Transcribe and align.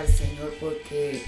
al 0.00 0.08
Señor 0.08 0.54
porque 0.60 1.22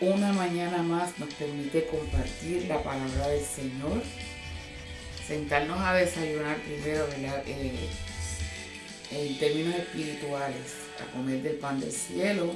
una 0.00 0.32
mañana 0.32 0.82
más 0.82 1.18
nos 1.18 1.32
permite 1.34 1.86
compartir 1.86 2.66
la 2.68 2.82
palabra 2.82 3.28
del 3.28 3.44
Señor, 3.44 4.02
sentarnos 5.26 5.80
a 5.80 5.94
desayunar 5.94 6.56
primero 6.58 7.06
eh, 7.16 7.88
en 9.10 9.38
términos 9.38 9.74
espirituales, 9.74 10.74
a 11.02 11.12
comer 11.12 11.42
del 11.42 11.56
pan 11.56 11.80
del 11.80 11.92
cielo. 11.92 12.52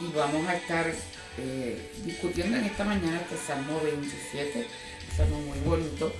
Y 0.00 0.16
vamos 0.16 0.46
a 0.48 0.56
estar 0.56 0.92
eh, 1.38 1.90
discutiendo 2.04 2.56
en 2.56 2.64
esta 2.64 2.84
mañana 2.84 3.20
este 3.20 3.36
Salmo 3.36 3.80
27, 3.82 4.66
un 5.10 5.16
salmo 5.16 5.40
muy 5.40 5.58
bonito. 5.60 6.12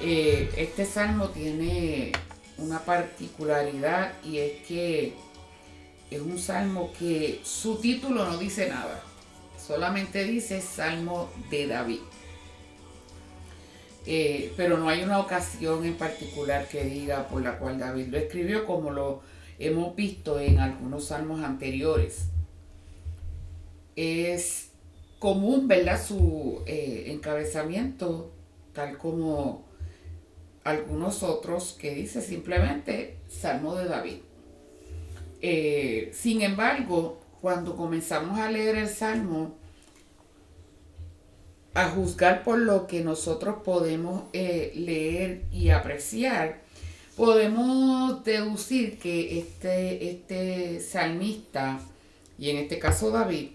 Eh, 0.00 0.50
este 0.56 0.84
salmo 0.84 1.30
tiene 1.30 2.12
una 2.58 2.80
particularidad 2.84 4.12
y 4.22 4.38
es 4.38 4.66
que 4.66 5.14
es 6.10 6.20
un 6.20 6.38
salmo 6.38 6.92
que 6.98 7.40
su 7.42 7.76
título 7.76 8.24
no 8.24 8.38
dice 8.38 8.68
nada, 8.68 9.02
solamente 9.58 10.24
dice 10.24 10.60
Salmo 10.60 11.30
de 11.50 11.66
David. 11.66 12.00
Eh, 14.06 14.52
pero 14.56 14.76
no 14.76 14.88
hay 14.88 15.02
una 15.02 15.18
ocasión 15.18 15.84
en 15.84 15.94
particular 15.94 16.68
que 16.68 16.84
diga 16.84 17.26
por 17.28 17.42
la 17.42 17.58
cual 17.58 17.78
David 17.78 18.08
lo 18.08 18.18
escribió, 18.18 18.66
como 18.66 18.90
lo 18.90 19.22
hemos 19.58 19.96
visto 19.96 20.38
en 20.38 20.58
algunos 20.58 21.06
salmos 21.06 21.42
anteriores. 21.42 22.26
Es 23.96 24.70
común, 25.18 25.68
¿verdad? 25.68 26.04
Su 26.04 26.62
eh, 26.66 27.04
encabezamiento, 27.08 28.30
tal 28.74 28.98
como 28.98 29.64
algunos 30.64 31.22
otros 31.22 31.76
que 31.78 31.94
dice 31.94 32.20
simplemente 32.20 33.16
Salmo 33.28 33.74
de 33.74 33.86
David. 33.86 34.18
Eh, 35.46 36.10
sin 36.14 36.40
embargo, 36.40 37.20
cuando 37.42 37.76
comenzamos 37.76 38.38
a 38.38 38.50
leer 38.50 38.76
el 38.76 38.88
Salmo, 38.88 39.54
a 41.74 41.90
juzgar 41.90 42.42
por 42.42 42.58
lo 42.58 42.86
que 42.86 43.04
nosotros 43.04 43.56
podemos 43.62 44.22
eh, 44.32 44.72
leer 44.74 45.42
y 45.52 45.68
apreciar, 45.68 46.62
podemos 47.14 48.24
deducir 48.24 48.98
que 48.98 49.38
este, 49.38 50.12
este 50.12 50.80
salmista, 50.80 51.78
y 52.38 52.48
en 52.48 52.56
este 52.56 52.78
caso 52.78 53.10
David, 53.10 53.50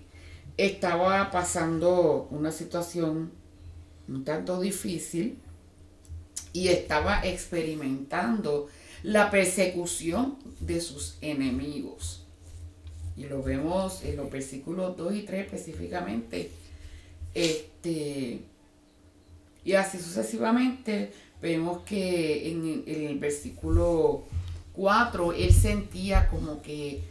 estaba 0.57 1.31
pasando 1.31 2.27
una 2.29 2.51
situación 2.51 3.31
un 4.07 4.23
tanto 4.23 4.61
difícil 4.61 5.39
y 6.53 6.67
estaba 6.67 7.25
experimentando 7.25 8.67
la 9.03 9.31
persecución 9.31 10.37
de 10.59 10.81
sus 10.81 11.17
enemigos. 11.21 12.25
Y 13.15 13.25
lo 13.25 13.43
vemos 13.43 14.03
en 14.03 14.17
los 14.17 14.31
versículos 14.31 14.95
2 14.97 15.15
y 15.15 15.21
3 15.23 15.45
específicamente. 15.45 16.51
Este, 17.33 18.39
y 19.63 19.73
así 19.73 19.97
sucesivamente 19.97 21.11
vemos 21.41 21.83
que 21.83 22.49
en, 22.51 22.83
el 22.87 23.19
versículo 23.19 24.23
4 24.73 25.33
él 25.33 25.53
sentía 25.53 26.27
como 26.27 26.61
que 26.61 27.01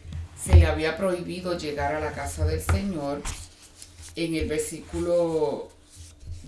se 0.43 0.57
le 0.57 0.67
había 0.67 0.97
prohibido 0.97 1.59
llegar 1.59 1.95
a 1.95 2.01
la 2.01 2.13
casa 2.13 2.47
del 2.47 2.61
Señor. 2.61 3.23
En 4.17 4.35
el 4.35 4.49
versículo 4.49 5.69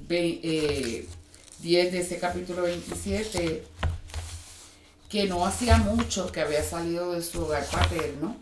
10 0.08 1.06
10 1.62 1.92
de 1.92 2.00
ese 2.00 2.19
capítulo 2.19 2.62
27, 2.62 3.62
que 5.11 5.27
no 5.27 5.44
hacía 5.44 5.77
mucho 5.77 6.30
que 6.30 6.41
había 6.41 6.62
salido 6.62 7.12
de 7.12 7.22
su 7.22 7.42
hogar 7.42 7.66
paterno. 7.66 8.36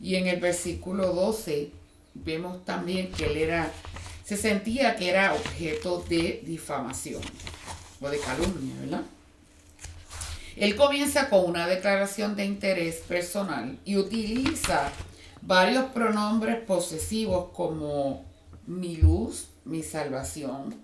Y 0.00 0.16
en 0.16 0.26
el 0.26 0.40
versículo 0.40 1.12
12 1.12 1.70
vemos 2.14 2.64
también 2.64 3.12
que 3.12 3.26
él 3.26 3.36
era, 3.36 3.70
se 4.24 4.38
sentía 4.38 4.96
que 4.96 5.10
era 5.10 5.34
objeto 5.34 6.02
de 6.08 6.42
difamación 6.44 7.20
o 8.00 8.08
de 8.08 8.18
calumnia, 8.18 8.74
¿verdad? 8.80 9.02
Él 10.56 10.74
comienza 10.74 11.28
con 11.28 11.44
una 11.44 11.66
declaración 11.66 12.34
de 12.34 12.46
interés 12.46 12.96
personal 13.06 13.78
y 13.84 13.96
utiliza 13.96 14.90
varios 15.42 15.86
pronombres 15.92 16.60
posesivos 16.64 17.50
como 17.52 18.24
mi 18.66 18.96
luz, 18.96 19.48
mi 19.64 19.82
salvación, 19.82 20.74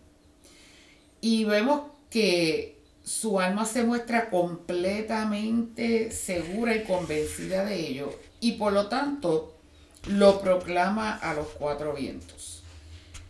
y 1.20 1.44
vemos 1.44 1.82
que 2.10 2.75
su 3.06 3.38
alma 3.38 3.64
se 3.64 3.84
muestra 3.84 4.30
completamente 4.30 6.10
segura 6.10 6.74
y 6.74 6.82
convencida 6.82 7.64
de 7.64 7.78
ello 7.88 8.12
y 8.40 8.52
por 8.52 8.72
lo 8.72 8.88
tanto 8.88 9.54
lo 10.08 10.40
proclama 10.40 11.14
a 11.14 11.32
los 11.32 11.46
cuatro 11.46 11.94
vientos. 11.94 12.64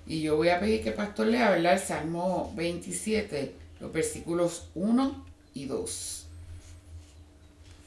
Y 0.06 0.22
yo 0.22 0.36
voy 0.36 0.48
a 0.48 0.60
pedir 0.60 0.82
que 0.82 0.88
el 0.88 0.94
pastor 0.94 1.26
lea 1.26 1.50
¿verdad? 1.50 1.75
el 1.75 1.78
Salmo 1.78 2.54
27, 2.56 3.54
los 3.81 3.92
versículos 3.92 4.70
1 4.75 5.26
y 5.53 5.66
2. 5.66 6.26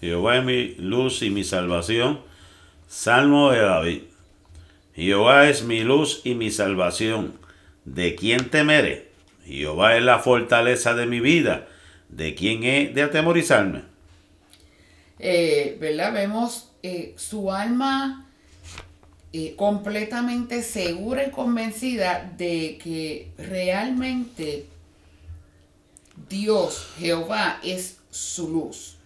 Jehová 0.02 0.38
es 0.38 0.44
mi 0.44 0.76
luz 0.76 1.24
y 1.24 1.32
mi 1.32 1.44
salvación. 1.44 2.22
Salmo 2.88 3.50
de 3.50 3.62
David. 3.62 4.02
Jehová 4.94 5.50
es 5.50 5.64
mi 5.64 5.84
luz 5.84 6.22
y 6.24 6.36
mi 6.36 6.52
salvación. 6.52 7.34
¿De 7.84 8.14
quién 8.14 8.52
temeré? 8.52 9.10
Jehová 9.44 9.98
es 9.98 10.04
la 10.04 10.20
fortaleza 10.20 10.94
de 10.94 11.08
mi 11.08 11.20
vida. 11.20 11.68
¿De 12.10 12.36
quién 12.36 12.64
he 12.64 12.90
de 12.90 13.04
atemorizarme? 13.04 13.84
Eh, 15.20 15.78
¿Verdad? 15.80 16.14
Vemos 16.14 16.72
eh, 16.82 17.14
su 17.18 17.52
alma 17.52 18.28
eh, 19.32 19.54
completamente 19.56 20.64
segura 20.64 21.28
y 21.28 21.32
convencida 21.32 22.34
de 22.36 22.80
que 22.84 23.32
realmente 23.38 24.66
Dios, 26.28 26.88
Jehová, 26.98 27.60
es 27.64 27.98
su 28.10 28.50
luz 28.50 28.98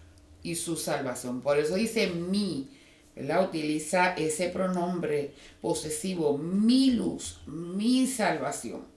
y 0.42 0.54
su 0.54 0.76
salvación. 0.76 1.42
Por 1.42 1.58
eso 1.58 1.74
dice 1.74 2.06
mi, 2.08 2.68
¿verdad? 3.14 3.48
Utiliza 3.48 4.14
ese 4.14 4.48
pronombre 4.48 5.32
posesivo, 5.60 6.38
mi 6.38 6.92
luz, 6.92 7.40
mi 7.46 8.06
salvación. 8.06 8.93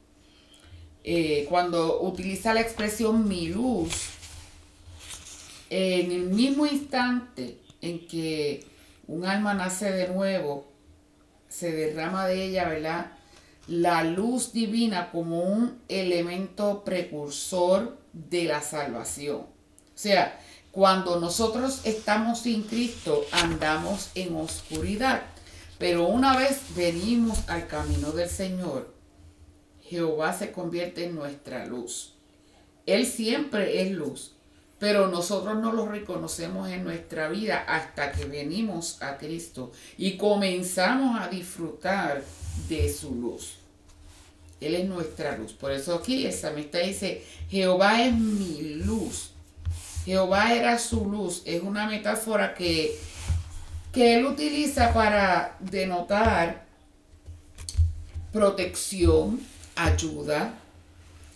Eh, 1.09 1.45
cuando 1.47 2.01
utiliza 2.01 2.53
la 2.53 2.59
expresión 2.59 3.29
mi 3.29 3.47
luz, 3.47 4.09
en 5.69 6.11
el 6.11 6.23
mismo 6.23 6.65
instante 6.65 7.61
en 7.79 8.05
que 8.09 8.67
un 9.07 9.23
alma 9.23 9.53
nace 9.53 9.89
de 9.89 10.09
nuevo, 10.09 10.67
se 11.47 11.71
derrama 11.71 12.27
de 12.27 12.43
ella, 12.43 12.67
¿verdad? 12.67 13.11
La 13.67 14.03
luz 14.03 14.51
divina 14.51 15.09
como 15.09 15.43
un 15.43 15.79
elemento 15.87 16.83
precursor 16.83 17.97
de 18.11 18.43
la 18.43 18.61
salvación. 18.61 19.37
O 19.37 19.47
sea, 19.95 20.37
cuando 20.73 21.21
nosotros 21.21 21.83
estamos 21.85 22.41
sin 22.41 22.63
Cristo, 22.63 23.25
andamos 23.31 24.09
en 24.13 24.35
oscuridad. 24.35 25.21
Pero 25.77 26.05
una 26.07 26.35
vez 26.35 26.59
venimos 26.75 27.47
al 27.47 27.65
camino 27.67 28.11
del 28.11 28.29
Señor, 28.29 28.96
Jehová 29.89 30.33
se 30.33 30.51
convierte 30.51 31.05
en 31.05 31.15
nuestra 31.15 31.65
luz. 31.65 32.13
Él 32.85 33.05
siempre 33.05 33.81
es 33.81 33.91
luz, 33.91 34.33
pero 34.79 35.07
nosotros 35.07 35.57
no 35.57 35.73
lo 35.73 35.87
reconocemos 35.87 36.69
en 36.69 36.83
nuestra 36.83 37.29
vida 37.29 37.63
hasta 37.67 38.11
que 38.11 38.25
venimos 38.25 39.01
a 39.01 39.17
Cristo 39.17 39.71
y 39.97 40.17
comenzamos 40.17 41.19
a 41.19 41.27
disfrutar 41.27 42.23
de 42.69 42.91
su 42.91 43.15
luz. 43.15 43.57
Él 44.59 44.75
es 44.75 44.87
nuestra 44.87 45.37
luz. 45.37 45.53
Por 45.53 45.71
eso 45.71 45.95
aquí 45.95 46.25
el 46.25 46.33
salmista 46.33 46.79
dice, 46.79 47.23
Jehová 47.49 48.03
es 48.03 48.13
mi 48.13 48.75
luz. 48.83 49.31
Jehová 50.05 50.53
era 50.53 50.79
su 50.79 51.05
luz. 51.05 51.43
Es 51.45 51.61
una 51.61 51.87
metáfora 51.87 52.53
que, 52.55 52.97
que 53.91 54.15
él 54.15 54.25
utiliza 54.25 54.93
para 54.93 55.57
denotar 55.59 56.65
protección, 58.31 59.39
ayuda, 59.77 60.53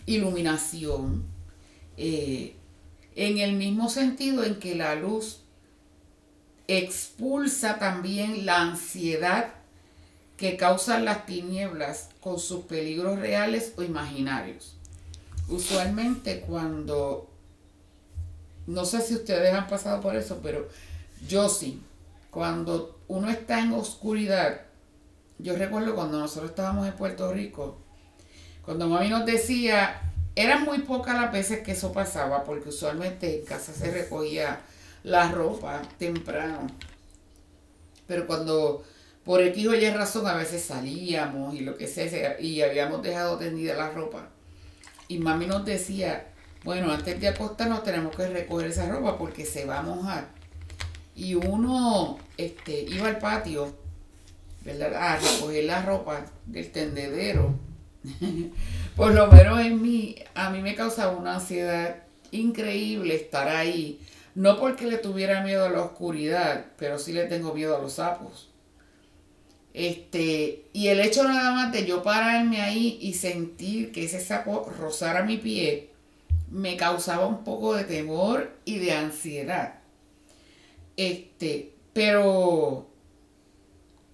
iluminación, 0.06 1.24
eh, 1.96 2.56
en 3.14 3.38
el 3.38 3.54
mismo 3.54 3.88
sentido 3.88 4.44
en 4.44 4.58
que 4.58 4.74
la 4.74 4.94
luz 4.94 5.40
expulsa 6.66 7.78
también 7.78 8.46
la 8.46 8.62
ansiedad 8.62 9.52
que 10.36 10.56
causan 10.56 11.04
las 11.04 11.26
tinieblas 11.26 12.08
con 12.20 12.38
sus 12.38 12.64
peligros 12.64 13.18
reales 13.18 13.74
o 13.76 13.82
imaginarios. 13.82 14.76
Usualmente 15.48 16.40
cuando, 16.40 17.30
no 18.66 18.84
sé 18.84 19.02
si 19.02 19.14
ustedes 19.14 19.52
han 19.52 19.68
pasado 19.68 20.00
por 20.00 20.16
eso, 20.16 20.40
pero 20.42 20.68
yo 21.28 21.48
sí, 21.48 21.82
cuando 22.30 22.98
uno 23.08 23.28
está 23.30 23.60
en 23.60 23.72
oscuridad, 23.72 24.62
yo 25.38 25.54
recuerdo 25.56 25.94
cuando 25.94 26.18
nosotros 26.18 26.50
estábamos 26.50 26.86
en 26.86 26.94
Puerto 26.94 27.32
Rico, 27.32 27.81
cuando 28.64 28.88
mami 28.88 29.08
nos 29.08 29.26
decía, 29.26 30.00
eran 30.34 30.64
muy 30.64 30.78
pocas 30.80 31.14
las 31.14 31.32
veces 31.32 31.60
que 31.60 31.72
eso 31.72 31.92
pasaba, 31.92 32.44
porque 32.44 32.68
usualmente 32.68 33.40
en 33.40 33.44
casa 33.44 33.72
se 33.72 33.90
recogía 33.90 34.60
la 35.02 35.30
ropa 35.30 35.82
temprano. 35.98 36.66
Pero 38.06 38.26
cuando 38.26 38.84
por 39.24 39.40
X 39.40 39.66
o 39.68 39.74
Y 39.74 39.90
razón 39.90 40.26
a 40.26 40.34
veces 40.34 40.62
salíamos 40.62 41.54
y 41.54 41.60
lo 41.60 41.76
que 41.76 41.86
sea, 41.86 42.40
y 42.40 42.62
habíamos 42.62 43.02
dejado 43.02 43.38
tendida 43.38 43.74
la 43.74 43.90
ropa. 43.90 44.28
Y 45.08 45.18
mami 45.18 45.46
nos 45.46 45.64
decía, 45.64 46.26
bueno, 46.64 46.92
antes 46.92 47.20
de 47.20 47.28
acostarnos 47.28 47.82
tenemos 47.82 48.14
que 48.14 48.28
recoger 48.28 48.68
esa 48.68 48.88
ropa 48.88 49.18
porque 49.18 49.44
se 49.44 49.64
va 49.64 49.80
a 49.80 49.82
mojar. 49.82 50.28
Y 51.14 51.34
uno 51.34 52.18
este, 52.36 52.82
iba 52.82 53.08
al 53.08 53.18
patio, 53.18 53.74
¿verdad? 54.64 54.94
A 54.94 55.16
recoger 55.16 55.64
la 55.64 55.82
ropa 55.82 56.24
del 56.46 56.70
tendedero. 56.72 57.54
Por 58.96 59.14
lo 59.14 59.28
menos 59.28 59.60
en 59.60 59.80
mí, 59.80 60.16
a 60.34 60.50
mí 60.50 60.60
me 60.60 60.74
causaba 60.74 61.16
una 61.16 61.36
ansiedad 61.36 62.02
increíble 62.30 63.14
estar 63.14 63.48
ahí. 63.48 64.00
No 64.34 64.58
porque 64.58 64.86
le 64.86 64.98
tuviera 64.98 65.42
miedo 65.42 65.66
a 65.66 65.70
la 65.70 65.82
oscuridad, 65.82 66.64
pero 66.78 66.98
sí 66.98 67.12
le 67.12 67.26
tengo 67.26 67.52
miedo 67.54 67.76
a 67.76 67.80
los 67.80 67.94
sapos. 67.94 68.48
Este, 69.74 70.66
y 70.72 70.88
el 70.88 71.00
hecho 71.00 71.24
nada 71.24 71.52
más 71.52 71.72
de 71.72 71.86
yo 71.86 72.02
pararme 72.02 72.60
ahí 72.60 72.98
y 73.00 73.14
sentir 73.14 73.92
que 73.92 74.04
ese 74.04 74.20
sapo 74.20 74.70
rozara 74.78 75.22
mi 75.22 75.38
pie, 75.38 75.90
me 76.50 76.76
causaba 76.76 77.26
un 77.26 77.44
poco 77.44 77.74
de 77.74 77.84
temor 77.84 78.52
y 78.64 78.78
de 78.78 78.92
ansiedad. 78.92 79.74
Este, 80.96 81.72
pero 81.92 82.86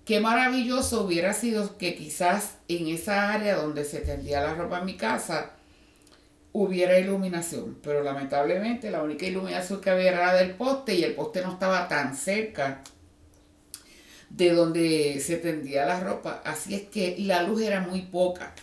qué 0.09 0.21
maravilloso 0.21 1.03
hubiera 1.03 1.35
sido 1.35 1.77
que 1.77 1.95
quizás 1.95 2.55
en 2.67 2.89
esa 2.89 3.31
área 3.35 3.57
donde 3.57 3.85
se 3.85 4.01
tendía 4.01 4.41
la 4.41 4.55
ropa 4.55 4.79
en 4.79 4.87
mi 4.87 4.97
casa 4.97 5.51
hubiera 6.53 6.99
iluminación, 6.99 7.77
pero 7.83 8.03
lamentablemente 8.03 8.91
la 8.91 9.03
única 9.03 9.27
iluminación 9.27 9.83
que 9.83 9.91
había 9.91 10.09
era 10.09 10.35
del 10.35 10.53
poste 10.53 10.95
y 10.95 11.05
el 11.05 11.15
poste 11.15 11.43
no 11.43 11.53
estaba 11.53 11.89
tan 11.89 12.17
cerca 12.17 12.83
de 14.31 14.53
donde 14.53 15.21
se 15.21 15.37
tendía 15.37 15.85
la 15.85 16.01
ropa, 16.01 16.41
así 16.43 16.75
es 16.75 16.83
que 16.85 17.17
la 17.19 17.43
luz 17.43 17.61
era 17.61 17.83
muy 17.83 18.01
poca. 18.01 18.55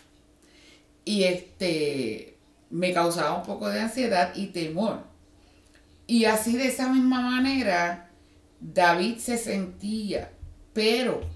Y 1.04 1.26
este 1.26 2.38
me 2.72 2.92
causaba 2.92 3.38
un 3.38 3.46
poco 3.46 3.70
de 3.70 3.82
ansiedad 3.82 4.34
y 4.34 4.48
temor. 4.48 5.04
Y 6.08 6.26
así 6.26 6.58
de 6.58 6.70
esa 6.70 6.92
misma 6.92 7.22
manera 7.22 8.10
David 8.60 9.20
se 9.20 9.38
sentía, 9.38 10.32
pero 10.74 11.35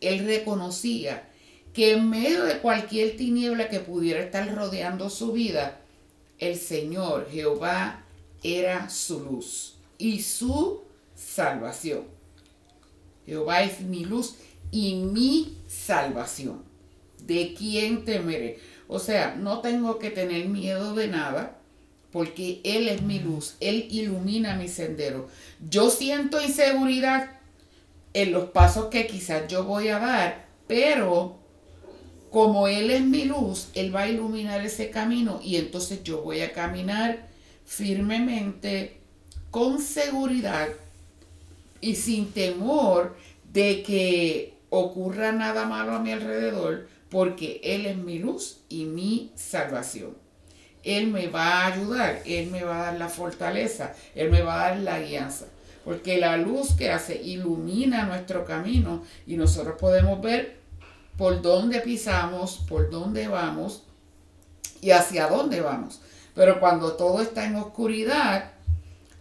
él 0.00 0.24
reconocía 0.24 1.28
que 1.72 1.92
en 1.92 2.08
medio 2.08 2.44
de 2.44 2.58
cualquier 2.58 3.16
tiniebla 3.16 3.68
que 3.68 3.80
pudiera 3.80 4.20
estar 4.20 4.54
rodeando 4.54 5.10
su 5.10 5.32
vida, 5.32 5.80
el 6.38 6.56
Señor 6.56 7.28
Jehová 7.30 8.04
era 8.42 8.88
su 8.88 9.20
luz 9.20 9.74
y 9.98 10.22
su 10.22 10.82
salvación. 11.14 12.04
Jehová 13.26 13.62
es 13.62 13.80
mi 13.80 14.04
luz 14.04 14.36
y 14.70 14.94
mi 14.94 15.58
salvación. 15.66 16.62
¿De 17.26 17.54
quién 17.54 18.04
temeré? 18.04 18.58
O 18.88 18.98
sea, 18.98 19.34
no 19.34 19.60
tengo 19.60 19.98
que 19.98 20.10
tener 20.10 20.48
miedo 20.48 20.94
de 20.94 21.08
nada 21.08 21.58
porque 22.12 22.60
Él 22.64 22.88
es 22.88 23.02
mi 23.02 23.18
luz, 23.18 23.56
Él 23.60 23.88
ilumina 23.90 24.56
mi 24.56 24.68
sendero. 24.68 25.28
Yo 25.68 25.90
siento 25.90 26.40
inseguridad 26.40 27.35
en 28.16 28.32
los 28.32 28.44
pasos 28.44 28.86
que 28.86 29.06
quizás 29.06 29.46
yo 29.46 29.64
voy 29.64 29.88
a 29.88 29.98
dar, 29.98 30.46
pero 30.66 31.36
como 32.30 32.66
Él 32.66 32.90
es 32.90 33.02
mi 33.02 33.24
luz, 33.24 33.68
Él 33.74 33.94
va 33.94 34.02
a 34.02 34.08
iluminar 34.08 34.64
ese 34.64 34.88
camino 34.88 35.38
y 35.44 35.56
entonces 35.56 36.02
yo 36.02 36.22
voy 36.22 36.40
a 36.40 36.54
caminar 36.54 37.28
firmemente, 37.66 38.96
con 39.50 39.82
seguridad 39.82 40.68
y 41.82 41.96
sin 41.96 42.32
temor 42.32 43.18
de 43.52 43.82
que 43.82 44.54
ocurra 44.70 45.32
nada 45.32 45.66
malo 45.66 45.92
a 45.92 45.98
mi 45.98 46.12
alrededor, 46.12 46.88
porque 47.10 47.60
Él 47.62 47.84
es 47.84 47.98
mi 47.98 48.18
luz 48.18 48.60
y 48.70 48.86
mi 48.86 49.30
salvación. 49.34 50.16
Él 50.84 51.08
me 51.08 51.26
va 51.26 51.64
a 51.64 51.66
ayudar, 51.66 52.22
Él 52.24 52.46
me 52.50 52.64
va 52.64 52.80
a 52.80 52.84
dar 52.86 52.98
la 52.98 53.10
fortaleza, 53.10 53.94
Él 54.14 54.30
me 54.30 54.40
va 54.40 54.54
a 54.54 54.70
dar 54.70 54.78
la 54.78 55.00
guianza. 55.00 55.48
Porque 55.86 56.18
la 56.18 56.36
luz 56.36 56.72
que 56.72 56.90
hace 56.90 57.14
ilumina 57.14 58.06
nuestro 58.06 58.44
camino 58.44 59.04
y 59.24 59.36
nosotros 59.36 59.76
podemos 59.78 60.20
ver 60.20 60.58
por 61.16 61.40
dónde 61.42 61.78
pisamos, 61.78 62.56
por 62.68 62.90
dónde 62.90 63.28
vamos 63.28 63.84
y 64.80 64.90
hacia 64.90 65.28
dónde 65.28 65.60
vamos. 65.60 66.00
Pero 66.34 66.58
cuando 66.58 66.94
todo 66.94 67.22
está 67.22 67.44
en 67.44 67.54
oscuridad, 67.54 68.50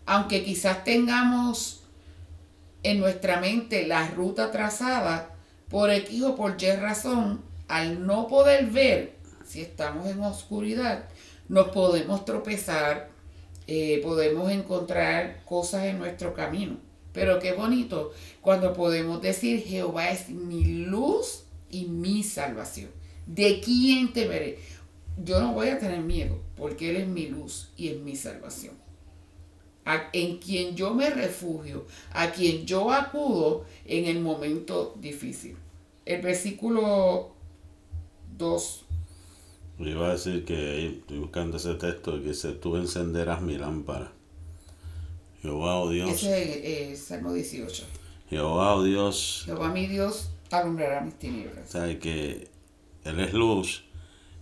aunque 0.08 0.44
quizás 0.44 0.84
tengamos 0.84 1.84
en 2.82 3.00
nuestra 3.00 3.40
mente 3.40 3.86
la 3.86 4.08
ruta 4.08 4.50
trazada, 4.50 5.36
por 5.70 5.92
X 5.92 6.24
o 6.24 6.36
por 6.36 6.60
Y 6.60 6.72
razón, 6.72 7.44
al 7.68 8.08
no 8.08 8.28
poder 8.28 8.66
ver 8.72 9.16
si 9.46 9.62
estamos 9.62 10.08
en 10.08 10.20
oscuridad, 10.24 11.10
nos 11.48 11.68
podemos 11.68 12.26
tropezar, 12.26 13.12
eh, 13.68 14.00
podemos 14.04 14.52
encontrar 14.52 15.44
cosas 15.46 15.86
en 15.86 15.98
nuestro 16.00 16.34
camino. 16.34 16.78
Pero 17.14 17.40
qué 17.40 17.54
bonito 17.54 18.12
cuando 18.42 18.74
podemos 18.74 19.22
decir, 19.22 19.64
Jehová 19.64 20.10
es 20.10 20.30
mi 20.30 20.64
luz 20.86 21.46
y 21.70 21.86
mi 21.86 22.24
salvación. 22.24 22.90
¿De 23.26 23.62
quién 23.62 24.14
temeré? 24.14 24.60
Yo 25.24 25.40
no 25.40 25.54
voy 25.54 25.70
a 25.70 25.80
tener 25.80 26.02
miedo 26.02 26.38
porque 26.58 26.90
Él 26.90 26.98
es 26.98 27.08
mi 27.08 27.28
luz 27.28 27.70
y 27.78 27.88
es 27.90 28.00
mi 28.00 28.16
salvación. 28.16 28.76
en 30.14 30.40
quien 30.40 30.76
yo 30.76 30.94
me 30.94 31.10
refugio, 31.12 31.86
a 32.12 32.32
quien 32.32 32.66
yo 32.66 32.92
acudo 32.92 33.66
en 33.86 34.06
el 34.06 34.20
momento 34.20 34.96
difícil. 35.00 35.56
El 36.06 36.22
versículo 36.22 37.36
2. 38.38 38.85
Yo 39.78 39.90
iba 39.90 40.08
a 40.08 40.12
decir 40.12 40.46
que 40.46 40.88
estoy 40.88 41.20
buscando 41.20 41.58
ese 41.58 41.76
texto 41.76 42.14
que 42.14 42.30
dice, 42.30 42.54
tú 42.54 42.78
encenderás 42.78 43.42
mi 43.42 43.58
lámpara. 43.58 44.12
Jehová, 45.42 45.80
oh 45.80 45.90
Dios. 45.90 46.10
Ese 46.10 46.92
es 46.92 47.04
Salmo 47.04 47.34
18. 47.34 47.84
Jehová, 48.30 48.76
oh 48.76 48.84
Dios. 48.84 49.44
Jehová, 49.46 49.70
mi 49.70 49.88
Dios, 49.88 50.30
alumbrará 50.50 51.02
mis 51.02 51.16
tinieblas. 51.16 51.70
Sabe 51.70 52.00
que 52.00 52.48
Él 53.04 53.20
es 53.20 53.34
luz 53.34 53.84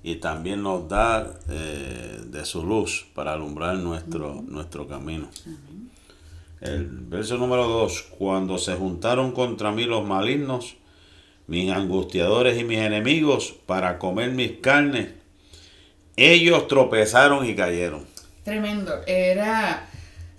y 0.03 0.15
también 0.15 0.61
nos 0.61 0.87
da 0.87 1.39
eh, 1.49 2.21
de 2.25 2.45
su 2.45 2.63
luz 2.63 3.07
para 3.15 3.33
alumbrar 3.33 3.77
nuestro, 3.77 4.43
nuestro 4.47 4.87
camino. 4.87 5.29
El 6.61 6.85
verso 6.85 7.37
número 7.37 7.67
2, 7.67 8.09
cuando 8.17 8.57
se 8.57 8.75
juntaron 8.75 9.31
contra 9.31 9.71
mí 9.71 9.85
los 9.85 10.05
malignos, 10.05 10.75
mis 11.47 11.71
angustiadores 11.71 12.59
y 12.59 12.63
mis 12.63 12.79
enemigos, 12.79 13.55
para 13.65 13.97
comer 13.97 14.31
mis 14.31 14.59
carnes, 14.59 15.22
ellos 16.15 16.67
tropezaron 16.67 17.45
y 17.45 17.55
cayeron. 17.55 18.05
Tremendo. 18.43 19.01
Era 19.07 19.87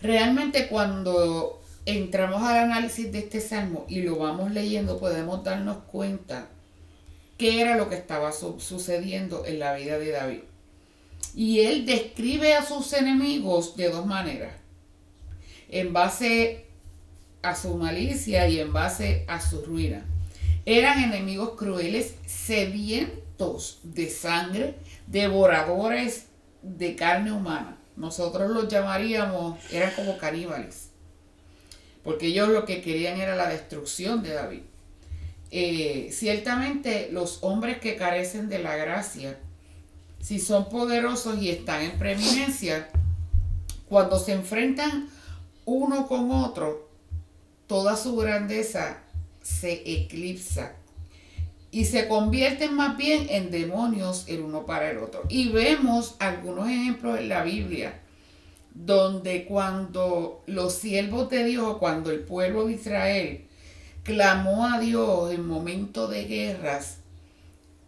realmente 0.01 0.69
cuando 0.69 1.63
entramos 1.87 2.43
al 2.43 2.59
análisis 2.59 3.11
de 3.13 3.19
este 3.19 3.41
salmo 3.41 3.85
y 3.89 4.03
lo 4.03 4.17
vamos 4.17 4.53
leyendo, 4.53 4.99
podemos 4.99 5.45
darnos 5.45 5.79
cuenta 5.85 6.49
qué 7.39 7.61
era 7.61 7.77
lo 7.77 7.89
que 7.89 7.97
estaba 7.97 8.33
sucediendo 8.33 9.45
en 9.47 9.59
la 9.59 9.75
vida 9.75 9.99
de 9.99 10.11
David. 10.11 10.41
Y 11.35 11.61
él 11.61 11.85
describe 11.85 12.55
a 12.55 12.65
sus 12.65 12.93
enemigos 12.93 13.77
de 13.77 13.91
dos 13.91 14.07
maneras. 14.07 14.55
En 15.69 15.93
base 15.93 16.67
a 17.43 17.57
su 17.57 17.75
malicia 17.77 18.49
y 18.49 18.61
en 18.61 18.73
base 18.73 19.25
a 19.27 19.41
su 19.41 19.63
ruina. 19.63 20.05
Eran 20.65 21.03
enemigos 21.03 21.51
crueles, 21.59 22.15
sedientos 22.27 23.81
de 23.83 24.09
sangre, 24.09 24.77
devoradores 25.07 26.27
de 26.63 26.97
carne 26.97 27.33
humana. 27.33 27.79
Nosotros 27.97 28.51
los 28.51 28.69
llamaríamos, 28.69 29.59
eran 29.73 29.93
como 29.93 30.19
caníbales 30.19 30.91
porque 32.05 32.27
ellos 32.27 32.51
lo 32.51 32.67
que 32.67 32.83
querían 32.83 33.19
era 33.19 33.35
la 33.35 33.49
destrucción 33.49 34.23
de 34.23 34.35
David. 34.35 34.61
Eh, 35.51 36.11
ciertamente 36.13 37.09
los 37.11 37.39
hombres 37.43 37.79
que 37.79 37.97
carecen 37.97 38.49
de 38.49 38.59
la 38.59 38.77
gracia, 38.77 39.39
si 40.21 40.39
son 40.39 40.69
poderosos 40.69 41.41
y 41.41 41.49
están 41.49 41.83
en 41.83 41.99
preeminencia, 41.99 42.89
cuando 43.89 44.19
se 44.19 44.33
enfrentan 44.33 45.09
uno 45.65 46.07
con 46.07 46.31
otro, 46.31 46.91
toda 47.67 47.97
su 47.97 48.17
grandeza 48.17 48.99
se 49.43 49.83
eclipsa 49.91 50.77
y 51.75 51.87
se 51.87 52.07
convierten 52.07 52.73
más 52.75 52.97
bien 52.97 53.27
en 53.31 53.51
demonios 53.51 54.27
el 54.29 54.43
uno 54.43 54.65
para 54.65 54.93
el 54.93 54.99
otro. 54.99 55.25
Y 55.29 55.49
vemos 55.49 56.15
algunos 56.21 56.69
ejemplos 56.69 57.19
en 57.19 57.29
la 57.29 57.43
Biblia 57.43 58.01
donde 58.75 59.45
cuando 59.45 60.45
los 60.47 60.75
siervos 60.75 61.29
de 61.31 61.43
Dios, 61.43 61.79
cuando 61.79 62.13
el 62.13 62.21
pueblo 62.21 62.67
de 62.67 62.75
Israel 62.75 63.49
clamó 64.05 64.69
a 64.69 64.79
Dios 64.79 65.33
en 65.33 65.49
momentos 65.49 66.09
de 66.11 66.27
guerras, 66.27 66.99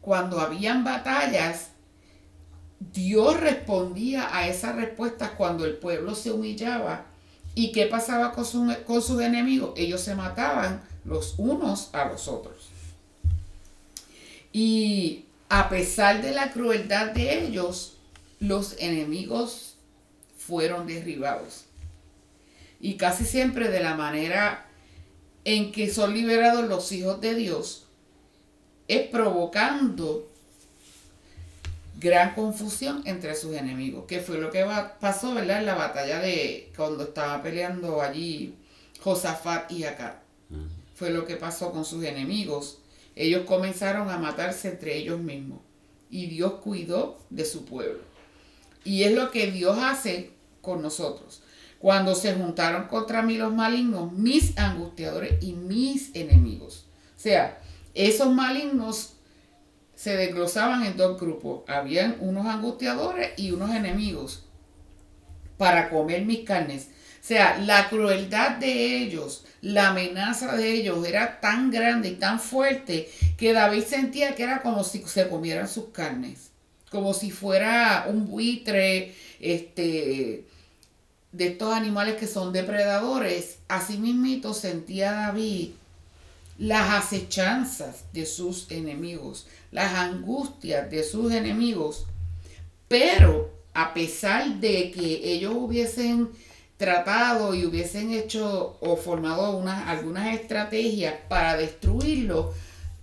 cuando 0.00 0.40
habían 0.40 0.82
batallas, 0.82 1.70
Dios 2.92 3.38
respondía 3.38 4.36
a 4.36 4.48
esas 4.48 4.74
respuestas 4.74 5.30
cuando 5.36 5.64
el 5.64 5.76
pueblo 5.76 6.16
se 6.16 6.32
humillaba 6.32 7.06
¿Y 7.54 7.72
qué 7.72 7.86
pasaba 7.86 8.32
con, 8.32 8.44
con 8.84 9.00
sus 9.00 9.22
enemigos? 9.22 9.72
Ellos 9.76 10.02
se 10.02 10.14
mataban 10.14 10.82
los 11.04 11.36
unos 11.38 11.88
a 11.94 12.04
los 12.04 12.28
otros. 12.28 12.75
Y 14.58 15.26
a 15.50 15.68
pesar 15.68 16.22
de 16.22 16.32
la 16.32 16.50
crueldad 16.50 17.08
de 17.08 17.44
ellos, 17.44 17.98
los 18.40 18.74
enemigos 18.78 19.74
fueron 20.38 20.86
derribados. 20.86 21.66
Y 22.80 22.94
casi 22.94 23.26
siempre 23.26 23.68
de 23.68 23.80
la 23.80 23.96
manera 23.96 24.66
en 25.44 25.72
que 25.72 25.92
son 25.92 26.14
liberados 26.14 26.66
los 26.70 26.90
hijos 26.92 27.20
de 27.20 27.34
Dios 27.34 27.84
es 28.88 29.06
provocando 29.08 30.26
gran 32.00 32.34
confusión 32.34 33.02
entre 33.04 33.34
sus 33.34 33.54
enemigos, 33.56 34.06
que 34.06 34.20
fue 34.20 34.38
lo 34.38 34.50
que 34.50 34.66
pasó 34.98 35.34
¿verdad? 35.34 35.58
en 35.58 35.66
la 35.66 35.74
batalla 35.74 36.18
de 36.18 36.72
cuando 36.74 37.04
estaba 37.04 37.42
peleando 37.42 38.00
allí 38.00 38.54
Josafat 39.00 39.70
y 39.70 39.84
Acá. 39.84 40.22
Fue 40.94 41.10
lo 41.10 41.26
que 41.26 41.36
pasó 41.36 41.72
con 41.72 41.84
sus 41.84 42.04
enemigos. 42.04 42.78
Ellos 43.16 43.44
comenzaron 43.46 44.10
a 44.10 44.18
matarse 44.18 44.68
entre 44.68 44.96
ellos 44.96 45.18
mismos 45.18 45.60
y 46.10 46.26
Dios 46.26 46.54
cuidó 46.62 47.18
de 47.30 47.44
su 47.44 47.64
pueblo. 47.64 48.00
Y 48.84 49.02
es 49.02 49.12
lo 49.12 49.30
que 49.30 49.50
Dios 49.50 49.78
hace 49.80 50.30
con 50.60 50.82
nosotros. 50.82 51.42
Cuando 51.78 52.14
se 52.14 52.34
juntaron 52.34 52.88
contra 52.88 53.22
mí 53.22 53.36
los 53.36 53.52
malignos, 53.52 54.12
mis 54.12 54.56
angustiadores 54.56 55.42
y 55.42 55.52
mis 55.52 56.14
enemigos. 56.14 56.86
O 57.16 57.18
sea, 57.18 57.60
esos 57.94 58.32
malignos 58.32 59.14
se 59.94 60.16
desglosaban 60.16 60.84
en 60.84 60.96
dos 60.96 61.18
grupos. 61.18 61.62
Habían 61.68 62.16
unos 62.20 62.46
angustiadores 62.46 63.30
y 63.36 63.50
unos 63.50 63.70
enemigos 63.70 64.44
para 65.56 65.88
comer 65.90 66.24
mis 66.24 66.44
carnes. 66.44 66.90
Sea, 67.26 67.58
la 67.58 67.88
crueldad 67.88 68.52
de 68.58 68.98
ellos, 68.98 69.44
la 69.60 69.88
amenaza 69.88 70.54
de 70.54 70.70
ellos 70.74 71.04
era 71.04 71.40
tan 71.40 71.72
grande 71.72 72.10
y 72.10 72.14
tan 72.14 72.38
fuerte 72.38 73.10
que 73.36 73.52
David 73.52 73.82
sentía 73.82 74.36
que 74.36 74.44
era 74.44 74.62
como 74.62 74.84
si 74.84 75.02
se 75.02 75.28
comieran 75.28 75.66
sus 75.66 75.86
carnes, 75.86 76.50
como 76.88 77.12
si 77.14 77.32
fuera 77.32 78.06
un 78.08 78.28
buitre, 78.28 79.12
este, 79.40 80.44
de 81.32 81.46
estos 81.48 81.74
animales 81.74 82.14
que 82.14 82.28
son 82.28 82.52
depredadores. 82.52 83.58
Así 83.66 83.98
mismito 83.98 84.54
sentía 84.54 85.10
David 85.10 85.70
las 86.58 87.04
acechanzas 87.04 88.04
de 88.12 88.24
sus 88.24 88.70
enemigos, 88.70 89.48
las 89.72 89.94
angustias 89.94 90.88
de 90.92 91.02
sus 91.02 91.32
enemigos, 91.32 92.06
pero 92.86 93.50
a 93.74 93.94
pesar 93.94 94.60
de 94.60 94.92
que 94.92 95.32
ellos 95.32 95.54
hubiesen 95.56 96.30
tratado 96.76 97.54
y 97.54 97.64
hubiesen 97.64 98.12
hecho 98.12 98.76
o 98.80 98.96
formado 98.96 99.56
unas, 99.56 99.88
algunas 99.88 100.34
estrategias 100.34 101.14
para 101.28 101.56
destruirlo, 101.56 102.52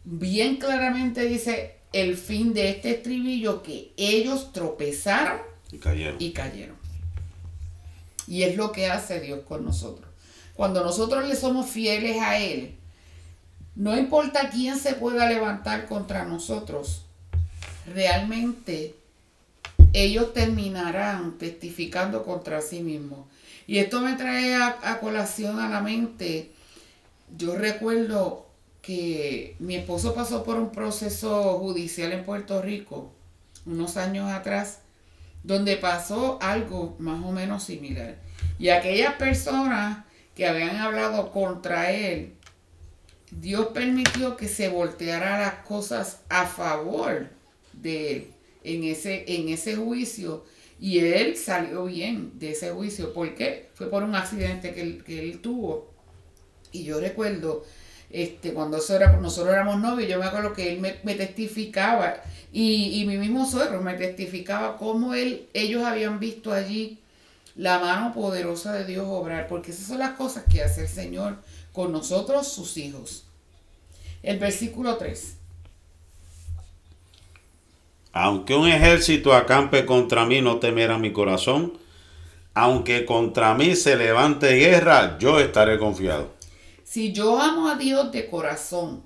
bien 0.03 0.57
claramente 0.57 1.25
dice 1.25 1.77
el 1.91 2.17
fin 2.17 2.53
de 2.53 2.69
este 2.69 2.91
estribillo 2.91 3.63
que 3.63 3.93
ellos 3.97 4.51
tropezaron 4.51 5.39
y 5.71 5.77
cayeron. 5.77 6.15
Y, 6.19 6.31
cayeron. 6.31 6.75
y 8.27 8.43
es 8.43 8.55
lo 8.55 8.71
que 8.71 8.87
hace 8.87 9.19
Dios 9.19 9.41
con 9.47 9.65
nosotros. 9.65 10.09
Cuando 10.53 10.83
nosotros 10.83 11.27
le 11.27 11.35
somos 11.35 11.69
fieles 11.69 12.21
a 12.21 12.37
Él, 12.37 12.75
no 13.75 13.97
importa 13.97 14.49
quién 14.51 14.77
se 14.77 14.93
pueda 14.93 15.27
levantar 15.27 15.87
contra 15.87 16.25
nosotros, 16.25 17.05
realmente 17.91 18.95
ellos 19.93 20.33
terminarán 20.33 21.37
testificando 21.39 22.23
contra 22.23 22.61
sí 22.61 22.81
mismos. 22.81 23.27
Y 23.67 23.79
esto 23.79 24.01
me 24.01 24.13
trae 24.13 24.55
a, 24.55 24.99
colación 24.99 25.59
a 25.59 25.69
la 25.69 25.81
mente. 25.81 26.51
Yo 27.37 27.55
recuerdo 27.55 28.47
que 28.81 29.55
mi 29.59 29.75
esposo 29.75 30.13
pasó 30.13 30.43
por 30.43 30.57
un 30.57 30.71
proceso 30.71 31.57
judicial 31.59 32.11
en 32.11 32.25
Puerto 32.25 32.61
Rico 32.61 33.11
unos 33.65 33.95
años 33.95 34.29
atrás, 34.29 34.79
donde 35.43 35.77
pasó 35.77 36.37
algo 36.41 36.95
más 36.99 37.23
o 37.23 37.31
menos 37.31 37.63
similar. 37.63 38.17
Y 38.59 38.69
aquellas 38.69 39.15
personas 39.15 40.03
que 40.35 40.47
habían 40.47 40.77
hablado 40.77 41.31
contra 41.31 41.91
él, 41.91 42.33
Dios 43.31 43.67
permitió 43.67 44.35
que 44.35 44.47
se 44.47 44.67
volteara 44.67 45.39
las 45.39 45.65
cosas 45.65 46.19
a 46.29 46.45
favor 46.45 47.29
de 47.71 48.15
él 48.15 48.33
en 48.63 48.83
ese, 48.83 49.25
en 49.27 49.49
ese 49.49 49.75
juicio 49.75 50.45
y 50.83 50.99
él 50.99 51.37
salió 51.37 51.85
bien 51.85 52.37
de 52.39 52.51
ese 52.51 52.71
juicio. 52.71 53.13
¿Por 53.13 53.35
qué? 53.35 53.69
Fue 53.73 53.89
por 53.89 54.03
un 54.03 54.15
accidente 54.15 54.73
que 54.73 54.81
él, 55.17 55.39
tuvo. 55.39 55.89
Y 56.73 56.83
yo 56.83 56.99
recuerdo, 56.99 57.63
este, 58.09 58.51
cuando 58.51 58.75
nosotros 58.75 59.53
éramos 59.53 59.79
novios, 59.79 60.09
yo 60.09 60.19
me 60.19 60.25
acuerdo 60.25 60.51
que 60.51 60.73
él 60.73 60.81
me, 60.81 61.15
testificaba 61.15 62.15
y, 62.51 62.99
y, 62.99 63.05
mi 63.05 63.17
mismo 63.17 63.49
suegro 63.49 63.81
me 63.81 63.93
testificaba 63.93 64.75
cómo 64.75 65.13
él, 65.13 65.47
ellos 65.53 65.85
habían 65.85 66.19
visto 66.19 66.51
allí 66.51 66.99
la 67.55 67.79
mano 67.79 68.13
poderosa 68.13 68.73
de 68.73 68.83
Dios 68.83 69.05
obrar, 69.07 69.47
porque 69.47 69.71
esas 69.71 69.87
son 69.87 69.99
las 69.99 70.17
cosas 70.17 70.43
que 70.51 70.63
hace 70.63 70.81
el 70.81 70.89
Señor 70.89 71.37
con 71.71 71.93
nosotros, 71.93 72.51
sus 72.51 72.75
hijos. 72.75 73.23
El 74.21 74.37
versículo 74.37 74.97
3. 74.97 75.37
Aunque 78.13 78.55
un 78.55 78.67
ejército 78.67 79.33
acampe 79.33 79.87
contra 79.87 80.25
mí, 80.25 80.39
no 80.39 80.59
temerá 80.59 80.99
mi 80.99 81.11
corazón. 81.11 81.73
Aunque 82.53 83.05
contra 83.05 83.55
mí 83.55 83.75
se 83.75 83.95
levante 83.95 84.53
guerra, 84.53 85.17
yo 85.17 85.39
estaré 85.39 85.79
confiado. 85.79 86.29
Si 86.83 87.11
yo 87.11 87.41
amo 87.41 87.67
a 87.67 87.75
Dios 87.75 88.11
de 88.11 88.29
corazón 88.29 89.01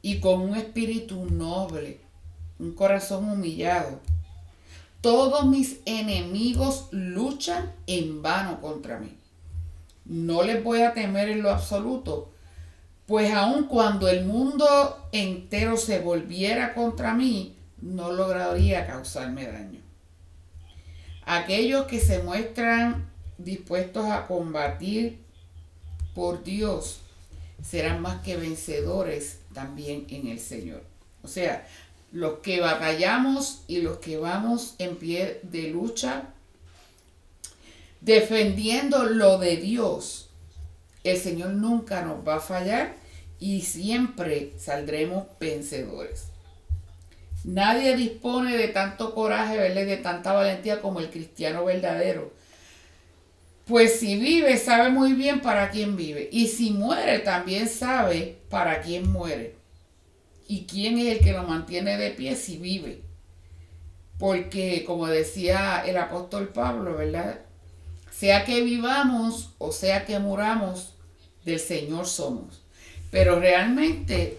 y 0.00 0.20
con 0.20 0.40
un 0.42 0.54
espíritu 0.54 1.26
noble, 1.28 1.98
un 2.60 2.72
corazón 2.72 3.28
humillado, 3.28 3.98
todos 5.00 5.46
mis 5.46 5.80
enemigos 5.86 6.86
luchan 6.92 7.72
en 7.88 8.22
vano 8.22 8.60
contra 8.60 9.00
mí. 9.00 9.16
No 10.04 10.44
les 10.44 10.62
voy 10.62 10.82
a 10.82 10.94
temer 10.94 11.30
en 11.30 11.42
lo 11.42 11.50
absoluto, 11.50 12.30
pues 13.10 13.32
aun 13.32 13.64
cuando 13.64 14.06
el 14.06 14.24
mundo 14.24 15.08
entero 15.10 15.76
se 15.76 15.98
volviera 15.98 16.74
contra 16.74 17.12
mí, 17.12 17.56
no 17.82 18.12
lograría 18.12 18.86
causarme 18.86 19.48
daño. 19.48 19.80
Aquellos 21.24 21.86
que 21.86 21.98
se 21.98 22.22
muestran 22.22 23.10
dispuestos 23.36 24.04
a 24.04 24.28
combatir 24.28 25.18
por 26.14 26.44
Dios 26.44 27.00
serán 27.60 28.00
más 28.00 28.22
que 28.22 28.36
vencedores 28.36 29.40
también 29.52 30.06
en 30.10 30.28
el 30.28 30.38
Señor. 30.38 30.84
O 31.24 31.26
sea, 31.26 31.66
los 32.12 32.38
que 32.38 32.60
batallamos 32.60 33.64
y 33.66 33.82
los 33.82 33.98
que 33.98 34.18
vamos 34.18 34.76
en 34.78 34.94
pie 34.94 35.40
de 35.42 35.62
lucha, 35.70 36.32
defendiendo 38.00 39.02
lo 39.02 39.38
de 39.38 39.56
Dios, 39.56 40.29
el 41.04 41.16
Señor 41.16 41.50
nunca 41.50 42.02
nos 42.02 42.26
va 42.26 42.36
a 42.36 42.40
fallar 42.40 42.94
y 43.38 43.62
siempre 43.62 44.52
saldremos 44.58 45.26
vencedores. 45.38 46.26
Nadie 47.44 47.96
dispone 47.96 48.56
de 48.56 48.68
tanto 48.68 49.14
coraje, 49.14 49.56
de 49.58 49.96
tanta 49.96 50.32
valentía 50.34 50.82
como 50.82 51.00
el 51.00 51.10
cristiano 51.10 51.64
verdadero. 51.64 52.32
Pues 53.66 53.98
si 53.98 54.18
vive, 54.18 54.58
sabe 54.58 54.90
muy 54.90 55.14
bien 55.14 55.40
para 55.40 55.70
quién 55.70 55.96
vive. 55.96 56.28
Y 56.32 56.48
si 56.48 56.70
muere, 56.70 57.20
también 57.20 57.68
sabe 57.68 58.36
para 58.50 58.82
quién 58.82 59.10
muere. 59.10 59.54
Y 60.48 60.66
quién 60.66 60.98
es 60.98 61.06
el 61.06 61.20
que 61.20 61.32
lo 61.32 61.44
mantiene 61.44 61.96
de 61.96 62.10
pie 62.10 62.36
si 62.36 62.58
vive. 62.58 63.00
Porque, 64.18 64.84
como 64.84 65.06
decía 65.06 65.82
el 65.86 65.96
apóstol 65.96 66.48
Pablo, 66.48 66.96
¿verdad? 66.96 67.40
Sea 68.10 68.44
que 68.44 68.60
vivamos 68.62 69.50
o 69.58 69.72
sea 69.72 70.04
que 70.04 70.18
muramos, 70.18 70.94
del 71.44 71.60
Señor 71.60 72.06
somos. 72.06 72.62
Pero 73.10 73.40
realmente, 73.40 74.38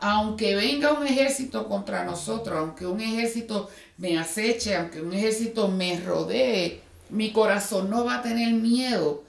aunque 0.00 0.54
venga 0.54 0.92
un 0.92 1.06
ejército 1.06 1.68
contra 1.68 2.04
nosotros, 2.04 2.56
aunque 2.58 2.86
un 2.86 3.00
ejército 3.00 3.68
me 3.98 4.18
aceche, 4.18 4.76
aunque 4.76 5.02
un 5.02 5.12
ejército 5.12 5.68
me 5.68 6.00
rodee, 6.00 6.80
mi 7.10 7.32
corazón 7.32 7.90
no 7.90 8.04
va 8.04 8.16
a 8.16 8.22
tener 8.22 8.52
miedo. 8.54 9.24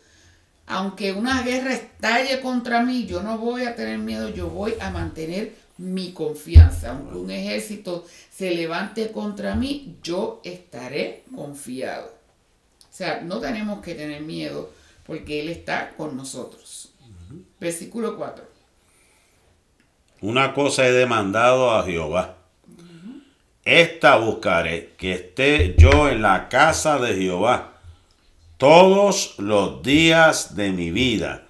Aunque 0.68 1.12
una 1.12 1.42
guerra 1.42 1.74
estalle 1.74 2.40
contra 2.40 2.82
mí, 2.82 3.06
yo 3.06 3.22
no 3.22 3.38
voy 3.38 3.64
a 3.64 3.76
tener 3.76 3.98
miedo, 3.98 4.30
yo 4.30 4.48
voy 4.48 4.76
a 4.80 4.90
mantener 4.90 5.54
mi 5.78 6.14
confianza. 6.14 6.92
Aunque 6.92 7.18
un 7.18 7.32
ejército 7.32 8.06
se 8.30 8.52
levante 8.52 9.12
contra 9.12 9.56
mí, 9.56 9.98
yo 10.02 10.40
estaré 10.46 11.24
confiado. 11.36 12.21
O 12.92 12.94
sea, 12.94 13.22
no 13.22 13.40
tenemos 13.40 13.82
que 13.82 13.96
tener 13.96 14.22
miedo 14.22 14.70
porque 15.06 15.40
Él 15.40 15.50
está 15.50 15.92
con 15.96 16.18
nosotros. 16.18 16.92
Versículo 17.60 18.18
4. 18.18 18.44
Una 20.22 20.54
cosa 20.54 20.86
he 20.86 20.92
demandado 20.92 21.72
a 21.72 21.86
Jehová. 21.86 22.36
Esta 23.64 24.18
buscaré, 24.18 24.94
que 24.98 25.14
esté 25.14 25.76
yo 25.78 26.10
en 26.10 26.22
la 26.22 26.50
casa 26.50 27.00
de 27.00 27.16
Jehová 27.16 27.80
todos 28.58 29.36
los 29.40 29.82
días 29.82 30.56
de 30.56 30.72
mi 30.72 30.92
vida 30.92 31.48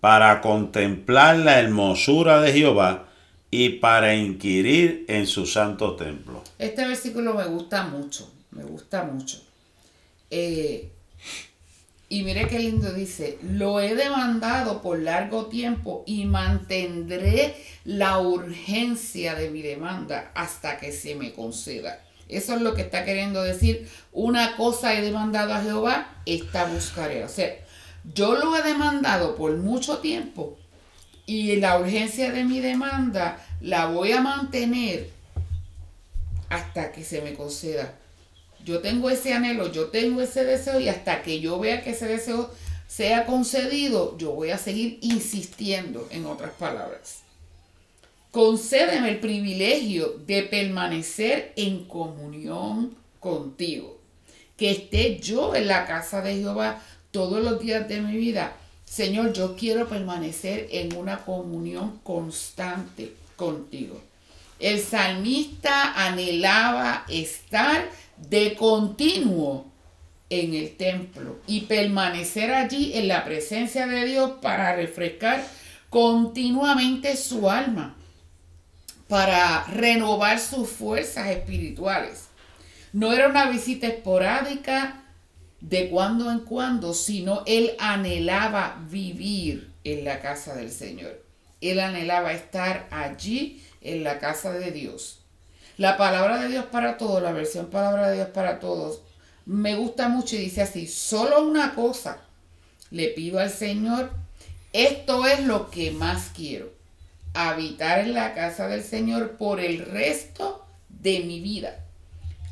para 0.00 0.40
contemplar 0.40 1.36
la 1.36 1.60
hermosura 1.60 2.40
de 2.40 2.52
Jehová 2.52 3.08
y 3.50 3.70
para 3.70 4.14
inquirir 4.14 5.04
en 5.08 5.26
su 5.26 5.46
santo 5.46 5.96
templo. 5.96 6.42
Este 6.58 6.86
versículo 6.86 7.34
me 7.34 7.44
gusta 7.44 7.84
mucho, 7.84 8.32
me 8.52 8.64
gusta 8.64 9.04
mucho. 9.04 9.47
Eh, 10.30 10.90
y 12.10 12.22
mire 12.22 12.48
qué 12.48 12.58
lindo 12.58 12.92
dice, 12.92 13.38
lo 13.42 13.80
he 13.80 13.94
demandado 13.94 14.80
por 14.80 14.98
largo 14.98 15.46
tiempo 15.46 16.04
y 16.06 16.24
mantendré 16.24 17.54
la 17.84 18.18
urgencia 18.18 19.34
de 19.34 19.50
mi 19.50 19.60
demanda 19.60 20.30
hasta 20.34 20.78
que 20.78 20.90
se 20.92 21.14
me 21.16 21.34
conceda. 21.34 22.00
Eso 22.28 22.54
es 22.54 22.62
lo 22.62 22.74
que 22.74 22.82
está 22.82 23.04
queriendo 23.04 23.42
decir. 23.42 23.90
Una 24.12 24.56
cosa 24.56 24.94
he 24.94 25.02
demandado 25.02 25.52
a 25.52 25.62
Jehová, 25.62 26.14
esta 26.24 26.64
buscaré. 26.64 27.24
O 27.24 27.28
sea, 27.28 27.54
yo 28.14 28.36
lo 28.36 28.56
he 28.56 28.62
demandado 28.62 29.36
por 29.36 29.54
mucho 29.56 29.98
tiempo 29.98 30.58
y 31.26 31.56
la 31.56 31.78
urgencia 31.78 32.32
de 32.32 32.44
mi 32.44 32.60
demanda 32.60 33.44
la 33.60 33.86
voy 33.86 34.12
a 34.12 34.22
mantener 34.22 35.10
hasta 36.48 36.90
que 36.90 37.04
se 37.04 37.20
me 37.20 37.34
conceda. 37.34 37.97
Yo 38.68 38.80
tengo 38.80 39.08
ese 39.08 39.32
anhelo, 39.32 39.72
yo 39.72 39.86
tengo 39.86 40.20
ese 40.20 40.44
deseo 40.44 40.78
y 40.78 40.90
hasta 40.90 41.22
que 41.22 41.40
yo 41.40 41.58
vea 41.58 41.82
que 41.82 41.92
ese 41.92 42.06
deseo 42.06 42.50
sea 42.86 43.24
concedido, 43.24 44.18
yo 44.18 44.32
voy 44.32 44.50
a 44.50 44.58
seguir 44.58 44.98
insistiendo 45.00 46.06
en 46.10 46.26
otras 46.26 46.50
palabras. 46.50 47.20
Concédeme 48.30 49.08
el 49.08 49.20
privilegio 49.20 50.20
de 50.26 50.42
permanecer 50.42 51.54
en 51.56 51.86
comunión 51.86 52.94
contigo. 53.20 53.98
Que 54.58 54.72
esté 54.72 55.18
yo 55.18 55.54
en 55.54 55.66
la 55.66 55.86
casa 55.86 56.20
de 56.20 56.34
Jehová 56.34 56.82
todos 57.10 57.42
los 57.42 57.60
días 57.60 57.88
de 57.88 58.02
mi 58.02 58.18
vida. 58.18 58.54
Señor, 58.84 59.32
yo 59.32 59.56
quiero 59.56 59.88
permanecer 59.88 60.68
en 60.72 60.94
una 60.94 61.24
comunión 61.24 62.00
constante 62.02 63.14
contigo. 63.34 63.98
El 64.58 64.78
salmista 64.78 65.94
anhelaba 65.94 67.06
estar 67.08 67.88
de 68.28 68.54
continuo 68.54 69.66
en 70.30 70.54
el 70.54 70.76
templo 70.76 71.38
y 71.46 71.62
permanecer 71.62 72.52
allí 72.52 72.92
en 72.94 73.08
la 73.08 73.24
presencia 73.24 73.86
de 73.86 74.04
Dios 74.04 74.32
para 74.42 74.76
refrescar 74.76 75.44
continuamente 75.88 77.16
su 77.16 77.48
alma, 77.50 77.96
para 79.08 79.64
renovar 79.64 80.38
sus 80.38 80.68
fuerzas 80.68 81.28
espirituales. 81.28 82.28
No 82.92 83.12
era 83.12 83.28
una 83.28 83.50
visita 83.50 83.86
esporádica 83.86 85.04
de 85.60 85.88
cuando 85.88 86.30
en 86.30 86.40
cuando, 86.40 86.94
sino 86.94 87.42
él 87.46 87.72
anhelaba 87.78 88.84
vivir 88.90 89.72
en 89.84 90.04
la 90.04 90.20
casa 90.20 90.54
del 90.54 90.70
Señor. 90.70 91.22
Él 91.60 91.80
anhelaba 91.80 92.32
estar 92.32 92.86
allí 92.90 93.62
en 93.80 94.04
la 94.04 94.18
casa 94.18 94.52
de 94.52 94.70
Dios. 94.70 95.24
La 95.78 95.96
palabra 95.96 96.40
de 96.40 96.48
Dios 96.48 96.64
para 96.66 96.98
todos, 96.98 97.22
la 97.22 97.30
versión 97.30 97.66
palabra 97.66 98.08
de 98.08 98.16
Dios 98.16 98.28
para 98.30 98.58
todos, 98.58 99.00
me 99.46 99.76
gusta 99.76 100.08
mucho 100.08 100.34
y 100.34 100.40
dice 100.40 100.60
así, 100.60 100.88
solo 100.88 101.40
una 101.46 101.76
cosa 101.76 102.18
le 102.90 103.08
pido 103.10 103.38
al 103.38 103.48
Señor, 103.48 104.10
esto 104.72 105.24
es 105.24 105.44
lo 105.44 105.70
que 105.70 105.92
más 105.92 106.32
quiero, 106.34 106.72
habitar 107.32 108.00
en 108.00 108.14
la 108.14 108.34
casa 108.34 108.66
del 108.66 108.82
Señor 108.82 109.36
por 109.36 109.60
el 109.60 109.78
resto 109.86 110.66
de 110.88 111.20
mi 111.20 111.38
vida. 111.38 111.84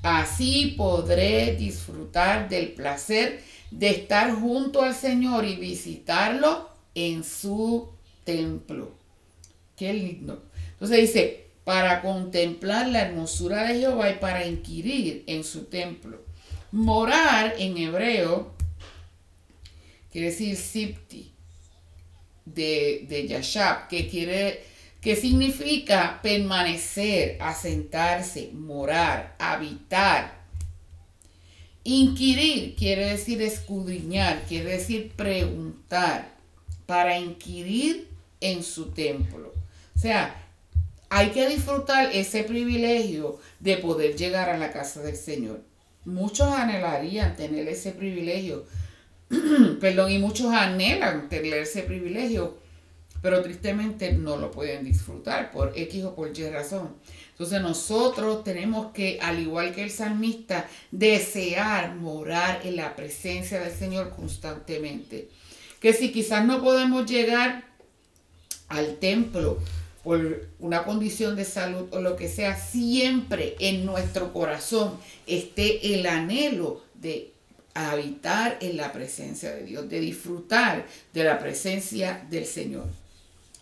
Así 0.04 0.74
podré 0.76 1.56
disfrutar 1.56 2.48
del 2.48 2.74
placer 2.74 3.42
de 3.72 3.90
estar 3.90 4.32
junto 4.36 4.82
al 4.82 4.94
Señor 4.94 5.44
y 5.44 5.56
visitarlo 5.56 6.70
en 6.94 7.24
su 7.24 7.88
templo. 8.22 8.92
Qué 9.76 9.92
lindo. 9.92 10.44
Entonces 10.74 11.00
dice, 11.00 11.45
para 11.66 12.00
contemplar 12.00 12.86
la 12.86 13.02
hermosura 13.02 13.64
de 13.64 13.80
Jehová 13.80 14.08
y 14.10 14.18
para 14.18 14.46
inquirir 14.46 15.24
en 15.26 15.42
su 15.42 15.64
templo. 15.64 16.24
Morar 16.70 17.54
en 17.58 17.76
hebreo 17.76 18.54
quiere 20.12 20.28
decir 20.28 20.56
sipti 20.56 21.32
de, 22.44 23.06
de 23.08 23.26
Yashab, 23.26 23.88
que 23.88 24.06
quiere 24.08 24.62
que 25.00 25.16
significa 25.16 26.20
permanecer, 26.22 27.36
asentarse, 27.42 28.50
morar, 28.52 29.34
habitar. 29.40 30.46
Inquirir 31.82 32.76
quiere 32.76 33.06
decir 33.06 33.42
escudriñar, 33.42 34.44
quiere 34.46 34.70
decir 34.70 35.10
preguntar, 35.16 36.32
para 36.86 37.18
inquirir 37.18 38.06
en 38.40 38.62
su 38.62 38.92
templo. 38.92 39.52
O 39.96 39.98
sea, 39.98 40.45
hay 41.08 41.30
que 41.30 41.48
disfrutar 41.48 42.10
ese 42.12 42.44
privilegio 42.44 43.38
de 43.60 43.76
poder 43.76 44.16
llegar 44.16 44.50
a 44.50 44.58
la 44.58 44.72
casa 44.72 45.02
del 45.02 45.16
Señor. 45.16 45.60
Muchos 46.04 46.48
anhelarían 46.48 47.36
tener 47.36 47.68
ese 47.68 47.92
privilegio, 47.92 48.64
perdón, 49.80 50.10
y 50.10 50.18
muchos 50.18 50.52
anhelan 50.52 51.28
tener 51.28 51.54
ese 51.54 51.82
privilegio, 51.82 52.58
pero 53.22 53.42
tristemente 53.42 54.12
no 54.12 54.36
lo 54.36 54.50
pueden 54.50 54.84
disfrutar 54.84 55.50
por 55.50 55.72
X 55.76 56.04
o 56.04 56.14
por 56.14 56.36
Y 56.36 56.48
razón. 56.48 56.94
Entonces 57.30 57.60
nosotros 57.60 58.44
tenemos 58.44 58.92
que, 58.92 59.18
al 59.20 59.40
igual 59.40 59.74
que 59.74 59.82
el 59.82 59.90
salmista, 59.90 60.68
desear 60.90 61.94
morar 61.96 62.60
en 62.64 62.76
la 62.76 62.94
presencia 62.94 63.60
del 63.60 63.72
Señor 63.72 64.10
constantemente. 64.14 65.28
Que 65.80 65.92
si 65.92 66.12
quizás 66.12 66.44
no 66.44 66.62
podemos 66.62 67.04
llegar 67.10 67.64
al 68.68 68.96
templo 68.96 69.58
por 70.06 70.46
una 70.60 70.84
condición 70.84 71.34
de 71.34 71.44
salud 71.44 71.88
o 71.90 72.00
lo 72.00 72.14
que 72.14 72.28
sea, 72.28 72.56
siempre 72.56 73.56
en 73.58 73.84
nuestro 73.84 74.32
corazón 74.32 74.92
esté 75.26 75.94
el 75.94 76.06
anhelo 76.06 76.80
de 76.94 77.32
habitar 77.74 78.56
en 78.60 78.76
la 78.76 78.92
presencia 78.92 79.50
de 79.50 79.64
Dios, 79.64 79.88
de 79.88 79.98
disfrutar 79.98 80.86
de 81.12 81.24
la 81.24 81.40
presencia 81.40 82.24
del 82.30 82.46
Señor. 82.46 82.84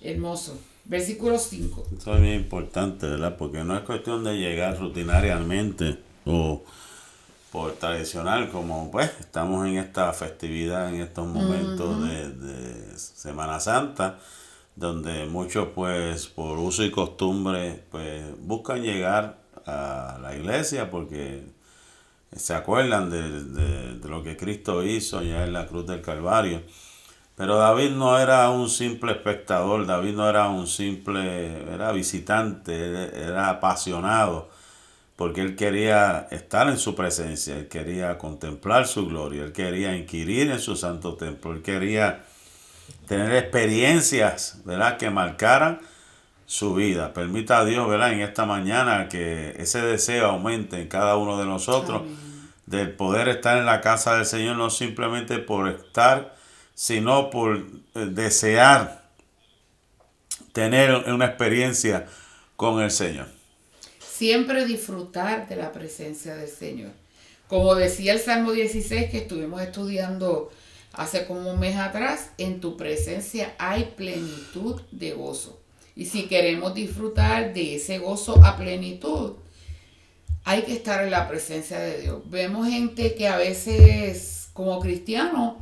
Hermoso. 0.03 0.61
Versículo 0.85 1.39
5. 1.39 1.87
Eso 1.97 2.15
es 2.15 2.21
muy 2.21 2.33
importante, 2.33 3.07
¿verdad? 3.07 3.39
Porque 3.39 3.65
no 3.65 3.75
es 3.75 3.83
cuestión 3.85 4.23
de 4.23 4.37
llegar 4.37 4.79
rutinariamente 4.79 5.97
o 6.27 6.63
por 7.51 7.73
tradicional, 7.77 8.51
como 8.51 8.91
pues 8.91 9.11
estamos 9.19 9.67
en 9.67 9.79
esta 9.79 10.13
festividad, 10.13 10.95
en 10.95 11.01
estos 11.01 11.27
momentos 11.27 12.07
de, 12.07 12.29
de, 12.33 12.99
Semana 12.99 13.59
Santa, 13.61 14.19
donde 14.77 15.27
muchos 15.27 15.69
pues 15.75 16.27
por 16.27 16.59
uso 16.59 16.85
y 16.85 16.91
costumbre 16.91 17.85
pues 17.91 18.25
buscan 18.41 18.83
llegar 18.83 19.39
a 19.67 20.19
la 20.21 20.37
iglesia 20.37 20.91
porque 20.91 21.45
se 22.35 22.55
acuerdan 22.55 23.11
de, 23.11 23.99
de 23.99 24.09
lo 24.09 24.23
que 24.23 24.37
Cristo 24.37 24.83
hizo 24.85 25.23
ya 25.23 25.45
en 25.45 25.53
la 25.53 25.67
cruz 25.67 25.87
del 25.87 26.03
Calvario. 26.03 26.63
Pero 27.37 27.57
David 27.57 27.91
no 27.91 28.19
era 28.19 28.49
un 28.51 28.69
simple 28.69 29.13
espectador, 29.13 29.87
David 29.87 30.15
no 30.15 30.29
era 30.29 30.49
un 30.49 30.69
simple, 30.69 31.73
era 31.73 31.91
visitante, 31.91 32.75
era 33.21 33.51
apasionado, 33.51 34.49
porque 35.17 35.41
él 35.41 35.57
quería 35.57 36.29
estar 36.31 36.69
en 36.69 36.79
su 36.79 36.95
presencia, 36.95 37.57
él 37.57 37.69
quería 37.69 38.19
contemplar 38.19 38.87
su 38.87 39.07
gloria, 39.09 39.43
él 39.43 39.53
quería 39.53 39.97
inquirir 39.97 40.51
en 40.53 40.61
su 40.61 40.77
santo 40.77 41.17
templo, 41.17 41.53
él 41.53 41.63
quería 41.63 42.25
tener 43.07 43.35
experiencias, 43.35 44.59
¿verdad?, 44.65 44.97
que 44.97 45.11
marcaran 45.11 45.81
su 46.47 46.75
vida. 46.75 47.13
Permita 47.13 47.59
a 47.59 47.65
Dios, 47.65 47.89
¿verdad?, 47.89 48.13
en 48.13 48.21
esta 48.21 48.45
mañana 48.45 49.09
que 49.09 49.55
ese 49.59 49.81
deseo 49.81 50.27
aumente 50.27 50.81
en 50.81 50.89
cada 50.89 51.17
uno 51.17 51.39
de 51.39 51.47
nosotros, 51.47 52.03
del 52.67 52.93
poder 52.93 53.29
estar 53.29 53.59
en 53.59 53.67
la 53.67 53.81
casa 53.81 54.17
del 54.17 54.27
Señor, 54.27 54.57
no 54.57 54.71
simplemente 54.71 55.39
por 55.39 55.69
estar, 55.69 56.35
sino 56.75 57.31
por 57.31 57.57
eh, 57.57 58.07
desear 58.11 59.05
tener 60.53 60.95
una 61.09 61.27
experiencia 61.27 62.07
con 62.57 62.81
el 62.81 62.91
Señor. 62.91 63.27
Siempre 63.99 64.65
disfrutar 64.65 65.49
de 65.49 65.57
la 65.57 65.73
presencia 65.73 66.37
del 66.37 66.49
Señor. 66.49 66.93
Como 67.49 67.75
decía 67.75 68.13
el 68.13 68.21
Salmo 68.21 68.53
16 68.53 69.11
que 69.11 69.19
estuvimos 69.19 69.61
estudiando 69.61 70.51
hace 70.97 71.27
como 71.27 71.53
un 71.53 71.61
mes 71.61 71.77
atrás, 71.77 72.31
en 72.39 72.61
tu 72.61 72.77
presencia 72.77 73.55
hay 73.59 73.93
plenitud 73.97 74.81
de 74.91 75.13
gozo. 75.13 75.61
Y 75.97 76.07
si 76.07 76.25
queremos 76.25 76.75
disfrutar 76.75 77.55
de 77.55 77.77
ese 77.77 77.99
gozo 77.99 78.45
a 78.45 78.57
plenitud, 78.57 79.35
hay 80.45 80.63
que 80.63 80.75
estar 80.75 81.05
en 81.05 81.11
la 81.11 81.29
presencia 81.29 81.79
de 81.79 82.03
Dios. 82.03 82.23
Vemos 82.31 82.69
gente 82.69 83.15
que 83.15 83.29
a 83.29 83.37
veces 83.37 84.49
como 84.53 84.79
cristiano 84.81 85.59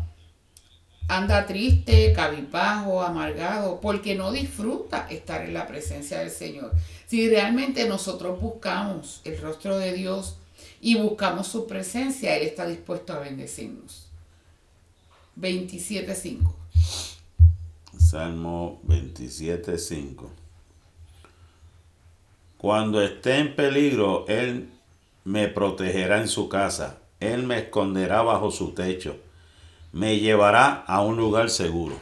anda 1.09 1.47
triste, 1.47 2.12
cabizbajo, 2.14 3.03
amargado, 3.03 3.81
porque 3.81 4.14
no 4.14 4.33
disfruta 4.33 5.07
estar 5.11 5.42
en 5.45 5.55
la 5.55 5.66
presencia 5.66 6.21
del 6.21 6.31
Señor. 6.31 6.73
Si 7.07 7.29
realmente 7.29 7.87
nosotros 7.87 8.40
buscamos 8.40 9.21
el 9.25 9.40
rostro 9.40 9.79
de 9.79 9.92
Dios 9.92 10.37
y 10.81 10.95
buscamos 10.97 11.49
su 11.49 11.66
presencia, 11.66 12.37
Él 12.37 12.45
está 12.45 12.66
dispuesto 12.66 13.12
a 13.12 13.21
bendecirnos. 13.21 14.12
27.5. 15.38 16.53
Salmo 17.99 18.81
27.5. 18.87 20.29
Cuando 22.59 23.03
esté 23.03 23.38
en 23.38 23.57
peligro, 23.57 24.27
Él 24.29 24.68
me 25.25 25.49
protegerá 25.49 26.21
en 26.21 26.29
su 26.29 26.49
casa. 26.49 26.99
Él 27.21 27.45
me 27.45 27.59
esconderá 27.59 28.23
bajo 28.23 28.51
su 28.51 28.73
techo. 28.73 29.16
Me 29.92 30.18
llevará 30.18 30.85
a 30.87 31.03
un 31.03 31.16
lugar 31.16 31.51
seguro. 31.51 31.97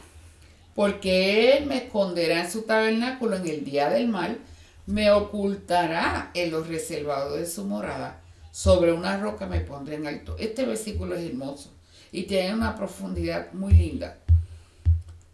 Porque 0.75 1.57
Él 1.57 1.65
me 1.65 1.77
esconderá 1.77 2.41
en 2.41 2.51
su 2.51 2.63
tabernáculo 2.63 3.37
en 3.37 3.47
el 3.47 3.63
día 3.63 3.89
del 3.89 4.07
mal. 4.07 4.39
Me 4.85 5.11
ocultará 5.11 6.31
en 6.33 6.51
los 6.51 6.67
reservados 6.67 7.39
de 7.39 7.45
su 7.45 7.65
morada. 7.65 8.21
Sobre 8.51 8.91
una 8.91 9.17
roca 9.17 9.47
me 9.47 9.61
pondré 9.61 9.95
en 9.95 10.07
alto. 10.07 10.35
Este 10.37 10.65
versículo 10.65 11.15
es 11.15 11.29
hermoso 11.29 11.71
y 12.11 12.23
tiene 12.23 12.53
una 12.53 12.75
profundidad 12.75 13.53
muy 13.53 13.73
linda. 13.73 14.17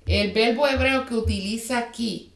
El 0.05 0.31
verbo 0.31 0.67
hebreo 0.67 1.05
que 1.05 1.15
utiliza 1.15 1.79
aquí 1.79 2.31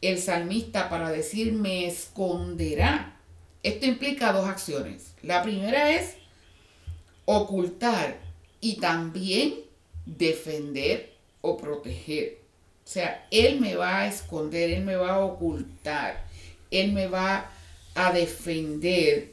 el 0.00 0.18
salmista 0.18 0.88
para 0.88 1.10
decir 1.10 1.52
me 1.52 1.86
esconderá, 1.86 3.16
esto 3.62 3.86
implica 3.86 4.32
dos 4.32 4.48
acciones. 4.48 5.14
La 5.22 5.42
primera 5.42 5.90
es 5.90 6.14
ocultar 7.26 8.18
y 8.60 8.76
también 8.76 9.54
defender 10.06 11.12
o 11.42 11.56
proteger. 11.58 12.38
O 12.84 12.88
sea, 12.88 13.26
Él 13.30 13.60
me 13.60 13.76
va 13.76 13.98
a 13.98 14.06
esconder, 14.06 14.70
Él 14.70 14.84
me 14.84 14.96
va 14.96 15.14
a 15.14 15.24
ocultar, 15.24 16.24
Él 16.70 16.92
me 16.92 17.06
va 17.06 17.50
a 17.94 18.12
defender 18.12 19.32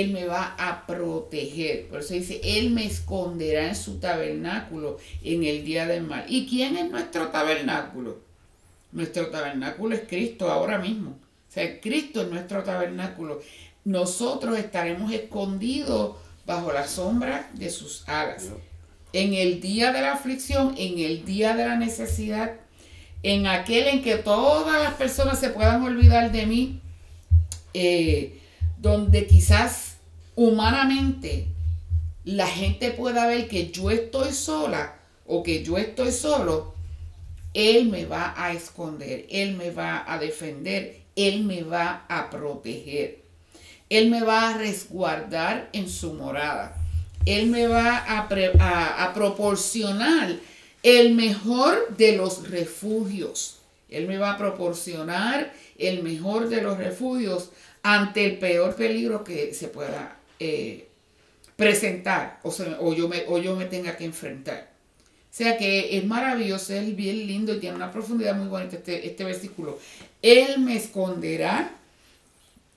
él 0.00 0.10
me 0.10 0.26
va 0.26 0.54
a 0.58 0.86
proteger. 0.86 1.88
Por 1.88 2.00
eso 2.00 2.14
dice, 2.14 2.40
Él 2.42 2.70
me 2.70 2.84
esconderá 2.86 3.68
en 3.68 3.76
su 3.76 3.98
tabernáculo 3.98 4.98
en 5.22 5.44
el 5.44 5.64
día 5.64 5.86
del 5.86 6.02
mal. 6.02 6.24
¿Y 6.28 6.46
quién 6.46 6.76
es 6.76 6.90
nuestro 6.90 7.28
tabernáculo? 7.28 8.18
Nuestro 8.92 9.28
tabernáculo 9.28 9.94
es 9.94 10.02
Cristo 10.08 10.50
ahora 10.50 10.78
mismo. 10.78 11.10
O 11.10 11.52
sea, 11.52 11.80
Cristo 11.80 12.22
es 12.22 12.28
nuestro 12.28 12.62
tabernáculo. 12.62 13.40
Nosotros 13.84 14.58
estaremos 14.58 15.12
escondidos 15.12 16.16
bajo 16.44 16.72
la 16.72 16.86
sombra 16.86 17.50
de 17.54 17.70
sus 17.70 18.08
alas. 18.08 18.50
En 19.12 19.34
el 19.34 19.60
día 19.60 19.92
de 19.92 20.02
la 20.02 20.12
aflicción, 20.12 20.74
en 20.76 20.98
el 20.98 21.24
día 21.24 21.54
de 21.54 21.66
la 21.66 21.76
necesidad, 21.76 22.52
en 23.22 23.46
aquel 23.46 23.86
en 23.88 24.02
que 24.02 24.16
todas 24.16 24.82
las 24.82 24.94
personas 24.94 25.40
se 25.40 25.50
puedan 25.50 25.82
olvidar 25.82 26.32
de 26.32 26.46
mí. 26.46 26.80
Eh, 27.72 28.40
donde 28.78 29.26
quizás 29.26 29.85
humanamente 30.36 31.48
la 32.24 32.46
gente 32.46 32.90
pueda 32.90 33.26
ver 33.26 33.48
que 33.48 33.70
yo 33.70 33.90
estoy 33.90 34.32
sola 34.32 34.96
o 35.26 35.42
que 35.42 35.64
yo 35.64 35.78
estoy 35.78 36.12
solo, 36.12 36.74
Él 37.54 37.88
me 37.88 38.04
va 38.04 38.34
a 38.36 38.52
esconder, 38.52 39.26
Él 39.30 39.56
me 39.56 39.70
va 39.70 40.04
a 40.06 40.18
defender, 40.18 41.00
Él 41.16 41.44
me 41.44 41.62
va 41.62 42.04
a 42.08 42.30
proteger, 42.30 43.22
Él 43.88 44.10
me 44.10 44.22
va 44.22 44.50
a 44.50 44.58
resguardar 44.58 45.70
en 45.72 45.88
su 45.88 46.12
morada, 46.14 46.76
Él 47.24 47.46
me 47.46 47.66
va 47.66 48.04
a, 48.18 49.14
proporcionar 49.14 50.36
el 50.82 51.14
mejor 51.14 51.96
de 51.96 52.16
los 52.16 52.50
refugios. 52.50 53.58
Él 53.88 54.06
me 54.06 54.18
va 54.18 54.32
a 54.32 54.38
proporcionar 54.38 55.52
el 55.78 56.02
mejor 56.02 56.48
de 56.48 56.60
los 56.60 56.76
refugios 56.76 57.50
ante 57.82 58.26
el 58.26 58.38
peor 58.38 58.74
peligro 58.74 59.22
que 59.22 59.54
se 59.54 59.68
pueda 59.68 60.15
eh, 60.38 60.88
presentar 61.56 62.40
o, 62.42 62.94
yo 62.94 63.08
me, 63.08 63.24
o 63.28 63.38
yo 63.38 63.56
me 63.56 63.66
tenga 63.66 63.96
que 63.96 64.04
enfrentar. 64.04 64.70
O 65.30 65.36
sea 65.36 65.58
que 65.58 65.98
es 65.98 66.04
maravilloso, 66.04 66.72
es 66.72 66.96
bien 66.96 67.26
lindo 67.26 67.54
y 67.54 67.60
tiene 67.60 67.76
una 67.76 67.92
profundidad 67.92 68.34
muy 68.34 68.48
bonita 68.48 68.76
este, 68.76 69.06
este 69.06 69.24
versículo. 69.24 69.78
Él 70.22 70.58
me 70.60 70.76
esconderá 70.76 71.76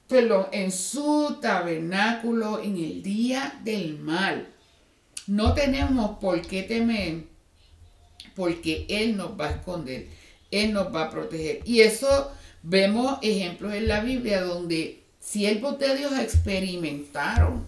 pero 0.10 0.50
en 0.52 0.72
su 0.72 1.38
tabernáculo 1.39 2.62
en 2.62 2.76
el 2.78 3.04
día 3.04 3.60
del 3.63 4.00
mal. 4.00 4.48
No 5.28 5.54
tenemos 5.54 6.17
por 6.17 6.41
qué 6.41 6.63
temer, 6.63 7.26
porque 8.36 8.88
Él 8.89 9.15
nos 9.15 9.39
va 9.39 9.50
a 9.50 9.52
esconder, 9.52 10.08
Él 10.50 10.74
nos 10.74 10.93
va 10.93 11.04
a 11.04 11.10
proteger. 11.12 11.62
Y 11.63 11.82
eso 11.82 12.32
vemos 12.63 13.19
ejemplos 13.22 13.72
en 13.76 13.88
la 13.88 14.02
Biblia 14.02 14.41
donde 14.41 15.04
siervos 15.30 15.78
de 15.78 15.96
Dios 15.96 16.18
experimentaron, 16.18 17.63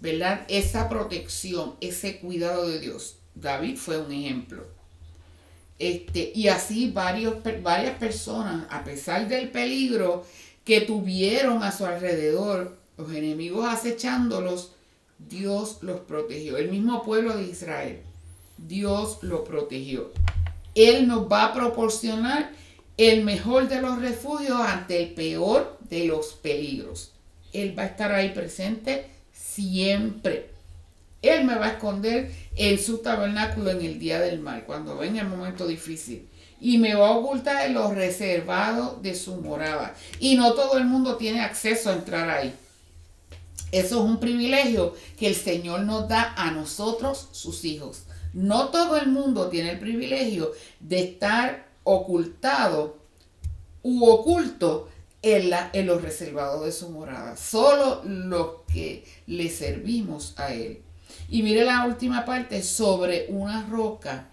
¿verdad? 0.00 0.42
Esa 0.48 0.90
protección, 0.90 1.74
ese 1.80 2.18
cuidado 2.18 2.68
de 2.68 2.80
Dios. 2.80 3.16
David 3.34 3.76
fue 3.76 3.98
un 3.98 4.12
ejemplo. 4.12 4.66
Este, 5.78 6.32
y 6.34 6.48
así 6.48 6.90
varios, 6.90 7.36
varias 7.62 7.98
personas, 7.98 8.66
a 8.68 8.84
pesar 8.84 9.26
del 9.26 9.48
peligro 9.48 10.26
que 10.64 10.82
tuvieron 10.82 11.62
a 11.62 11.72
su 11.72 11.86
alrededor, 11.86 12.76
los 12.98 13.10
enemigos 13.10 13.66
acechándolos, 13.66 14.72
Dios 15.18 15.78
los 15.80 16.00
protegió. 16.00 16.58
El 16.58 16.70
mismo 16.70 17.02
pueblo 17.02 17.34
de 17.38 17.44
Israel, 17.44 18.02
Dios 18.58 19.18
lo 19.22 19.44
protegió. 19.44 20.12
Él 20.74 21.08
nos 21.08 21.30
va 21.30 21.46
a 21.46 21.52
proporcionar 21.54 22.52
el 22.98 23.24
mejor 23.24 23.68
de 23.68 23.80
los 23.80 23.98
refugios 23.98 24.60
ante 24.60 25.02
el 25.02 25.14
peor 25.14 25.78
de 25.92 26.06
los 26.06 26.32
peligros. 26.32 27.12
Él 27.52 27.78
va 27.78 27.82
a 27.82 27.86
estar 27.86 28.12
ahí 28.12 28.30
presente 28.30 29.10
siempre. 29.30 30.48
Él 31.20 31.44
me 31.44 31.54
va 31.54 31.66
a 31.66 31.72
esconder 31.72 32.32
en 32.56 32.82
su 32.82 32.98
tabernáculo 32.98 33.70
en 33.70 33.82
el 33.82 33.98
día 33.98 34.18
del 34.18 34.40
mal, 34.40 34.64
cuando 34.64 34.96
venga 34.96 35.20
el 35.20 35.28
momento 35.28 35.66
difícil. 35.66 36.30
Y 36.62 36.78
me 36.78 36.94
va 36.94 37.08
a 37.08 37.18
ocultar 37.18 37.66
en 37.66 37.74
los 37.74 37.94
reservados 37.94 39.02
de 39.02 39.14
su 39.14 39.36
morada. 39.36 39.94
Y 40.18 40.36
no 40.36 40.54
todo 40.54 40.78
el 40.78 40.86
mundo 40.86 41.16
tiene 41.16 41.42
acceso 41.42 41.90
a 41.90 41.94
entrar 41.94 42.30
ahí. 42.30 42.54
Eso 43.70 43.98
es 43.98 44.04
un 44.10 44.18
privilegio 44.18 44.94
que 45.18 45.26
el 45.26 45.34
Señor 45.34 45.80
nos 45.80 46.08
da 46.08 46.32
a 46.38 46.52
nosotros, 46.52 47.28
sus 47.32 47.66
hijos. 47.66 48.04
No 48.32 48.68
todo 48.68 48.96
el 48.96 49.08
mundo 49.08 49.48
tiene 49.48 49.72
el 49.72 49.78
privilegio 49.78 50.52
de 50.80 51.00
estar 51.00 51.66
ocultado 51.84 52.96
u 53.82 54.06
oculto 54.06 54.88
en, 55.22 55.86
los 55.86 56.02
reservados 56.02 56.64
de 56.64 56.72
su 56.72 56.90
morada. 56.90 57.36
Solo 57.36 58.02
los 58.04 58.62
que 58.72 59.04
le 59.26 59.48
servimos 59.48 60.34
a 60.36 60.52
Él. 60.52 60.82
Y 61.28 61.42
mire 61.42 61.64
la 61.64 61.86
última 61.86 62.24
parte, 62.24 62.62
sobre 62.62 63.26
una 63.28 63.66
roca 63.68 64.28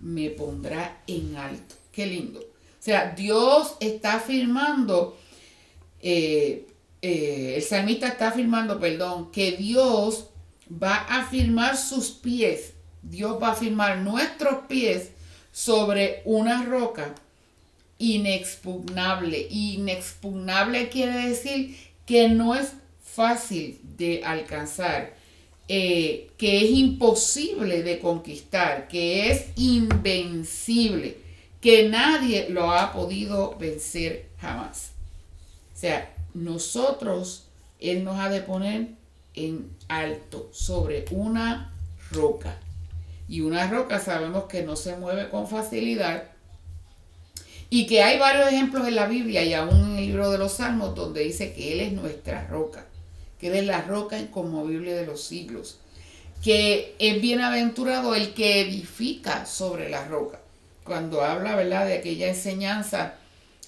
me 0.00 0.30
pondrá 0.30 1.02
en 1.06 1.36
alto. 1.36 1.74
Qué 1.92 2.06
lindo. 2.06 2.40
O 2.40 2.82
sea, 2.82 3.12
Dios 3.14 3.74
está 3.80 4.14
afirmando, 4.14 5.18
eh, 6.00 6.66
eh, 7.02 7.54
el 7.56 7.62
salmista 7.62 8.08
está 8.08 8.28
afirmando, 8.28 8.78
perdón, 8.78 9.30
que 9.30 9.52
Dios 9.52 10.28
va 10.70 10.94
a 10.94 11.22
afirmar 11.22 11.76
sus 11.76 12.10
pies, 12.10 12.74
Dios 13.02 13.42
va 13.42 13.48
a 13.48 13.52
afirmar 13.52 13.98
nuestros 13.98 14.66
pies 14.66 15.10
sobre 15.52 16.22
una 16.24 16.64
roca 16.64 17.14
inexpugnable. 18.00 19.46
Inexpugnable 19.50 20.88
quiere 20.88 21.28
decir 21.28 21.76
que 22.06 22.28
no 22.28 22.56
es 22.56 22.72
fácil 23.04 23.78
de 23.96 24.24
alcanzar, 24.24 25.14
eh, 25.68 26.30
que 26.36 26.64
es 26.64 26.70
imposible 26.70 27.84
de 27.84 28.00
conquistar, 28.00 28.88
que 28.88 29.30
es 29.30 29.46
invencible, 29.56 31.18
que 31.60 31.88
nadie 31.88 32.48
lo 32.48 32.72
ha 32.72 32.92
podido 32.92 33.56
vencer 33.58 34.26
jamás. 34.40 34.92
O 35.74 35.78
sea, 35.78 36.12
nosotros, 36.32 37.44
Él 37.78 38.02
nos 38.02 38.18
ha 38.18 38.30
de 38.30 38.40
poner 38.40 38.88
en 39.34 39.70
alto, 39.88 40.48
sobre 40.52 41.04
una 41.10 41.72
roca. 42.10 42.58
Y 43.28 43.42
una 43.42 43.68
roca 43.68 44.00
sabemos 44.00 44.44
que 44.44 44.62
no 44.62 44.74
se 44.74 44.96
mueve 44.96 45.28
con 45.28 45.46
facilidad 45.46 46.29
y 47.70 47.86
que 47.86 48.02
hay 48.02 48.18
varios 48.18 48.48
ejemplos 48.48 48.86
en 48.86 48.96
la 48.96 49.06
Biblia 49.06 49.44
y 49.44 49.54
aún 49.54 49.92
en 49.92 49.98
el 49.98 50.06
libro 50.06 50.30
de 50.30 50.38
los 50.38 50.54
Salmos 50.54 50.94
donde 50.94 51.22
dice 51.22 51.52
que 51.52 51.72
Él 51.72 51.80
es 51.80 51.92
nuestra 51.92 52.46
roca, 52.48 52.84
que 53.38 53.48
Él 53.48 53.54
es 53.54 53.64
la 53.66 53.82
roca 53.82 54.18
inconmovible 54.18 54.92
de 54.92 55.06
los 55.06 55.22
siglos, 55.22 55.78
que 56.42 56.94
es 56.98 57.20
bienaventurado 57.20 58.14
el 58.14 58.34
que 58.34 58.60
edifica 58.60 59.46
sobre 59.46 59.88
la 59.88 60.04
roca. 60.06 60.40
Cuando 60.84 61.22
habla, 61.22 61.54
¿verdad?, 61.54 61.86
de 61.86 61.98
aquella 61.98 62.28
enseñanza 62.28 63.14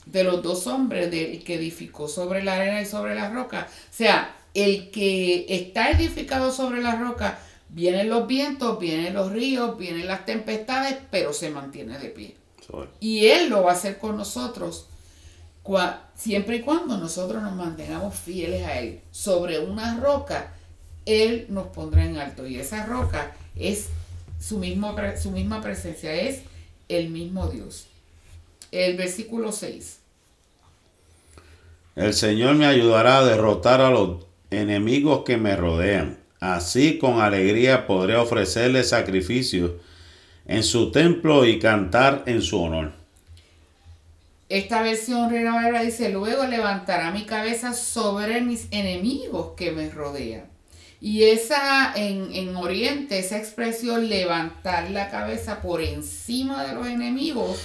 de 0.06 0.24
los 0.24 0.42
dos 0.42 0.66
hombres, 0.66 1.10
del 1.10 1.44
que 1.44 1.54
edificó 1.54 2.08
sobre 2.08 2.42
la 2.42 2.56
arena 2.56 2.82
y 2.82 2.86
sobre 2.86 3.14
la 3.14 3.30
roca. 3.30 3.68
O 3.70 3.94
sea, 3.94 4.34
el 4.52 4.90
que 4.90 5.46
está 5.48 5.90
edificado 5.90 6.50
sobre 6.50 6.82
la 6.82 6.96
roca 6.96 7.38
Vienen 7.74 8.10
los 8.10 8.26
vientos, 8.26 8.78
vienen 8.78 9.14
los 9.14 9.32
ríos, 9.32 9.78
vienen 9.78 10.06
las 10.06 10.26
tempestades, 10.26 10.98
pero 11.10 11.32
se 11.32 11.48
mantiene 11.48 11.98
de 11.98 12.10
pie. 12.10 12.36
Y 13.00 13.26
Él 13.26 13.48
lo 13.50 13.64
va 13.64 13.72
a 13.72 13.74
hacer 13.74 13.98
con 13.98 14.16
nosotros 14.16 14.86
siempre 16.14 16.56
y 16.56 16.60
cuando 16.60 16.98
nosotros 16.98 17.42
nos 17.42 17.54
mantengamos 17.54 18.14
fieles 18.14 18.66
a 18.66 18.78
Él. 18.78 19.00
Sobre 19.10 19.58
una 19.58 19.98
roca, 20.00 20.54
Él 21.06 21.46
nos 21.48 21.68
pondrá 21.68 22.04
en 22.04 22.16
alto. 22.16 22.46
Y 22.46 22.58
esa 22.58 22.86
roca 22.86 23.34
es 23.56 23.88
su, 24.40 24.58
mismo, 24.58 24.94
su 25.20 25.30
misma 25.30 25.60
presencia, 25.60 26.14
es 26.14 26.42
el 26.88 27.10
mismo 27.10 27.48
Dios. 27.48 27.86
El 28.70 28.96
versículo 28.96 29.52
6. 29.52 29.98
El 31.94 32.14
Señor 32.14 32.54
me 32.54 32.66
ayudará 32.66 33.18
a 33.18 33.24
derrotar 33.24 33.80
a 33.80 33.90
los 33.90 34.24
enemigos 34.50 35.24
que 35.24 35.36
me 35.36 35.56
rodean. 35.56 36.18
Así 36.40 36.98
con 36.98 37.20
alegría 37.20 37.86
podré 37.86 38.16
ofrecerle 38.16 38.82
sacrificios 38.82 39.72
en 40.46 40.62
su 40.62 40.90
templo 40.90 41.44
y 41.44 41.58
cantar 41.58 42.24
en 42.26 42.42
su 42.42 42.60
honor. 42.60 42.92
Esta 44.48 44.82
versión 44.82 45.30
Reina 45.30 45.54
Valera 45.54 45.82
dice, 45.82 46.10
luego 46.10 46.46
levantará 46.46 47.10
mi 47.10 47.24
cabeza 47.24 47.72
sobre 47.72 48.42
mis 48.42 48.66
enemigos 48.70 49.52
que 49.56 49.70
me 49.70 49.88
rodean. 49.88 50.44
Y 51.00 51.24
esa 51.24 51.92
en, 51.96 52.32
en 52.34 52.54
Oriente, 52.54 53.18
esa 53.18 53.38
expresión 53.38 54.08
levantar 54.08 54.90
la 54.90 55.10
cabeza 55.10 55.62
por 55.62 55.80
encima 55.80 56.64
de 56.64 56.74
los 56.74 56.86
enemigos, 56.86 57.58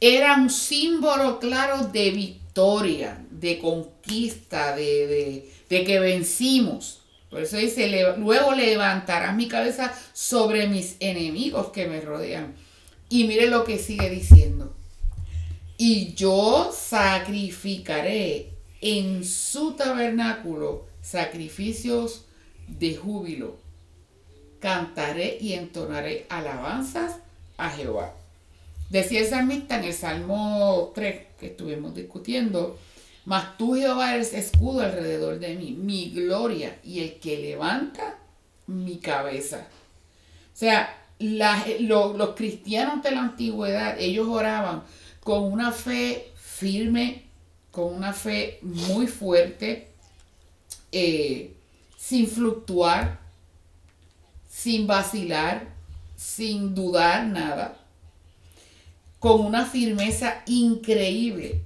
era 0.00 0.36
un 0.36 0.50
símbolo 0.50 1.38
claro 1.38 1.86
de 1.88 2.10
victoria, 2.10 3.22
de 3.30 3.58
conquista, 3.58 4.74
de, 4.74 5.48
de 5.68 5.84
que 5.84 6.00
vencimos. 6.00 7.02
Por 7.36 7.42
eso 7.42 7.58
dice, 7.58 8.14
luego 8.16 8.54
levantarás 8.54 9.36
mi 9.36 9.46
cabeza 9.46 9.92
sobre 10.14 10.68
mis 10.68 10.96
enemigos 11.00 11.68
que 11.68 11.86
me 11.86 12.00
rodean. 12.00 12.54
Y 13.10 13.24
mire 13.24 13.48
lo 13.48 13.62
que 13.64 13.76
sigue 13.76 14.08
diciendo. 14.08 14.74
Y 15.76 16.14
yo 16.14 16.72
sacrificaré 16.74 18.52
en 18.80 19.22
su 19.22 19.72
tabernáculo 19.72 20.86
sacrificios 21.02 22.24
de 22.68 22.96
júbilo. 22.96 23.58
Cantaré 24.58 25.36
y 25.38 25.52
entonaré 25.52 26.24
alabanzas 26.30 27.16
a 27.58 27.68
Jehová. 27.68 28.14
Decía 28.88 29.20
el 29.20 29.26
salmista 29.26 29.76
en 29.76 29.84
el 29.84 29.92
Salmo 29.92 30.90
3 30.94 31.20
que 31.38 31.48
estuvimos 31.48 31.94
discutiendo, 31.94 32.78
mas 33.26 33.58
tú, 33.58 33.74
Jehová, 33.74 34.14
eres 34.14 34.32
escudo 34.32 34.80
alrededor 34.80 35.40
de 35.40 35.56
mí, 35.56 35.72
mi 35.72 36.10
gloria 36.10 36.78
y 36.84 37.00
el 37.00 37.18
que 37.18 37.36
levanta 37.38 38.20
mi 38.68 38.98
cabeza. 38.98 39.66
O 40.54 40.56
sea, 40.56 40.96
los 41.18 42.34
cristianos 42.36 43.02
de 43.02 43.10
la 43.10 43.22
antigüedad, 43.22 43.98
ellos 43.98 44.28
oraban 44.28 44.84
con 45.24 45.42
una 45.52 45.72
fe 45.72 46.30
firme, 46.36 47.24
con 47.72 47.92
una 47.92 48.12
fe 48.12 48.60
muy 48.62 49.08
fuerte, 49.08 49.88
eh, 50.92 51.52
sin 51.96 52.28
fluctuar, 52.28 53.18
sin 54.48 54.86
vacilar, 54.86 55.66
sin 56.14 56.76
dudar 56.76 57.26
nada, 57.26 57.76
con 59.18 59.40
una 59.40 59.66
firmeza 59.66 60.44
increíble 60.46 61.65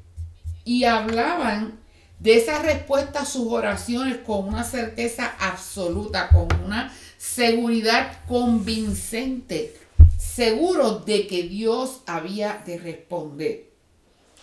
y 0.70 0.85
hablaban 0.85 1.80
de 2.20 2.37
esa 2.37 2.62
respuesta 2.62 3.22
a 3.22 3.24
sus 3.24 3.48
oraciones 3.48 4.18
con 4.18 4.46
una 4.46 4.62
certeza 4.62 5.35
absoluta, 5.40 6.28
con 6.28 6.46
una 6.64 6.94
seguridad 7.18 8.20
convincente, 8.28 9.74
seguro 10.16 11.00
de 11.00 11.26
que 11.26 11.42
Dios 11.42 12.02
había 12.06 12.62
de 12.64 12.78
responder. 12.78 13.64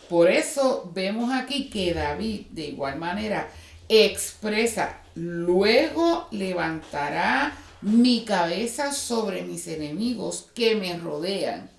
Por 0.09 0.29
eso 0.29 0.91
vemos 0.93 1.31
aquí 1.31 1.69
que 1.69 1.93
David 1.93 2.47
de 2.49 2.67
igual 2.67 2.97
manera 2.97 3.49
expresa, 3.87 4.99
luego 5.15 6.27
levantará 6.31 7.57
mi 7.79 8.25
cabeza 8.25 8.91
sobre 8.91 9.43
mis 9.43 9.65
enemigos 9.69 10.49
que 10.53 10.75
me 10.75 10.97
rodean. 10.97 11.69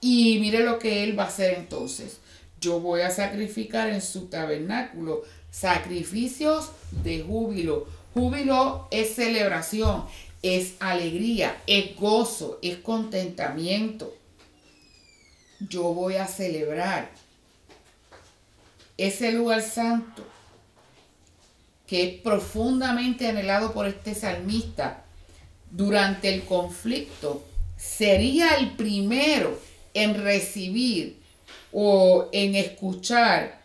Y 0.00 0.38
mire 0.38 0.60
lo 0.60 0.78
que 0.78 1.02
él 1.02 1.18
va 1.18 1.24
a 1.24 1.28
hacer 1.28 1.54
entonces 1.54 2.21
yo 2.62 2.80
voy 2.80 3.02
a 3.02 3.10
sacrificar 3.10 3.90
en 3.90 4.00
su 4.00 4.26
tabernáculo 4.26 5.24
sacrificios 5.50 6.70
de 7.02 7.20
júbilo. 7.20 7.86
Júbilo 8.14 8.88
es 8.90 9.16
celebración, 9.16 10.04
es 10.42 10.74
alegría, 10.78 11.60
es 11.66 11.96
gozo, 11.96 12.58
es 12.62 12.76
contentamiento. 12.78 14.14
Yo 15.60 15.82
voy 15.92 16.16
a 16.16 16.26
celebrar 16.26 17.10
ese 18.96 19.32
lugar 19.32 19.62
santo 19.62 20.24
que 21.86 22.04
es 22.04 22.20
profundamente 22.22 23.28
anhelado 23.28 23.72
por 23.72 23.86
este 23.86 24.14
salmista 24.14 25.04
durante 25.70 26.32
el 26.32 26.44
conflicto, 26.44 27.44
sería 27.76 28.56
el 28.56 28.76
primero 28.76 29.58
en 29.94 30.22
recibir 30.22 31.21
o 31.72 32.28
en 32.32 32.54
escuchar, 32.54 33.62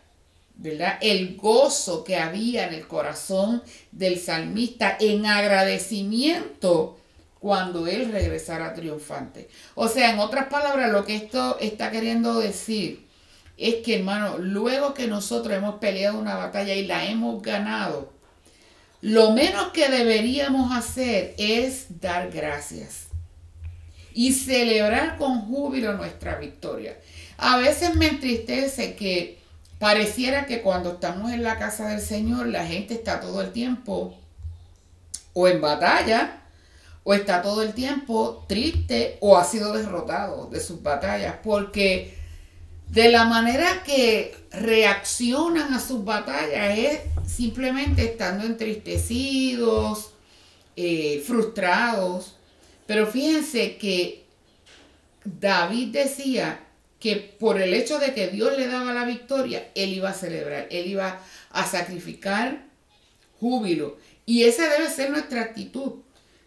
¿verdad? 0.56 0.98
El 1.00 1.36
gozo 1.36 2.04
que 2.04 2.16
había 2.16 2.66
en 2.66 2.74
el 2.74 2.86
corazón 2.86 3.62
del 3.92 4.18
salmista 4.18 4.96
en 4.98 5.26
agradecimiento 5.26 6.98
cuando 7.38 7.86
él 7.86 8.10
regresara 8.10 8.74
triunfante. 8.74 9.48
O 9.74 9.88
sea, 9.88 10.10
en 10.10 10.18
otras 10.18 10.48
palabras, 10.48 10.90
lo 10.90 11.04
que 11.04 11.16
esto 11.16 11.58
está 11.60 11.90
queriendo 11.90 12.40
decir 12.40 13.06
es 13.56 13.76
que, 13.76 13.96
hermano, 13.96 14.38
luego 14.38 14.94
que 14.94 15.06
nosotros 15.06 15.56
hemos 15.56 15.76
peleado 15.76 16.18
una 16.18 16.36
batalla 16.36 16.74
y 16.74 16.86
la 16.86 17.06
hemos 17.06 17.42
ganado, 17.42 18.12
lo 19.00 19.30
menos 19.32 19.68
que 19.68 19.88
deberíamos 19.88 20.76
hacer 20.76 21.34
es 21.38 22.00
dar 22.00 22.30
gracias 22.30 23.08
y 24.12 24.32
celebrar 24.32 25.16
con 25.16 25.42
júbilo 25.42 25.92
nuestra 25.92 26.36
victoria. 26.36 26.96
A 27.38 27.56
veces 27.56 27.94
me 27.94 28.08
entristece 28.08 28.96
que 28.96 29.38
pareciera 29.78 30.44
que 30.44 30.60
cuando 30.60 30.94
estamos 30.94 31.32
en 31.32 31.44
la 31.44 31.56
casa 31.56 31.88
del 31.88 32.00
Señor 32.00 32.48
la 32.48 32.66
gente 32.66 32.94
está 32.94 33.20
todo 33.20 33.40
el 33.40 33.52
tiempo 33.52 34.18
o 35.34 35.46
en 35.46 35.60
batalla 35.60 36.42
o 37.04 37.14
está 37.14 37.40
todo 37.40 37.62
el 37.62 37.74
tiempo 37.74 38.44
triste 38.48 39.18
o 39.20 39.38
ha 39.38 39.44
sido 39.44 39.72
derrotado 39.72 40.50
de 40.50 40.58
sus 40.58 40.82
batallas 40.82 41.36
porque 41.44 42.18
de 42.88 43.08
la 43.08 43.24
manera 43.24 43.84
que 43.84 44.36
reaccionan 44.50 45.72
a 45.74 45.78
sus 45.78 46.04
batallas 46.04 46.76
es 46.76 47.00
simplemente 47.24 48.04
estando 48.04 48.46
entristecidos, 48.46 50.10
eh, 50.74 51.22
frustrados. 51.24 52.34
Pero 52.86 53.06
fíjense 53.06 53.76
que 53.76 54.24
David 55.24 55.92
decía 55.92 56.64
que 57.00 57.16
por 57.16 57.60
el 57.60 57.74
hecho 57.74 57.98
de 57.98 58.12
que 58.12 58.28
Dios 58.28 58.56
le 58.56 58.66
daba 58.66 58.92
la 58.92 59.04
victoria, 59.04 59.68
él 59.74 59.92
iba 59.92 60.10
a 60.10 60.14
celebrar, 60.14 60.66
él 60.70 60.86
iba 60.86 61.20
a 61.50 61.66
sacrificar 61.66 62.64
júbilo. 63.40 63.96
Y 64.26 64.44
esa 64.44 64.68
debe 64.68 64.90
ser 64.90 65.10
nuestra 65.10 65.42
actitud. 65.42 65.92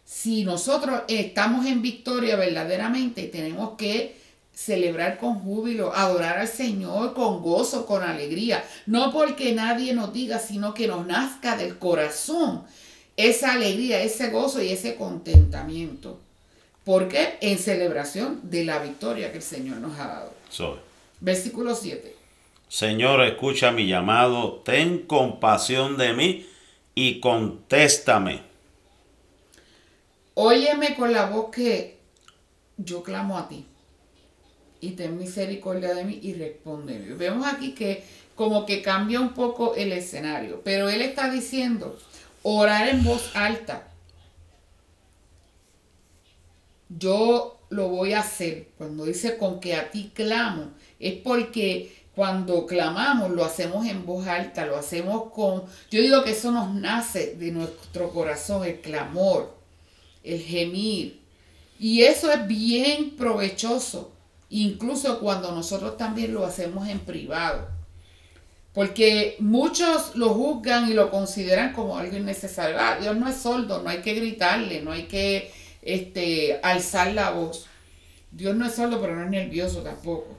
Si 0.05 0.43
nosotros 0.43 1.03
estamos 1.07 1.65
en 1.65 1.81
victoria 1.81 2.35
verdaderamente, 2.35 3.23
tenemos 3.23 3.77
que 3.77 4.19
celebrar 4.53 5.17
con 5.17 5.39
júbilo, 5.39 5.95
adorar 5.95 6.37
al 6.37 6.47
Señor 6.47 7.13
con 7.13 7.41
gozo, 7.41 7.85
con 7.85 8.03
alegría. 8.03 8.63
No 8.85 9.11
porque 9.11 9.53
nadie 9.53 9.93
nos 9.93 10.13
diga, 10.13 10.37
sino 10.39 10.73
que 10.73 10.87
nos 10.87 11.07
nazca 11.07 11.55
del 11.55 11.77
corazón 11.77 12.63
esa 13.17 13.53
alegría, 13.53 14.01
ese 14.01 14.29
gozo 14.29 14.61
y 14.61 14.69
ese 14.69 14.95
contentamiento. 14.95 16.19
Porque 16.83 17.37
en 17.41 17.57
celebración 17.57 18.41
de 18.43 18.65
la 18.65 18.79
victoria 18.79 19.31
que 19.31 19.37
el 19.37 19.43
Señor 19.43 19.77
nos 19.77 19.97
ha 19.99 20.07
dado. 20.07 20.40
Versículo 21.19 21.75
7. 21.75 22.15
Señor, 22.67 23.21
escucha 23.23 23.71
mi 23.71 23.87
llamado, 23.87 24.61
ten 24.63 24.99
compasión 24.99 25.97
de 25.97 26.13
mí 26.13 26.45
y 26.95 27.19
contéstame. 27.19 28.41
Óyeme 30.33 30.95
con 30.95 31.11
la 31.11 31.25
voz 31.25 31.51
que 31.51 31.99
yo 32.77 33.03
clamo 33.03 33.37
a 33.37 33.47
ti 33.47 33.65
y 34.79 34.91
ten 34.91 35.17
misericordia 35.17 35.93
de 35.93 36.03
mí 36.05 36.19
y 36.21 36.33
respóndeme. 36.33 37.13
Vemos 37.13 37.45
aquí 37.45 37.73
que 37.73 38.03
como 38.35 38.65
que 38.65 38.81
cambia 38.81 39.19
un 39.19 39.33
poco 39.33 39.75
el 39.75 39.91
escenario, 39.91 40.61
pero 40.63 40.89
él 40.89 41.01
está 41.01 41.29
diciendo 41.29 41.97
orar 42.41 42.87
en 42.89 43.03
voz 43.03 43.35
alta. 43.35 43.87
Yo 46.89 47.60
lo 47.71 47.87
voy 47.87 48.13
a 48.13 48.19
hacer. 48.19 48.67
Cuando 48.77 49.05
dice 49.05 49.37
con 49.37 49.59
que 49.59 49.75
a 49.75 49.89
ti 49.89 50.11
clamo, 50.13 50.71
es 50.99 51.13
porque 51.15 51.91
cuando 52.13 52.65
clamamos 52.67 53.31
lo 53.31 53.43
hacemos 53.43 53.87
en 53.87 54.05
voz 54.05 54.27
alta, 54.27 54.65
lo 54.65 54.77
hacemos 54.77 55.31
con... 55.31 55.63
Yo 55.89 56.01
digo 56.01 56.23
que 56.23 56.31
eso 56.31 56.51
nos 56.51 56.73
nace 56.75 57.35
de 57.35 57.51
nuestro 57.51 58.11
corazón, 58.11 58.65
el 58.65 58.81
clamor, 58.81 59.55
el 60.23 60.41
gemir. 60.41 61.21
Y 61.79 62.03
eso 62.03 62.31
es 62.31 62.45
bien 62.45 63.15
provechoso, 63.15 64.11
incluso 64.49 65.19
cuando 65.19 65.51
nosotros 65.53 65.97
también 65.97 66.33
lo 66.33 66.45
hacemos 66.45 66.87
en 66.89 66.99
privado. 66.99 67.69
Porque 68.73 69.35
muchos 69.39 70.15
lo 70.15 70.29
juzgan 70.29 70.89
y 70.89 70.93
lo 70.93 71.09
consideran 71.09 71.73
como 71.73 71.97
algo 71.97 72.15
innecesario. 72.17 72.77
Ah, 72.79 72.97
Dios 73.01 73.15
no 73.15 73.27
es 73.27 73.37
sordo, 73.37 73.81
no 73.81 73.89
hay 73.89 73.99
que 73.99 74.13
gritarle, 74.13 74.81
no 74.81 74.91
hay 74.91 75.03
que 75.03 75.51
este, 75.81 76.59
alzar 76.63 77.13
la 77.13 77.31
voz. 77.31 77.67
Dios 78.31 78.55
no 78.55 78.65
es 78.65 78.75
sordo, 78.75 79.01
pero 79.01 79.15
no 79.15 79.23
es 79.23 79.29
nervioso 79.29 79.81
tampoco. 79.81 80.37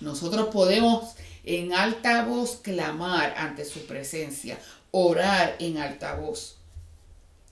Nosotros 0.00 0.48
podemos 0.52 1.14
en 1.44 1.72
alta 1.72 2.24
voz 2.24 2.56
clamar 2.62 3.34
ante 3.36 3.64
su 3.64 3.86
presencia, 3.86 4.58
orar 4.90 5.56
en 5.58 5.78
alta 5.78 6.14
voz, 6.16 6.56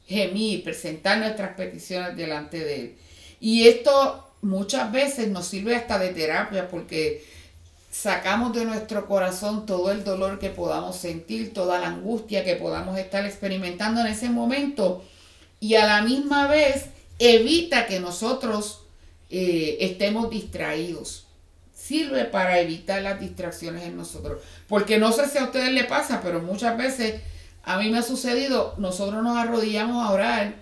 gemir, 0.07 0.65
presentar 0.65 1.19
nuestras 1.19 1.55
peticiones 1.55 2.17
delante 2.17 2.59
de 2.59 2.75
Él. 2.81 2.97
Y 3.41 3.69
esto 3.69 4.29
muchas 4.43 4.91
veces 4.93 5.29
nos 5.29 5.47
sirve 5.47 5.77
hasta 5.77 5.99
de 5.99 6.11
terapia 6.11 6.69
porque 6.69 7.25
sacamos 7.91 8.55
de 8.55 8.65
nuestro 8.65 9.07
corazón 9.07 9.67
todo 9.67 9.93
el 9.93 10.05
dolor 10.05 10.39
que 10.39 10.49
podamos 10.51 10.97
sentir, 10.97 11.53
toda 11.53 11.79
la 11.79 11.89
angustia 11.89 12.45
que 12.45 12.57
podamos 12.57 12.99
estar 12.99 13.25
experimentando 13.27 14.01
en 14.01 14.07
ese 14.09 14.31
momento 14.31 15.05
y 15.63 15.77
a 15.77 15.87
la 15.87 16.03
misma 16.03 16.49
vez 16.49 16.87
evita 17.21 17.87
que 17.87 18.01
nosotros 18.01 18.81
eh, 19.31 19.77
estemos 19.79 20.29
distraídos. 20.29 21.29
Sirve 21.73 22.25
para 22.25 22.59
evitar 22.59 23.01
las 23.01 23.21
distracciones 23.21 23.85
en 23.85 23.97
nosotros. 23.97 24.43
Porque 24.67 24.99
no 24.99 25.13
sé 25.13 25.29
si 25.29 25.39
a 25.39 25.45
ustedes 25.45 25.71
les 25.71 25.87
pasa, 25.87 26.21
pero 26.21 26.41
muchas 26.41 26.77
veces 26.77 27.23
a 27.63 27.79
mí 27.79 27.91
me 27.91 27.99
ha 27.99 28.03
sucedido, 28.03 28.75
nosotros 28.77 29.23
nos 29.23 29.37
arrodillamos 29.37 30.05
a 30.05 30.11
orar 30.11 30.55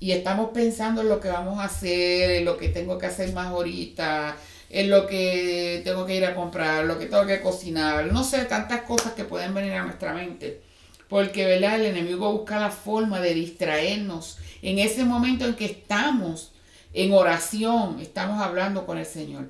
y 0.00 0.10
estamos 0.10 0.50
pensando 0.52 1.02
en 1.02 1.08
lo 1.08 1.20
que 1.20 1.28
vamos 1.28 1.60
a 1.60 1.66
hacer, 1.66 2.32
en 2.32 2.44
lo 2.44 2.56
que 2.56 2.68
tengo 2.68 2.98
que 2.98 3.06
hacer 3.06 3.32
más 3.32 3.46
ahorita, 3.46 4.36
en 4.70 4.90
lo 4.90 5.06
que 5.06 5.82
tengo 5.84 6.04
que 6.04 6.16
ir 6.16 6.24
a 6.24 6.34
comprar, 6.34 6.84
lo 6.84 6.98
que 6.98 7.06
tengo 7.06 7.26
que 7.26 7.40
cocinar, 7.40 8.12
no 8.12 8.24
sé, 8.24 8.44
tantas 8.46 8.82
cosas 8.82 9.12
que 9.12 9.22
pueden 9.22 9.54
venir 9.54 9.74
a 9.74 9.84
nuestra 9.84 10.12
mente. 10.14 10.66
Porque, 11.08 11.46
¿verdad? 11.46 11.80
El 11.80 11.86
enemigo 11.86 12.32
busca 12.32 12.58
la 12.58 12.70
forma 12.70 13.20
de 13.20 13.34
distraernos 13.34 14.38
en 14.62 14.78
ese 14.78 15.04
momento 15.04 15.44
en 15.44 15.54
que 15.54 15.64
estamos 15.64 16.52
en 16.92 17.12
oración, 17.12 18.00
estamos 18.00 18.40
hablando 18.40 18.86
con 18.86 18.98
el 18.98 19.06
Señor. 19.06 19.46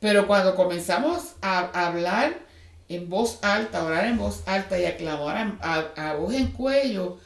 Pero 0.00 0.26
cuando 0.26 0.54
comenzamos 0.54 1.34
a 1.42 1.86
hablar 1.86 2.38
en 2.88 3.08
voz 3.08 3.38
alta, 3.42 3.84
orar 3.84 4.06
en 4.06 4.18
voz 4.18 4.42
alta 4.46 4.78
y 4.78 4.84
a 4.84 4.96
clamar 4.96 5.58
a 5.60 6.14
voz 6.14 6.34
en 6.34 6.48
cuello, 6.48 7.18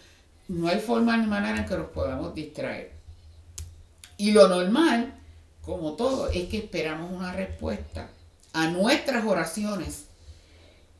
no 0.49 0.68
hay 0.68 0.79
forma 0.79 1.16
ni 1.16 1.27
manera 1.27 1.59
en 1.59 1.66
que 1.66 1.77
nos 1.77 1.88
podamos 1.88 2.35
distraer. 2.35 2.92
Y 4.16 4.33
lo 4.33 4.49
normal, 4.49 5.14
como 5.62 5.94
todo, 5.94 6.31
es 6.31 6.49
que 6.49 6.59
esperamos 6.59 7.11
una 7.12 7.33
respuesta 7.33 8.11
a 8.53 8.68
nuestras 8.68 9.25
oraciones. 9.25 10.07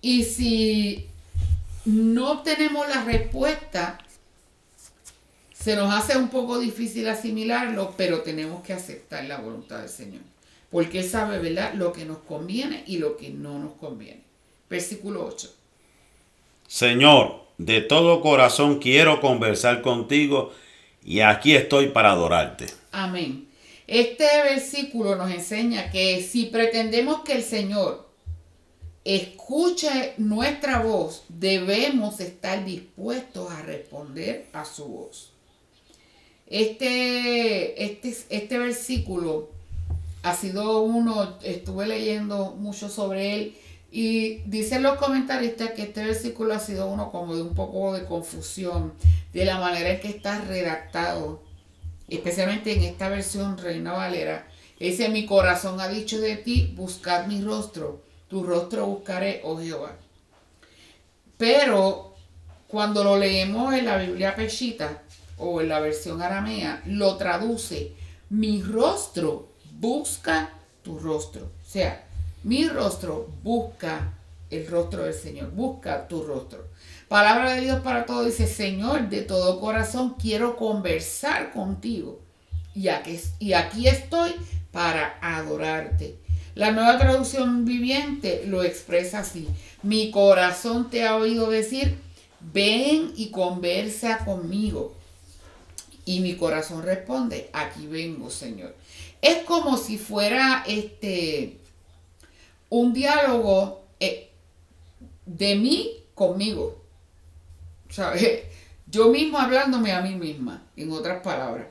Y 0.03 0.25
si 0.25 1.09
no 1.87 2.33
obtenemos 2.33 2.89
la 2.89 3.05
respuesta, 3.05 3.99
se 5.53 5.77
nos 5.77 5.93
hace 5.95 6.19
un 6.19 6.29
poco 6.29 6.59
difícil 6.59 7.09
asimilarlo, 7.09 7.95
pero 7.97 8.21
tenemos 8.21 8.63
que 8.63 8.73
aceptar 8.73 9.25
la 9.25 9.39
voluntad 9.39 9.81
del 9.81 9.89
Señor. 9.89 10.23
Porque 10.71 10.99
Él 11.01 11.09
sabe, 11.09 11.39
¿verdad?, 11.39 11.75
lo 11.75 11.93
que 11.93 12.05
nos 12.05 12.19
conviene 12.19 12.83
y 12.87 12.99
lo 12.99 13.17
que 13.17 13.31
no 13.31 13.59
nos 13.59 13.73
conviene. 13.75 14.23
Versículo 14.69 15.25
8. 15.27 15.53
Señor, 16.67 17.47
de 17.59 17.81
todo 17.81 18.21
corazón 18.21 18.81
quiero 18.81 19.21
conversar 19.21 19.81
contigo 19.81 20.53
y 21.05 21.21
aquí 21.21 21.55
estoy 21.55 21.89
para 21.89 22.13
adorarte. 22.13 22.67
Amén. 22.91 23.49
Este 23.87 24.27
versículo 24.43 25.15
nos 25.15 25.31
enseña 25.31 25.91
que 25.93 26.21
si 26.21 26.47
pretendemos 26.47 27.21
que 27.21 27.35
el 27.35 27.45
Señor 27.45 28.06
escuche 29.07 30.15
nuestra 30.17 30.81
voz, 30.81 31.23
debemos 31.29 32.19
estar 32.19 32.65
dispuestos 32.65 33.49
a 33.53 33.63
responder 33.63 34.49
a 34.53 34.65
su 34.65 34.85
voz. 34.85 35.31
Este, 36.49 37.85
este, 37.85 38.17
este 38.31 38.59
versículo 38.59 39.49
ha 40.25 40.35
sido 40.35 40.83
uno, 40.83 41.39
estuve 41.45 41.87
leyendo 41.87 42.57
mucho 42.59 42.89
sobre 42.89 43.35
él 43.35 43.57
y 43.93 44.39
dicen 44.47 44.83
los 44.83 44.99
comentaristas 44.99 45.71
que 45.71 45.83
este 45.83 46.05
versículo 46.05 46.55
ha 46.55 46.59
sido 46.59 46.89
uno 46.89 47.13
como 47.13 47.37
de 47.37 47.43
un 47.43 47.55
poco 47.55 47.93
de 47.93 48.05
confusión 48.07 48.93
de 49.33 49.45
la 49.45 49.61
manera 49.61 49.91
en 49.91 50.01
que 50.01 50.09
está 50.09 50.41
redactado, 50.41 51.45
especialmente 52.09 52.73
en 52.73 52.83
esta 52.83 53.09
versión 53.09 53.57
Reina 53.57 53.93
Valera. 53.93 54.49
Dice, 54.81 55.09
mi 55.11 55.27
corazón 55.27 55.81
ha 55.81 55.87
dicho 55.87 56.21
de 56.21 56.37
ti, 56.37 56.75
buscad 56.77 57.29
mi 57.29 57.41
rostro, 57.41 58.06
tu 58.29 58.43
rostro 58.45 58.87
buscaré, 58.87 59.41
oh 59.45 59.59
Jehová. 59.59 59.93
Pero 61.37 62.15
cuando 62.67 63.05
lo 63.05 63.19
leemos 63.19 63.75
en 63.75 63.85
la 63.85 63.99
Biblia 63.99 64.35
Peshita 64.35 65.03
o 65.39 65.61
en 65.61 65.69
la 65.69 65.81
versión 65.81 66.23
aramea, 66.23 66.83
lo 66.87 67.17
traduce, 67.17 67.93
mi 68.31 68.63
rostro 68.63 69.49
busca 69.79 70.51
tu 70.83 70.99
rostro. 70.99 71.45
O 71.45 71.69
sea, 71.69 72.07
mi 72.43 72.69
rostro 72.69 73.29
busca 73.43 74.13
el 74.51 74.67
rostro 74.69 75.05
del 75.05 75.15
Señor, 75.15 75.51
busca 75.51 76.09
tu 76.09 76.23
rostro. 76.23 76.67
Palabra 77.09 77.55
de 77.55 77.61
Dios 77.63 77.81
para 77.81 78.07
todos 78.07 78.27
dice, 78.27 78.47
Señor, 78.47 79.09
de 79.09 79.23
todo 79.23 79.61
corazón 79.61 80.15
quiero 80.21 80.57
conversar 80.57 81.53
contigo. 81.53 82.21
Y 82.75 82.89
aquí, 82.89 83.21
y 83.39 83.53
aquí 83.53 83.89
estoy 83.89 84.35
para 84.71 85.19
adorarte. 85.21 86.19
La 86.57 86.73
nueva 86.73 86.99
traducción 86.99 87.67
viviente 87.67 88.45
lo 88.47 88.63
expresa 88.63 89.19
así. 89.19 89.47
Mi 89.83 90.11
corazón 90.11 90.89
te 90.89 91.07
ha 91.07 91.15
oído 91.15 91.51
decir, 91.51 91.99
ven 92.41 93.13
y 93.15 93.31
conversa 93.31 94.25
conmigo. 94.25 94.95
Y 96.07 96.21
mi 96.21 96.35
corazón 96.37 96.83
responde, 96.83 97.51
aquí 97.53 97.87
vengo, 97.87 98.31
Señor. 98.31 98.75
Es 99.21 99.45
como 99.45 99.77
si 99.77 99.99
fuera 99.99 100.65
este 100.67 101.59
un 102.71 102.95
diálogo 102.95 103.85
eh, 104.01 104.31
de 105.27 105.57
mí 105.57 105.91
conmigo. 106.15 106.83
¿Sabes? 107.91 108.45
Yo 108.87 109.09
mismo 109.11 109.37
hablándome 109.37 109.93
a 109.93 110.01
mí 110.01 110.15
misma, 110.15 110.63
en 110.75 110.91
otras 110.91 111.23
palabras. 111.23 111.67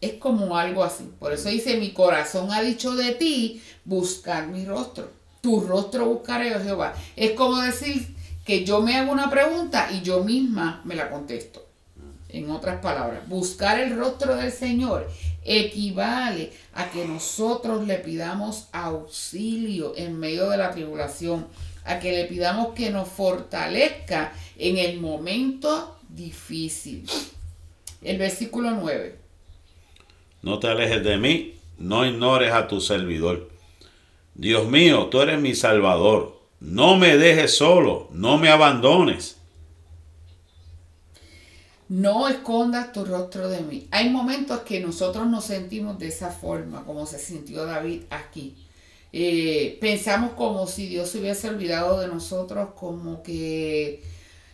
Es 0.00 0.14
como 0.14 0.56
algo 0.56 0.82
así. 0.82 1.10
Por 1.18 1.32
eso 1.32 1.48
dice, 1.48 1.76
mi 1.76 1.90
corazón 1.90 2.52
ha 2.52 2.62
dicho 2.62 2.94
de 2.94 3.12
ti, 3.12 3.62
buscar 3.84 4.46
mi 4.48 4.64
rostro. 4.64 5.10
Tu 5.40 5.60
rostro 5.60 6.06
buscaré, 6.06 6.56
oh 6.56 6.62
Jehová. 6.62 6.94
Es 7.16 7.32
como 7.32 7.58
decir 7.58 8.14
que 8.44 8.64
yo 8.64 8.80
me 8.80 8.96
hago 8.96 9.12
una 9.12 9.30
pregunta 9.30 9.90
y 9.92 10.00
yo 10.00 10.24
misma 10.24 10.80
me 10.84 10.94
la 10.94 11.10
contesto. 11.10 11.66
En 12.30 12.50
otras 12.50 12.80
palabras, 12.80 13.28
buscar 13.28 13.80
el 13.80 13.96
rostro 13.96 14.36
del 14.36 14.52
Señor 14.52 15.10
equivale 15.44 16.52
a 16.74 16.90
que 16.90 17.04
nosotros 17.06 17.86
le 17.86 17.96
pidamos 17.96 18.68
auxilio 18.72 19.94
en 19.96 20.18
medio 20.18 20.48
de 20.48 20.56
la 20.56 20.70
tribulación, 20.70 21.46
a 21.84 21.98
que 21.98 22.12
le 22.12 22.24
pidamos 22.26 22.74
que 22.74 22.90
nos 22.90 23.08
fortalezca 23.08 24.32
en 24.56 24.78
el 24.78 25.00
momento 25.00 25.96
difícil. 26.08 27.08
El 28.02 28.18
versículo 28.18 28.70
9. 28.72 29.19
No 30.42 30.58
te 30.58 30.68
alejes 30.68 31.04
de 31.04 31.16
mí, 31.16 31.54
no 31.78 32.06
ignores 32.06 32.52
a 32.52 32.68
tu 32.68 32.80
servidor. 32.80 33.50
Dios 34.34 34.66
mío, 34.68 35.06
tú 35.06 35.20
eres 35.20 35.40
mi 35.40 35.54
salvador. 35.54 36.40
No 36.60 36.96
me 36.96 37.16
dejes 37.16 37.56
solo, 37.56 38.08
no 38.12 38.38
me 38.38 38.50
abandones 38.50 39.40
no 41.90 42.28
escondas 42.28 42.92
tu 42.92 43.04
rostro 43.04 43.48
de 43.48 43.62
mí. 43.62 43.88
Hay 43.90 44.10
momentos 44.10 44.60
que 44.60 44.78
nosotros 44.78 45.26
nos 45.26 45.44
sentimos 45.44 45.98
de 45.98 46.06
esa 46.06 46.30
forma, 46.30 46.84
como 46.84 47.04
se 47.04 47.18
sintió 47.18 47.66
David 47.66 48.02
aquí. 48.10 48.54
Eh, 49.12 49.76
pensamos 49.80 50.34
como 50.34 50.68
si 50.68 50.86
Dios 50.86 51.10
se 51.10 51.18
hubiese 51.18 51.48
olvidado 51.48 52.00
de 52.00 52.06
nosotros, 52.06 52.68
como 52.76 53.24
que, 53.24 54.04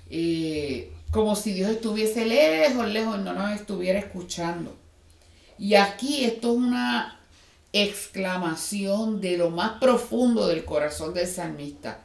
eh, 0.08 0.90
como 1.10 1.36
si 1.36 1.52
Dios 1.52 1.70
estuviese 1.72 2.24
lejos, 2.24 2.88
lejos, 2.88 3.18
no 3.18 3.34
nos 3.34 3.52
estuviera 3.52 3.98
escuchando. 3.98 4.74
Y 5.58 5.74
aquí 5.74 6.24
esto 6.24 6.52
es 6.52 6.58
una 6.58 7.20
exclamación 7.72 9.20
de 9.20 9.36
lo 9.36 9.50
más 9.50 9.78
profundo 9.80 10.48
del 10.48 10.64
corazón 10.64 11.14
del 11.14 11.26
salmista. 11.26 12.02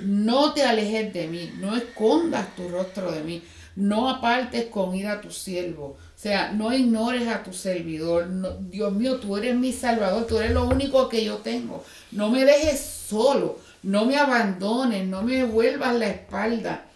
No 0.00 0.52
te 0.52 0.62
alejes 0.62 1.12
de 1.12 1.26
mí, 1.28 1.52
no 1.58 1.76
escondas 1.76 2.54
tu 2.56 2.68
rostro 2.68 3.12
de 3.12 3.22
mí 3.22 3.42
no 3.76 4.08
apartes 4.08 4.66
con 4.66 4.94
ir 4.94 5.06
a 5.06 5.20
tu 5.20 5.30
siervo. 5.30 5.96
O 5.96 6.22
sea, 6.22 6.52
no 6.52 6.72
ignores 6.72 7.28
a 7.28 7.42
tu 7.42 7.52
servidor. 7.52 8.26
Dios 8.68 8.92
mío, 8.92 9.18
tú 9.18 9.36
eres 9.36 9.56
mi 9.56 9.72
salvador, 9.72 10.26
tú 10.26 10.38
eres 10.38 10.52
lo 10.52 10.66
único 10.66 11.08
que 11.08 11.24
yo 11.24 11.38
tengo. 11.38 11.84
No 12.10 12.30
me 12.30 12.44
dejes 12.44 12.80
solo, 12.80 13.58
no 13.82 14.04
me 14.04 14.16
abandones, 14.16 15.06
no 15.06 15.22
me 15.22 15.44
vuelvas 15.44 15.94
la 15.96 16.08
espalda. 16.08 16.86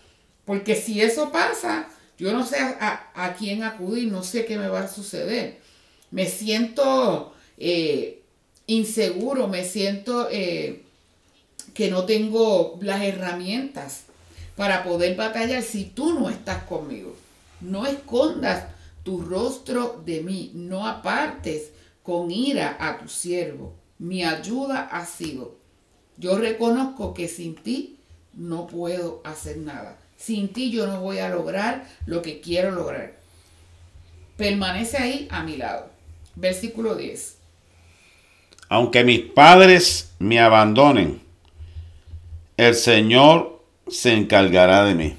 Porque 0.45 0.77
si 0.77 1.01
eso 1.01 1.33
pasa, 1.33 1.89
yo 2.19 2.33
no 2.33 2.47
sé 2.47 2.59
a, 2.59 3.35
quién 3.39 3.65
acudir, 3.65 4.13
no 4.13 4.23
sé 4.23 4.45
qué 4.45 4.59
me 4.59 4.69
va 4.69 4.81
a 4.81 4.89
suceder. 4.89 5.61
Me 6.17 6.25
siento 6.25 7.35
eh, 7.59 8.23
inseguro, 8.67 9.49
me 9.49 9.67
siento 9.67 10.29
eh, 10.31 10.81
que 11.75 11.91
no 11.91 12.07
tengo 12.07 12.79
las 12.81 13.03
herramientas 13.03 14.05
para 14.57 14.83
poder 14.83 15.15
batallar 15.15 15.63
si 15.63 15.85
tú 15.85 16.19
no 16.19 16.31
estás 16.31 16.63
conmigo. 16.63 17.15
No 17.61 17.85
escondas 17.85 18.65
tu 19.03 19.21
rostro 19.21 20.01
de 20.07 20.23
mí, 20.23 20.53
no 20.55 20.87
apartes 20.87 21.73
con 22.03 22.31
ira 22.31 22.79
a 22.81 22.97
tu 22.97 23.11
siervo. 23.11 23.75
Mi 23.99 24.25
ayuda 24.25 24.89
ha 24.91 25.05
sido. 25.05 25.59
Yo 26.17 26.39
reconozco 26.39 27.13
que 27.13 27.29
sin 27.29 27.57
ti 27.57 27.99
no 28.33 28.67
puedo 28.67 29.21
hacer 29.23 29.59
nada. 29.59 29.99
Sin 30.17 30.51
ti 30.55 30.71
yo 30.71 30.87
no 30.87 31.03
voy 31.03 31.19
a 31.19 31.29
lograr 31.29 31.87
lo 32.07 32.23
que 32.23 32.41
quiero 32.41 32.71
lograr. 32.71 33.17
Permanece 34.39 34.97
ahí 34.97 35.29
a 35.31 35.43
mi 35.43 35.59
lado. 35.59 35.96
Versículo 36.37 36.95
10. 36.95 37.37
Aunque 38.69 39.05
mis 39.05 39.21
padres 39.21 40.13
me 40.19 40.41
abandonen, 40.41 41.23
el 42.57 42.75
Señor 42.75 43.63
se 43.89 44.13
encargará 44.13 44.85
de 44.85 44.95
mí. 44.95 45.17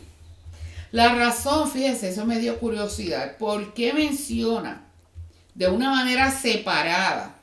La 0.91 1.13
razón, 1.15 1.69
fíjese, 1.69 2.09
eso 2.09 2.25
me 2.25 2.39
dio 2.39 2.59
curiosidad. 2.59 3.37
¿Por 3.37 3.73
qué 3.73 3.93
menciona 3.93 4.85
de 5.53 5.67
una 5.67 5.91
manera 5.91 6.31
separada 6.31 7.39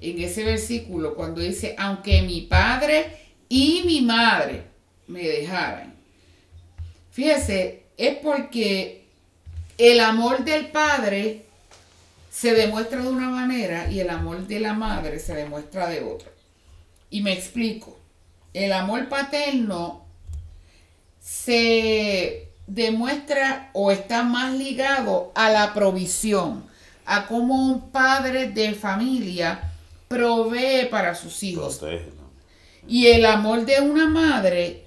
en 0.00 0.20
ese 0.22 0.44
versículo 0.44 1.14
cuando 1.14 1.40
dice, 1.40 1.74
aunque 1.78 2.22
mi 2.22 2.42
padre 2.42 3.06
y 3.48 3.82
mi 3.84 4.00
madre 4.00 4.64
me 5.06 5.22
dejaran? 5.22 5.94
Fíjese, 7.10 7.84
es 7.96 8.16
porque 8.16 9.04
el 9.78 10.00
amor 10.00 10.44
del 10.44 10.68
padre 10.68 11.44
se 12.34 12.52
demuestra 12.52 13.00
de 13.00 13.08
una 13.08 13.28
manera 13.28 13.88
y 13.88 14.00
el 14.00 14.10
amor 14.10 14.48
de 14.48 14.58
la 14.58 14.72
madre 14.72 15.20
se 15.20 15.36
demuestra 15.36 15.88
de 15.88 16.02
otra. 16.02 16.32
Y 17.08 17.22
me 17.22 17.32
explico. 17.32 17.96
El 18.52 18.72
amor 18.72 19.08
paterno 19.08 20.04
se 21.20 22.48
demuestra 22.66 23.70
o 23.72 23.92
está 23.92 24.24
más 24.24 24.52
ligado 24.52 25.30
a 25.36 25.48
la 25.48 25.74
provisión, 25.74 26.64
a 27.06 27.28
cómo 27.28 27.54
un 27.54 27.90
padre 27.92 28.50
de 28.50 28.74
familia 28.74 29.72
provee 30.08 30.88
para 30.90 31.14
sus 31.14 31.40
hijos. 31.44 31.80
Y 32.88 33.06
el 33.06 33.26
amor 33.26 33.64
de 33.64 33.80
una 33.80 34.08
madre 34.08 34.84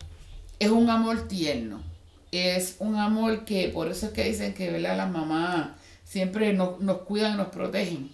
es 0.59 0.69
un 0.69 0.89
amor 0.89 1.29
tierno, 1.29 1.81
es 2.29 2.75
un 2.79 2.97
amor 2.97 3.45
que, 3.45 3.69
por 3.69 3.87
eso 3.87 4.07
es 4.07 4.11
que 4.11 4.25
dicen 4.25 4.53
que 4.53 4.69
¿verdad? 4.69 4.97
las 4.97 5.09
mamás 5.09 5.76
siempre 6.07 6.53
nos, 6.53 6.79
nos 6.79 6.99
cuidan, 6.99 7.37
nos 7.37 7.47
protegen. 7.47 8.11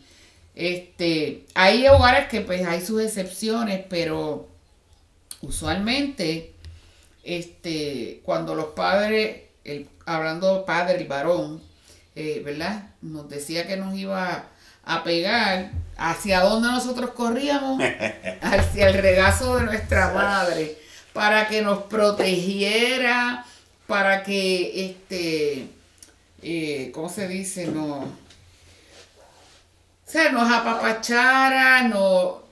Este, 0.55 1.45
hay 1.55 1.87
hogares 1.87 2.27
que 2.27 2.41
pues 2.41 2.65
hay 2.65 2.81
sus 2.81 3.01
excepciones, 3.01 3.83
pero 3.89 4.47
usualmente 5.41 6.53
este, 7.23 8.21
cuando 8.23 8.53
los 8.55 8.67
padres 8.67 9.43
el, 9.63 9.87
hablando 10.05 10.65
padre 10.65 11.01
y 11.01 11.07
varón, 11.07 11.61
eh, 12.15 12.41
¿verdad? 12.43 12.89
Nos 13.01 13.29
decía 13.29 13.65
que 13.65 13.77
nos 13.77 13.95
iba 13.95 14.45
a 14.83 15.03
pegar. 15.03 15.71
¿Hacia 15.95 16.41
dónde 16.41 16.69
nosotros 16.69 17.11
corríamos? 17.11 17.81
Hacia 18.41 18.87
el 18.87 18.95
regazo 18.95 19.57
de 19.57 19.65
nuestra 19.65 20.11
madre, 20.13 20.77
para 21.13 21.47
que 21.47 21.61
nos 21.61 21.83
protegiera, 21.83 23.45
para 23.87 24.23
que, 24.23 24.85
este, 24.85 25.67
eh, 26.43 26.91
¿cómo 26.93 27.09
se 27.09 27.27
dice? 27.27 27.67
No, 27.67 27.99
o 27.99 28.07
sea, 30.05 30.31
nos 30.31 30.51
apapachara, 30.51 31.87
no, 31.87 32.43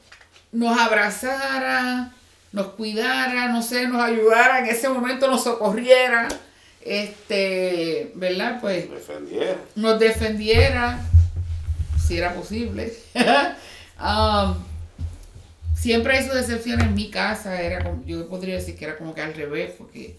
nos 0.51 0.79
abrazara, 0.79 2.11
nos 2.51 2.67
cuidara, 2.67 3.49
no 3.49 3.61
sé, 3.61 3.87
nos 3.87 4.01
ayudara, 4.01 4.59
en 4.59 4.65
ese 4.65 4.89
momento 4.89 5.27
nos 5.27 5.43
socorriera 5.43 6.27
este, 6.83 8.11
¿verdad? 8.15 8.59
Pues 8.59 8.85
nos 9.75 9.99
defendiera, 9.99 10.99
si 12.05 12.17
era 12.17 12.33
posible. 12.33 12.93
Um, 14.03 14.55
siempre 15.75 16.17
hay 16.17 16.27
sus 16.27 16.35
excepciones 16.35 16.87
en 16.87 16.95
mi 16.95 17.11
casa, 17.11 17.61
era 17.61 17.83
como, 17.83 18.03
yo 18.03 18.27
podría 18.27 18.55
decir 18.55 18.75
que 18.75 18.85
era 18.85 18.97
como 18.97 19.13
que 19.13 19.21
al 19.21 19.35
revés, 19.35 19.73
porque 19.77 20.17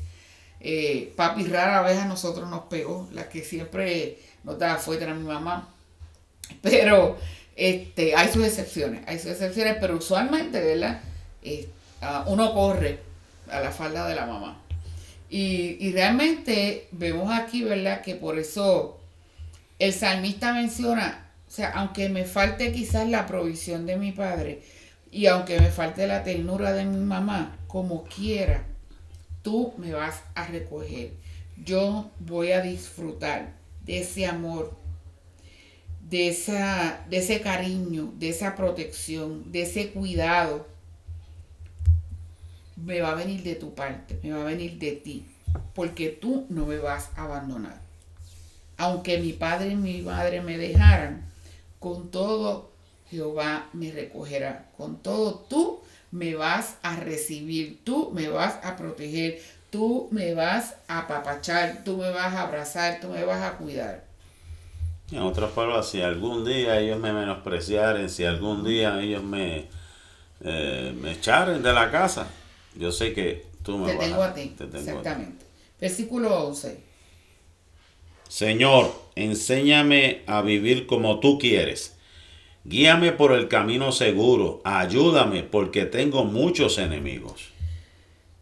eh, 0.64 1.12
papi 1.16 1.44
rara 1.44 1.82
vez 1.82 1.98
a 1.98 2.04
nosotros 2.04 2.48
nos 2.48 2.62
pegó, 2.64 3.08
la 3.12 3.28
que 3.28 3.42
siempre 3.42 4.18
nos 4.44 4.58
daba 4.58 4.78
fuerte 4.78 5.04
era 5.04 5.14
mi 5.14 5.24
mamá. 5.24 5.68
Pero 6.62 7.18
este, 7.56 8.14
hay 8.14 8.32
sus 8.32 8.44
excepciones, 8.44 9.02
hay 9.06 9.18
sus 9.18 9.32
excepciones, 9.32 9.76
pero 9.80 9.96
usualmente, 9.96 10.60
¿verdad? 10.60 11.00
Eh, 11.42 11.68
uno 12.26 12.52
corre 12.54 13.00
a 13.50 13.60
la 13.60 13.70
falda 13.70 14.06
de 14.08 14.14
la 14.14 14.26
mamá. 14.26 14.58
Y, 15.28 15.90
realmente 15.92 16.88
vemos 16.92 17.32
aquí, 17.32 17.62
¿verdad? 17.64 18.02
Que 18.02 18.14
por 18.14 18.38
eso 18.38 19.00
el 19.78 19.92
salmista 19.94 20.52
menciona, 20.52 21.30
o 21.48 21.50
sea, 21.50 21.70
aunque 21.70 22.08
me 22.08 22.24
falte 22.24 22.70
quizás 22.70 23.08
la 23.08 23.26
provisión 23.26 23.86
de 23.86 23.96
mi 23.96 24.12
padre 24.12 24.62
y 25.10 25.26
aunque 25.26 25.58
me 25.58 25.70
falte 25.70 26.06
la 26.06 26.22
ternura 26.22 26.72
de 26.72 26.84
mi 26.84 26.98
mamá, 26.98 27.56
como 27.66 28.04
quiera, 28.04 28.62
tú 29.42 29.74
me 29.78 29.92
vas 29.92 30.22
a 30.34 30.46
recoger. 30.46 31.12
Yo 31.64 32.10
voy 32.18 32.52
a 32.52 32.60
disfrutar 32.60 33.52
de 33.84 34.00
ese 34.00 34.26
amor, 34.26 34.76
de, 36.08 36.28
esa, 36.28 37.04
de 37.10 37.18
ese 37.18 37.40
cariño, 37.40 38.12
de 38.18 38.30
esa 38.30 38.54
protección, 38.56 39.50
de 39.52 39.62
ese 39.62 39.90
cuidado 39.90 40.66
me 42.76 43.00
va 43.00 43.12
a 43.12 43.14
venir 43.14 43.42
de 43.42 43.54
tu 43.54 43.74
parte, 43.74 44.18
me 44.22 44.32
va 44.32 44.42
a 44.42 44.44
venir 44.44 44.78
de 44.78 44.92
ti, 44.92 45.26
porque 45.74 46.08
tú 46.08 46.46
no 46.48 46.66
me 46.66 46.78
vas 46.78 47.10
a 47.16 47.24
abandonar. 47.24 47.80
Aunque 48.76 49.18
mi 49.18 49.32
padre 49.32 49.70
y 49.70 49.76
mi 49.76 50.02
madre 50.02 50.40
me 50.40 50.58
dejaran, 50.58 51.24
con 51.78 52.10
todo 52.10 52.72
Jehová 53.10 53.68
me 53.72 53.92
recogerá. 53.92 54.70
Con 54.76 54.96
todo 55.02 55.34
tú 55.48 55.80
me 56.12 56.34
vas 56.34 56.76
a 56.82 56.96
recibir, 56.96 57.80
tú 57.84 58.10
me 58.14 58.28
vas 58.28 58.58
a 58.62 58.76
proteger, 58.76 59.42
tú 59.70 60.08
me 60.12 60.34
vas 60.34 60.76
a 60.86 61.00
apapachar, 61.00 61.82
tú 61.84 61.96
me 61.96 62.10
vas 62.10 62.34
a 62.34 62.42
abrazar, 62.42 63.00
tú 63.00 63.08
me 63.08 63.24
vas 63.24 63.42
a 63.42 63.56
cuidar. 63.56 64.04
En 65.10 65.20
otras 65.20 65.50
palabras, 65.50 65.88
si 65.88 66.02
algún 66.02 66.44
día 66.44 66.78
ellos 66.78 67.00
me 67.00 67.12
menospreciaren, 67.12 68.08
si 68.08 68.24
algún 68.24 68.62
día 68.62 69.00
ellos 69.00 69.22
me, 69.22 69.68
eh, 70.42 70.94
me 71.00 71.12
echaren 71.12 71.62
de 71.62 71.72
la 71.72 71.90
casa, 71.90 72.28
yo 72.74 72.92
sé 72.92 73.14
que 73.14 73.46
tú 73.62 73.78
me 73.78 73.92
te 73.92 73.98
tengo 73.98 74.22
a, 74.22 74.34
ti. 74.34 74.54
Exactamente. 74.58 75.44
Versículo 75.80 76.44
11. 76.46 76.80
Señor, 78.28 78.94
enséñame 79.14 80.22
a 80.26 80.42
vivir 80.42 80.86
como 80.86 81.20
tú 81.20 81.38
quieres. 81.38 81.96
Guíame 82.64 83.12
por 83.12 83.32
el 83.32 83.48
camino 83.48 83.92
seguro. 83.92 84.60
Ayúdame 84.64 85.42
porque 85.42 85.84
tengo 85.84 86.24
muchos 86.24 86.78
enemigos. 86.78 87.50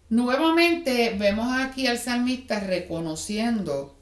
Nuevamente 0.08 1.14
vemos 1.18 1.56
aquí 1.56 1.86
al 1.86 1.98
salmista 1.98 2.60
reconociendo 2.60 3.94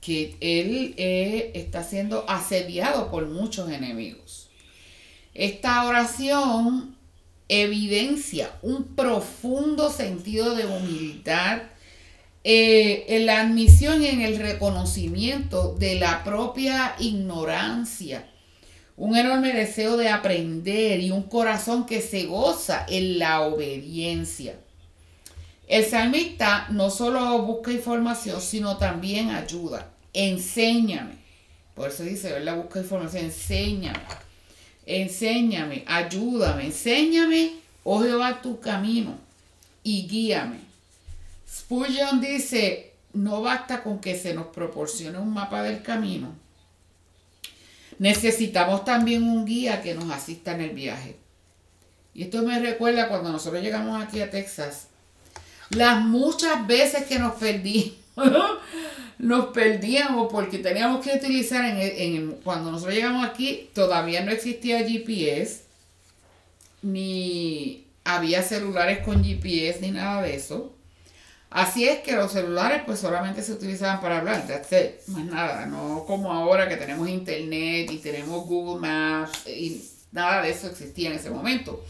que 0.00 0.36
él 0.40 0.94
eh, 0.96 1.50
está 1.54 1.82
siendo 1.82 2.28
asediado 2.28 3.10
por 3.10 3.26
muchos 3.26 3.70
enemigos. 3.70 4.48
Esta 5.34 5.84
oración 5.84 6.96
evidencia 7.48 8.52
un 8.62 8.84
profundo 8.94 9.90
sentido 9.90 10.54
de 10.54 10.66
humildad 10.66 11.62
eh, 12.44 13.04
en 13.08 13.26
la 13.26 13.40
admisión 13.40 14.02
y 14.02 14.06
en 14.06 14.22
el 14.22 14.38
reconocimiento 14.38 15.74
de 15.78 15.96
la 15.96 16.24
propia 16.24 16.94
ignorancia, 16.98 18.30
un 19.00 19.16
enorme 19.16 19.52
deseo 19.52 19.96
de 19.96 20.08
aprender 20.08 21.00
y 21.00 21.10
un 21.10 21.24
corazón 21.24 21.86
que 21.86 22.00
se 22.00 22.26
goza 22.26 22.86
en 22.88 23.18
la 23.18 23.40
obediencia. 23.40 24.54
El 25.66 25.84
salmista 25.84 26.68
no 26.70 26.90
solo 26.90 27.42
busca 27.42 27.72
información, 27.72 28.40
sino 28.40 28.76
también 28.76 29.30
ayuda. 29.30 29.90
Enséñame. 30.12 31.14
Por 31.74 31.88
eso 31.88 32.02
dice, 32.02 32.32
¿verdad? 32.32 32.56
Busca 32.56 32.80
información, 32.80 33.24
enséñame 33.24 34.00
enséñame, 34.90 35.84
ayúdame, 35.86 36.66
enséñame, 36.66 37.52
oh 37.84 38.02
Jehová, 38.02 38.42
tu 38.42 38.60
camino 38.60 39.18
y 39.82 40.06
guíame. 40.08 40.58
Spurgeon 41.48 42.20
dice, 42.20 42.92
no 43.12 43.40
basta 43.40 43.82
con 43.82 44.00
que 44.00 44.18
se 44.18 44.34
nos 44.34 44.46
proporcione 44.48 45.18
un 45.18 45.32
mapa 45.32 45.62
del 45.62 45.82
camino. 45.82 46.34
Necesitamos 48.00 48.86
también 48.86 49.24
un 49.24 49.44
guía 49.44 49.82
que 49.82 49.94
nos 49.94 50.10
asista 50.10 50.54
en 50.54 50.62
el 50.62 50.70
viaje. 50.70 51.16
Y 52.14 52.22
esto 52.22 52.40
me 52.40 52.58
recuerda 52.58 53.08
cuando 53.08 53.30
nosotros 53.30 53.62
llegamos 53.62 54.02
aquí 54.02 54.22
a 54.22 54.30
Texas, 54.30 54.86
las 55.68 56.02
muchas 56.02 56.66
veces 56.66 57.04
que 57.04 57.18
nos 57.18 57.34
perdimos 57.34 57.92
nos 59.18 59.46
perdíamos 59.48 60.32
porque 60.32 60.58
teníamos 60.58 61.04
que 61.04 61.14
utilizar 61.14 61.62
cuando 62.42 62.70
nosotros 62.70 62.94
llegamos 62.94 63.26
aquí 63.26 63.68
todavía 63.74 64.24
no 64.24 64.32
existía 64.32 64.82
GPS 64.88 65.64
ni 66.80 67.84
había 68.02 68.42
celulares 68.42 69.04
con 69.04 69.22
GPS 69.22 69.80
ni 69.82 69.90
nada 69.90 70.22
de 70.22 70.36
eso 70.36 70.74
Así 71.50 71.84
es 71.84 71.98
que 71.98 72.12
los 72.12 72.30
celulares 72.30 72.82
pues 72.86 73.00
solamente 73.00 73.42
se 73.42 73.52
utilizaban 73.52 74.00
para 74.00 74.18
hablar, 74.18 74.44
más 75.08 75.24
nada, 75.24 75.66
no 75.66 76.04
como 76.06 76.32
ahora 76.32 76.68
que 76.68 76.76
tenemos 76.76 77.08
internet 77.08 77.90
y 77.90 77.98
tenemos 77.98 78.46
Google 78.46 78.80
Maps 78.80 79.48
y 79.48 79.82
nada 80.12 80.42
de 80.42 80.50
eso 80.50 80.68
existía 80.68 81.10
en 81.10 81.16
ese 81.16 81.28
momento. 81.28 81.84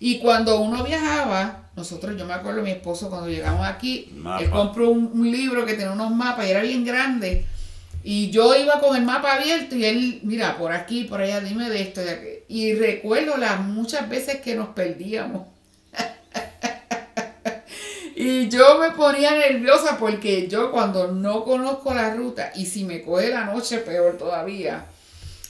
Y 0.00 0.18
cuando 0.18 0.60
uno 0.60 0.82
viajaba, 0.82 1.70
nosotros, 1.76 2.16
yo 2.18 2.26
me 2.26 2.34
acuerdo 2.34 2.62
mi 2.62 2.72
esposo 2.72 3.08
cuando 3.08 3.28
llegamos 3.28 3.64
aquí, 3.64 4.12
él 4.40 4.50
compró 4.50 4.90
un, 4.90 5.30
libro 5.30 5.64
que 5.64 5.74
tenía 5.74 5.92
unos 5.92 6.10
mapas 6.10 6.46
y 6.46 6.50
era 6.50 6.62
bien 6.62 6.84
grande. 6.84 7.46
Y 8.02 8.30
yo 8.30 8.54
iba 8.54 8.80
con 8.80 8.96
el 8.96 9.02
mapa 9.02 9.34
abierto 9.34 9.76
y 9.76 9.84
él, 9.84 10.20
mira, 10.24 10.58
por 10.58 10.72
aquí, 10.72 11.04
por 11.04 11.20
allá, 11.20 11.40
dime 11.40 11.70
de 11.70 11.82
esto. 11.82 12.02
Y 12.48 12.74
recuerdo 12.74 13.36
las 13.38 13.60
muchas 13.60 14.08
veces 14.08 14.40
que 14.40 14.56
nos 14.56 14.68
perdíamos. 14.70 15.53
Y 18.14 18.48
yo 18.48 18.78
me 18.78 18.90
ponía 18.92 19.32
nerviosa 19.32 19.98
porque 19.98 20.48
yo 20.48 20.70
cuando 20.70 21.12
no 21.12 21.44
conozco 21.44 21.92
la 21.94 22.14
ruta 22.14 22.52
y 22.54 22.66
si 22.66 22.84
me 22.84 23.02
coge 23.02 23.30
la 23.30 23.44
noche, 23.46 23.78
peor 23.78 24.16
todavía 24.16 24.86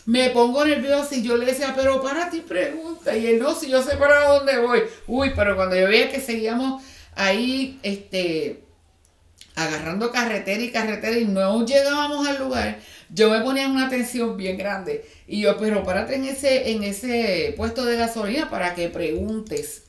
me 0.06 0.30
pongo 0.30 0.64
nerviosa 0.64 1.14
y 1.14 1.22
yo 1.22 1.36
le 1.36 1.46
decía, 1.46 1.72
pero 1.74 2.02
para 2.02 2.28
ti 2.28 2.40
pregunta. 2.40 3.16
Y 3.16 3.26
él, 3.26 3.38
no, 3.38 3.54
si 3.54 3.70
yo 3.70 3.82
sé 3.82 3.96
para 3.96 4.28
dónde 4.28 4.58
voy. 4.58 4.82
Uy, 5.06 5.32
pero 5.34 5.56
cuando 5.56 5.76
yo 5.76 5.88
veía 5.88 6.10
que 6.10 6.20
seguíamos 6.20 6.82
ahí, 7.14 7.78
este, 7.82 8.64
agarrando 9.54 10.10
carretera 10.10 10.62
y 10.62 10.70
carretera 10.70 11.16
y 11.16 11.24
no 11.24 11.64
llegábamos 11.64 12.26
al 12.26 12.38
lugar, 12.38 12.78
yo 13.10 13.30
me 13.30 13.40
ponía 13.40 13.64
en 13.64 13.70
una 13.70 13.88
tensión 13.88 14.36
bien 14.36 14.58
grande. 14.58 15.08
Y 15.26 15.40
yo, 15.40 15.56
pero 15.56 15.84
párate 15.84 16.16
en 16.16 16.24
ese, 16.24 16.72
en 16.72 16.82
ese 16.82 17.54
puesto 17.56 17.84
de 17.84 17.96
gasolina 17.96 18.50
para 18.50 18.74
que 18.74 18.88
preguntes. 18.90 19.84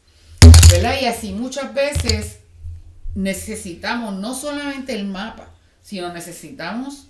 ¿Verdad? 0.71 0.95
Y 1.01 1.05
así 1.05 1.31
muchas 1.33 1.73
veces 1.73 2.39
necesitamos 3.15 4.13
no 4.13 4.35
solamente 4.35 4.93
el 4.93 5.05
mapa, 5.05 5.47
sino 5.81 6.13
necesitamos 6.13 7.07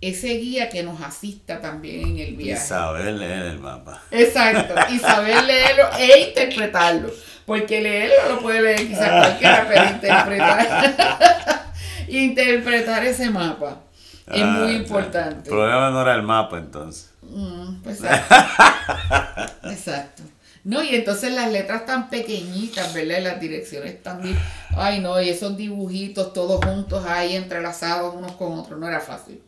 ese 0.00 0.28
guía 0.38 0.70
que 0.70 0.82
nos 0.82 1.02
asista 1.02 1.60
también 1.60 2.08
en 2.08 2.18
el 2.18 2.36
viaje. 2.36 2.62
Y 2.62 2.66
saber 2.66 3.14
leer 3.14 3.42
el 3.46 3.58
mapa. 3.58 4.00
Exacto, 4.10 4.74
y 4.90 4.98
saber 4.98 5.44
leerlo 5.44 5.84
e 5.98 6.28
interpretarlo. 6.28 7.10
Porque 7.44 7.82
leerlo 7.82 8.34
lo 8.34 8.40
puede 8.40 8.62
leer 8.62 8.88
quizás 8.88 9.10
cualquiera, 9.10 9.66
pero 9.68 9.84
interpretar, 9.90 11.72
interpretar 12.08 13.04
ese 13.04 13.28
mapa 13.28 13.82
es 14.26 14.44
muy 14.44 14.70
ah, 14.70 14.76
importante. 14.76 15.50
El 15.50 15.56
problema 15.56 15.90
no 15.90 16.02
era 16.02 16.14
el 16.14 16.22
mapa 16.22 16.58
entonces. 16.58 17.10
Mm, 17.22 17.82
pues, 17.82 18.00
exacto. 19.64 20.22
No, 20.62 20.82
y 20.84 20.94
entonces 20.94 21.32
las 21.32 21.50
letras 21.50 21.86
tan 21.86 22.10
pequeñitas, 22.10 22.92
¿verdad? 22.92 23.22
Las 23.22 23.40
direcciones 23.40 24.02
también. 24.02 24.38
Ay, 24.76 25.00
no, 25.00 25.20
y 25.20 25.30
esos 25.30 25.56
dibujitos 25.56 26.32
todos 26.32 26.62
juntos 26.64 27.04
ahí 27.06 27.34
entrelazados 27.34 28.14
unos 28.14 28.32
con 28.32 28.58
otros, 28.58 28.78
no 28.78 28.86
era 28.86 29.00
fácil. 29.00 29.40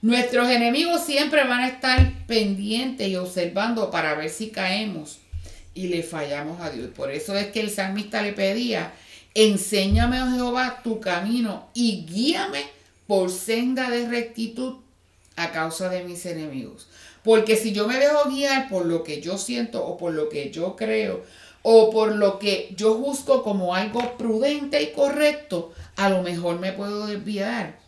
Nuestros 0.00 0.48
enemigos 0.50 1.02
siempre 1.02 1.44
van 1.44 1.60
a 1.60 1.68
estar 1.68 2.12
pendientes 2.26 3.08
y 3.08 3.16
observando 3.16 3.90
para 3.90 4.14
ver 4.14 4.30
si 4.30 4.50
caemos 4.50 5.18
y 5.74 5.88
le 5.88 6.02
fallamos 6.02 6.60
a 6.60 6.70
Dios. 6.70 6.90
Por 6.94 7.10
eso 7.10 7.34
es 7.36 7.46
que 7.48 7.60
el 7.60 7.70
salmista 7.70 8.22
le 8.22 8.32
pedía, 8.32 8.92
enséñame, 9.34 10.22
oh 10.22 10.30
Jehová, 10.30 10.80
tu 10.84 11.00
camino 11.00 11.68
y 11.74 12.06
guíame 12.06 12.64
por 13.06 13.30
senda 13.30 13.90
de 13.90 14.06
rectitud 14.08 14.76
a 15.36 15.50
causa 15.50 15.88
de 15.88 16.04
mis 16.04 16.24
enemigos. 16.26 16.86
Porque 17.24 17.56
si 17.56 17.72
yo 17.72 17.88
me 17.88 17.98
dejo 17.98 18.28
guiar 18.28 18.68
por 18.68 18.84
lo 18.84 19.02
que 19.02 19.20
yo 19.20 19.38
siento 19.38 19.84
o 19.84 19.96
por 19.96 20.12
lo 20.12 20.28
que 20.28 20.50
yo 20.50 20.76
creo 20.76 21.24
o 21.62 21.90
por 21.90 22.14
lo 22.14 22.38
que 22.38 22.74
yo 22.76 22.94
juzgo 22.94 23.42
como 23.42 23.74
algo 23.74 24.18
prudente 24.18 24.82
y 24.82 24.92
correcto, 24.92 25.72
a 25.96 26.10
lo 26.10 26.22
mejor 26.22 26.60
me 26.60 26.72
puedo 26.72 27.06
desviar 27.06 27.78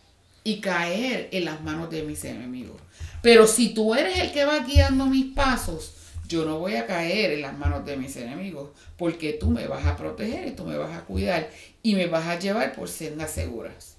y 0.43 0.59
caer 0.59 1.29
en 1.31 1.45
las 1.45 1.61
manos 1.61 1.91
de 1.91 2.01
mis 2.01 2.25
enemigos. 2.25 2.81
Pero 3.21 3.45
si 3.45 3.75
tú 3.75 3.93
eres 3.93 4.17
el 4.17 4.31
que 4.31 4.45
va 4.45 4.59
guiando 4.59 5.05
mis 5.05 5.35
pasos, 5.35 5.93
yo 6.27 6.43
no 6.43 6.57
voy 6.57 6.75
a 6.75 6.87
caer 6.87 7.31
en 7.31 7.43
las 7.43 7.55
manos 7.55 7.85
de 7.85 7.97
mis 7.97 8.15
enemigos, 8.15 8.71
porque 8.97 9.33
tú 9.33 9.51
me 9.51 9.67
vas 9.67 9.85
a 9.85 9.95
proteger 9.95 10.47
y 10.47 10.51
tú 10.51 10.65
me 10.65 10.77
vas 10.77 10.97
a 10.97 11.05
cuidar 11.05 11.49
y 11.83 11.93
me 11.93 12.07
vas 12.07 12.25
a 12.25 12.39
llevar 12.39 12.73
por 12.73 12.89
sendas 12.89 13.31
seguras. 13.31 13.97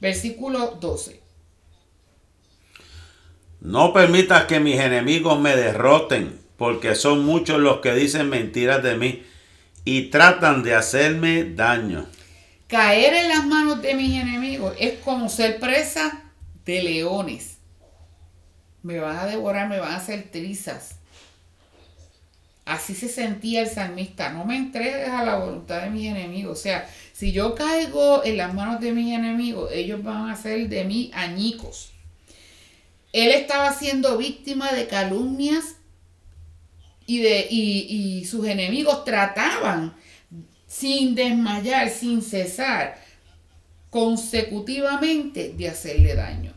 Versículo 0.00 0.76
12. 0.80 1.23
No 3.64 3.94
permitas 3.94 4.44
que 4.44 4.60
mis 4.60 4.78
enemigos 4.78 5.40
me 5.40 5.56
derroten, 5.56 6.38
porque 6.58 6.94
son 6.94 7.24
muchos 7.24 7.58
los 7.58 7.78
que 7.80 7.94
dicen 7.94 8.28
mentiras 8.28 8.82
de 8.82 8.98
mí 8.98 9.22
y 9.86 10.10
tratan 10.10 10.62
de 10.62 10.74
hacerme 10.74 11.44
daño. 11.44 12.06
Caer 12.66 13.14
en 13.14 13.28
las 13.30 13.46
manos 13.46 13.80
de 13.80 13.94
mis 13.94 14.20
enemigos 14.20 14.76
es 14.78 14.98
como 14.98 15.30
ser 15.30 15.60
presa 15.60 16.24
de 16.66 16.82
leones. 16.82 17.56
Me 18.82 18.98
van 18.98 19.16
a 19.16 19.24
devorar, 19.24 19.66
me 19.70 19.80
van 19.80 19.92
a 19.92 19.96
hacer 19.96 20.30
trizas. 20.30 20.96
Así 22.66 22.94
se 22.94 23.08
sentía 23.08 23.62
el 23.62 23.68
salmista. 23.68 24.28
No 24.28 24.44
me 24.44 24.58
entregues 24.58 25.08
a 25.08 25.24
la 25.24 25.36
voluntad 25.36 25.80
de 25.80 25.88
mis 25.88 26.06
enemigos. 26.10 26.58
O 26.58 26.62
sea, 26.62 26.86
si 27.14 27.32
yo 27.32 27.54
caigo 27.54 28.26
en 28.26 28.36
las 28.36 28.52
manos 28.52 28.82
de 28.82 28.92
mis 28.92 29.14
enemigos, 29.14 29.70
ellos 29.72 30.02
van 30.02 30.28
a 30.28 30.36
ser 30.36 30.68
de 30.68 30.84
mí 30.84 31.10
añicos. 31.14 31.93
Él 33.14 33.30
estaba 33.30 33.72
siendo 33.72 34.18
víctima 34.18 34.72
de 34.72 34.88
calumnias 34.88 35.76
y, 37.06 37.20
de, 37.20 37.46
y 37.48 38.24
sus 38.24 38.44
enemigos 38.44 39.04
trataban 39.04 39.94
sin 40.66 41.14
desmayar, 41.14 41.88
sin 41.90 42.22
cesar, 42.22 42.98
consecutivamente 43.88 45.54
de 45.56 45.68
hacerle 45.68 46.16
daño. 46.16 46.52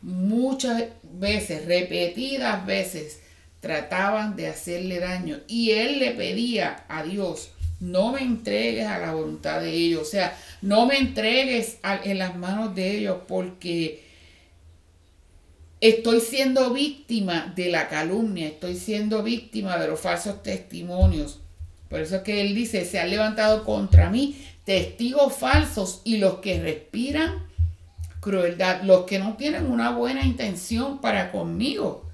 Muchas 0.00 0.84
veces, 1.02 1.66
repetidas 1.66 2.64
veces, 2.64 3.20
trataban 3.60 4.36
de 4.36 4.46
hacerle 4.46 5.00
daño 5.00 5.40
y 5.48 5.72
él 5.72 5.98
le 5.98 6.12
pedía 6.12 6.84
a 6.88 7.02
Dios, 7.02 7.50
no 7.80 8.12
me 8.12 8.22
entregues 8.22 8.86
a 8.86 8.98
la 8.98 9.12
voluntad 9.12 9.60
de 9.60 9.70
ellos, 9.70 10.00
o 10.00 10.10
sea, 10.10 10.34
no 10.62 10.86
me 10.86 10.96
entregues 10.96 11.76
en 12.04 12.18
las 12.18 12.36
manos 12.38 12.74
de 12.74 12.96
ellos 12.96 13.18
porque 13.28 14.05
estoy 15.80 16.20
siendo 16.20 16.72
víctima 16.72 17.52
de 17.54 17.70
la 17.70 17.88
calumnia, 17.88 18.48
estoy 18.48 18.76
siendo 18.76 19.22
víctima 19.22 19.78
de 19.78 19.88
los 19.88 20.00
falsos 20.00 20.42
testimonios, 20.42 21.40
por 21.88 22.00
eso 22.00 22.16
es 22.16 22.22
que 22.22 22.40
él 22.40 22.54
dice, 22.54 22.84
se 22.84 22.98
han 22.98 23.10
levantado 23.10 23.64
contra 23.64 24.10
mí 24.10 24.36
testigos 24.64 25.34
falsos 25.34 26.00
y 26.04 26.16
los 26.16 26.38
que 26.38 26.60
respiran 26.60 27.46
crueldad, 28.20 28.82
los 28.82 29.04
que 29.04 29.20
no 29.20 29.36
tienen 29.36 29.66
una 29.66 29.90
buena 29.90 30.24
intención 30.24 31.00
para 31.00 31.30
conmigo. 31.30 32.04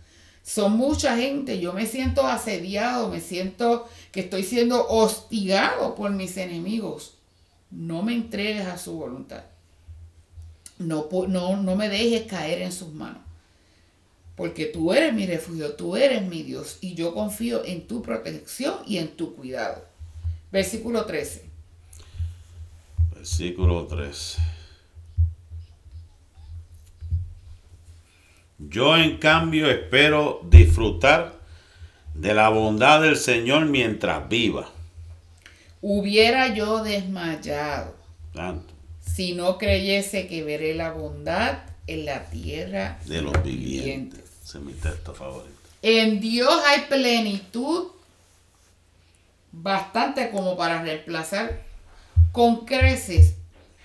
Son 0.42 0.76
mucha 0.76 1.16
gente, 1.16 1.60
yo 1.60 1.72
me 1.72 1.86
siento 1.86 2.26
asediado, 2.26 3.08
me 3.08 3.20
siento 3.20 3.88
que 4.10 4.20
estoy 4.20 4.42
siendo 4.42 4.86
hostigado 4.88 5.94
por 5.94 6.10
mis 6.10 6.36
enemigos. 6.36 7.14
No 7.70 8.02
me 8.02 8.12
entregues 8.12 8.66
a 8.66 8.76
su 8.76 8.92
voluntad. 8.92 9.44
No, 10.78 11.08
no, 11.28 11.56
no 11.56 11.76
me 11.76 11.88
dejes 11.88 12.24
caer 12.24 12.60
en 12.60 12.72
sus 12.72 12.92
manos 12.92 13.21
porque 14.36 14.66
tú 14.66 14.92
eres 14.92 15.12
mi 15.12 15.26
refugio, 15.26 15.74
tú 15.74 15.96
eres 15.96 16.22
mi 16.22 16.42
Dios 16.42 16.78
y 16.80 16.94
yo 16.94 17.14
confío 17.14 17.64
en 17.64 17.86
tu 17.86 18.02
protección 18.02 18.74
y 18.86 18.98
en 18.98 19.08
tu 19.08 19.34
cuidado. 19.34 19.84
Versículo 20.50 21.04
13. 21.04 21.44
Versículo 23.14 23.86
13. 23.86 24.40
Yo 28.58 28.96
en 28.96 29.18
cambio 29.18 29.70
espero 29.70 30.40
disfrutar 30.48 31.40
de 32.14 32.34
la 32.34 32.48
bondad 32.48 33.02
del 33.02 33.16
Señor 33.16 33.66
mientras 33.66 34.28
viva. 34.28 34.68
Hubiera 35.80 36.54
yo 36.54 36.82
desmayado 36.84 37.96
si 39.00 39.34
no 39.34 39.58
creyese 39.58 40.26
que 40.26 40.42
veré 40.44 40.74
la 40.74 40.92
bondad 40.92 41.64
en 41.86 42.06
la 42.06 42.24
tierra 42.30 42.98
de 43.04 43.20
los 43.20 43.42
vivientes 43.42 44.21
es 44.44 44.54
mi 44.56 44.72
texto 44.72 45.14
favorito. 45.14 45.56
En 45.82 46.20
Dios 46.20 46.52
hay 46.66 46.82
plenitud 46.82 47.88
bastante 49.50 50.30
como 50.30 50.56
para 50.56 50.82
reemplazar 50.82 51.62
con 52.32 52.64
creces 52.64 53.34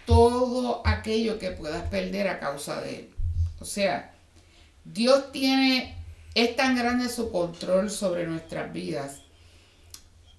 todo 0.06 0.82
aquello 0.86 1.38
que 1.38 1.52
puedas 1.52 1.88
perder 1.90 2.28
a 2.28 2.40
causa 2.40 2.82
de 2.82 3.00
él. 3.00 3.10
O 3.60 3.66
sea, 3.66 4.14
Dios 4.86 5.32
tiene, 5.32 5.96
es 6.34 6.56
tan 6.56 6.76
grande 6.78 7.10
su 7.10 7.32
control 7.32 7.90
sobre 7.90 8.26
nuestras 8.26 8.72
vidas 8.72 9.22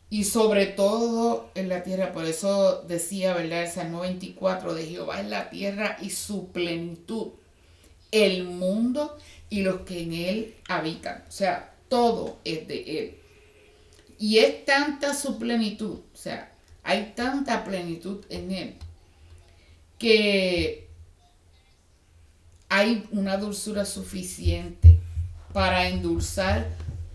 y 0.08 0.24
sobre 0.24 0.66
todo 0.66 1.50
en 1.54 1.68
la 1.68 1.82
tierra. 1.82 2.12
Por 2.12 2.24
eso 2.24 2.82
decía, 2.82 3.34
¿verdad? 3.34 3.64
El 3.64 3.70
Salmo 3.70 4.00
24 4.00 4.74
de 4.74 4.86
Jehová 4.86 5.20
es 5.20 5.26
la 5.28 5.50
tierra 5.50 5.98
y 6.00 6.10
su 6.10 6.48
plenitud, 6.50 7.32
el 8.10 8.44
mundo 8.44 9.18
y 9.50 9.62
los 9.62 9.82
que 9.82 10.02
en 10.02 10.12
Él 10.12 10.54
habitan. 10.68 11.24
O 11.28 11.30
sea, 11.30 11.74
todo 11.88 12.38
es 12.44 12.66
de 12.68 12.98
Él. 12.98 13.18
Y 14.18 14.38
es 14.38 14.64
tanta 14.64 15.14
su 15.14 15.38
plenitud, 15.38 16.00
o 16.12 16.16
sea, 16.16 16.52
hay 16.82 17.12
tanta 17.14 17.64
plenitud 17.64 18.24
en 18.30 18.50
Él, 18.50 18.74
que 19.98 20.88
hay 22.68 23.06
una 23.12 23.36
dulzura 23.36 23.84
suficiente 23.84 24.98
para 25.52 25.88
endulzar 25.88 26.68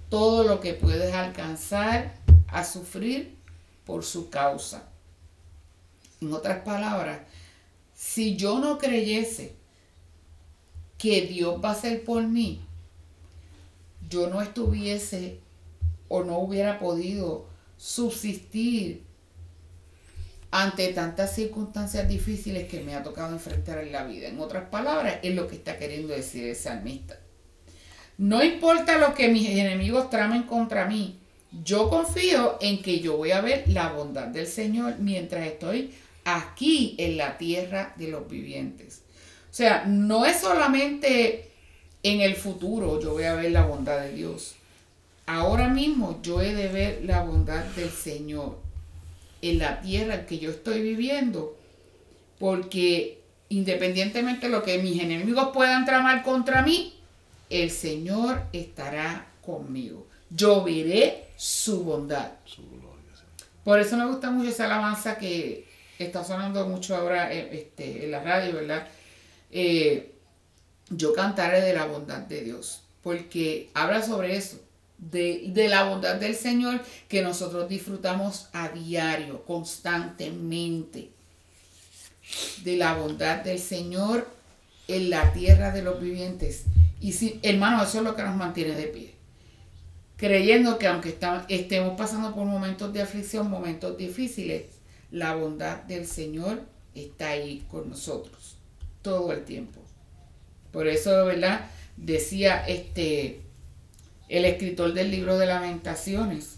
todo 0.10 0.44
lo 0.44 0.62
que 0.62 0.74
puedes 0.74 1.14
alcanzar 1.14 2.16
a 2.48 2.64
sufrir 2.64 3.36
por 3.86 4.04
su 4.04 4.30
causa. 4.30 4.88
En 6.22 6.32
otras 6.32 6.64
palabras, 6.64 7.20
si 7.94 8.38
yo 8.38 8.60
no 8.60 8.78
creyese 8.78 9.56
que 11.04 11.24
Dios 11.24 11.60
va 11.62 11.72
a 11.72 11.76
ser 11.76 12.06
por 12.06 12.24
mí, 12.24 12.62
yo 14.10 14.30
no 14.30 14.42
estuviese 14.42 15.38
o 16.08 16.24
no 16.24 16.40
hubiera 16.40 16.80
podido 16.80 17.46
subsistir 17.76 19.04
ante 20.50 20.94
tantas 20.94 21.36
circunstancias 21.36 22.08
difíciles 22.08 22.70
que 22.70 22.80
me 22.80 22.96
ha 22.96 23.04
tocado 23.04 23.34
enfrentar 23.34 23.80
en 23.80 23.92
la 23.92 24.06
vida. 24.06 24.30
En 24.30 24.40
otras 24.40 24.70
palabras, 24.70 25.18
es 25.24 25.36
lo 25.36 25.50
que 25.50 25.58
está 25.58 25.78
queriendo 25.78 26.14
decir 26.14 26.48
el 26.48 26.56
salmista. 26.56 27.20
No 28.18 28.42
importa 28.42 28.98
lo 28.98 29.14
que 29.14 29.28
mis 29.28 29.50
enemigos 29.50 30.10
tramen 30.10 30.44
contra 30.44 30.86
mí, 30.86 31.20
yo 31.66 31.90
confío 31.90 32.58
en 32.62 32.82
que 32.82 33.02
yo 33.02 33.18
voy 33.18 33.32
a 33.32 33.42
ver 33.42 33.66
la 33.68 33.92
bondad 33.92 34.28
del 34.28 34.48
Señor 34.48 35.00
mientras 35.00 35.46
estoy 35.48 35.94
aquí 36.24 36.96
en 36.98 37.18
la 37.18 37.38
tierra 37.38 37.94
de 37.98 38.08
los 38.08 38.30
vivientes. 38.30 39.04
O 39.54 39.56
sea, 39.56 39.86
no 39.86 40.26
es 40.26 40.40
solamente 40.40 41.52
en 42.02 42.22
el 42.22 42.36
futuro 42.36 43.00
yo 43.00 43.12
voy 43.12 43.26
a 43.26 43.36
ver 43.36 43.52
la 43.52 43.68
bondad 43.68 44.02
de 44.02 44.12
Dios. 44.12 44.56
Ahora 45.28 45.68
mismo 45.68 46.20
yo 46.24 46.42
he 46.42 46.56
de 46.56 46.70
ver 46.70 47.04
la 47.06 47.22
bondad 47.22 47.64
del 47.76 47.92
Señor 47.92 48.58
en 49.44 49.60
la 49.60 49.80
tierra 49.80 50.16
en 50.16 50.26
que 50.26 50.40
yo 50.40 50.50
estoy 50.50 50.82
viviendo, 50.82 51.56
porque 52.40 53.22
independientemente 53.50 54.48
de 54.48 54.52
lo 54.52 54.64
que 54.64 54.80
mis 54.80 55.00
enemigos 55.00 55.50
puedan 55.54 55.86
tramar 55.86 56.24
contra 56.24 56.64
mí, 56.64 56.96
el 57.52 57.70
Señor 57.70 58.42
estará 58.54 59.28
conmigo. 59.46 60.08
Yo 60.32 60.64
veré 60.64 61.28
su 61.38 61.84
bondad. 61.84 62.32
Por 63.64 63.80
eso 63.80 63.98
me 63.98 64.08
gusta 64.08 64.32
mucho 64.32 64.50
esa 64.50 64.66
alabanza 64.66 65.20
que 65.20 65.68
está 66.00 66.24
sonando 66.24 66.68
mucho 66.68 66.96
ahora 66.96 67.32
eh, 67.32 67.50
este, 67.52 68.06
en 68.06 68.10
la 68.10 68.24
radio, 68.24 68.56
¿verdad? 68.56 68.88
Eh, 69.56 70.16
yo 70.90 71.14
cantaré 71.14 71.62
de 71.62 71.76
la 71.76 71.86
bondad 71.86 72.22
de 72.22 72.42
Dios, 72.44 72.82
porque 73.04 73.70
habla 73.76 74.02
sobre 74.02 74.36
eso, 74.36 74.60
de, 74.98 75.52
la 75.70 75.84
bondad 75.84 76.16
del 76.16 76.36
Señor 76.36 76.82
que 77.08 77.22
nosotros 77.22 77.70
disfrutamos 77.70 78.48
a 78.52 78.70
diario, 78.70 79.44
constantemente. 79.46 81.12
De 82.64 82.78
la 82.78 82.96
bondad 82.96 83.44
del 83.44 83.60
Señor 83.60 84.28
en 84.88 85.12
la 85.12 85.32
tierra 85.34 85.72
de 85.72 85.84
los 85.84 86.02
vivientes. 86.02 86.64
Y 87.00 87.12
si, 87.12 87.40
hermano, 87.44 87.84
eso 87.84 88.00
es 88.00 88.04
lo 88.04 88.16
que 88.16 88.24
nos 88.24 88.36
mantiene 88.36 88.74
de 88.74 88.88
pie. 88.88 89.14
Creyendo 90.18 90.80
que 90.80 90.88
aunque 90.88 91.16
estemos 91.50 91.96
pasando 91.96 92.34
por 92.34 92.46
momentos 92.46 92.92
de 92.92 93.04
aflicción, 93.04 93.52
momentos 93.52 93.98
difíciles, 93.98 94.64
la 95.12 95.36
bondad 95.36 95.78
del 95.84 96.08
Señor 96.08 96.64
está 96.96 97.30
ahí 97.30 97.64
con 97.70 97.90
nosotros 97.90 98.43
todo 99.04 99.32
el 99.32 99.44
tiempo. 99.44 99.80
Por 100.72 100.88
eso, 100.88 101.26
¿verdad? 101.26 101.70
Decía 101.96 102.66
este 102.68 103.42
el 104.30 104.46
escritor 104.46 104.94
del 104.94 105.12
libro 105.12 105.38
de 105.38 105.46
lamentaciones, 105.46 106.56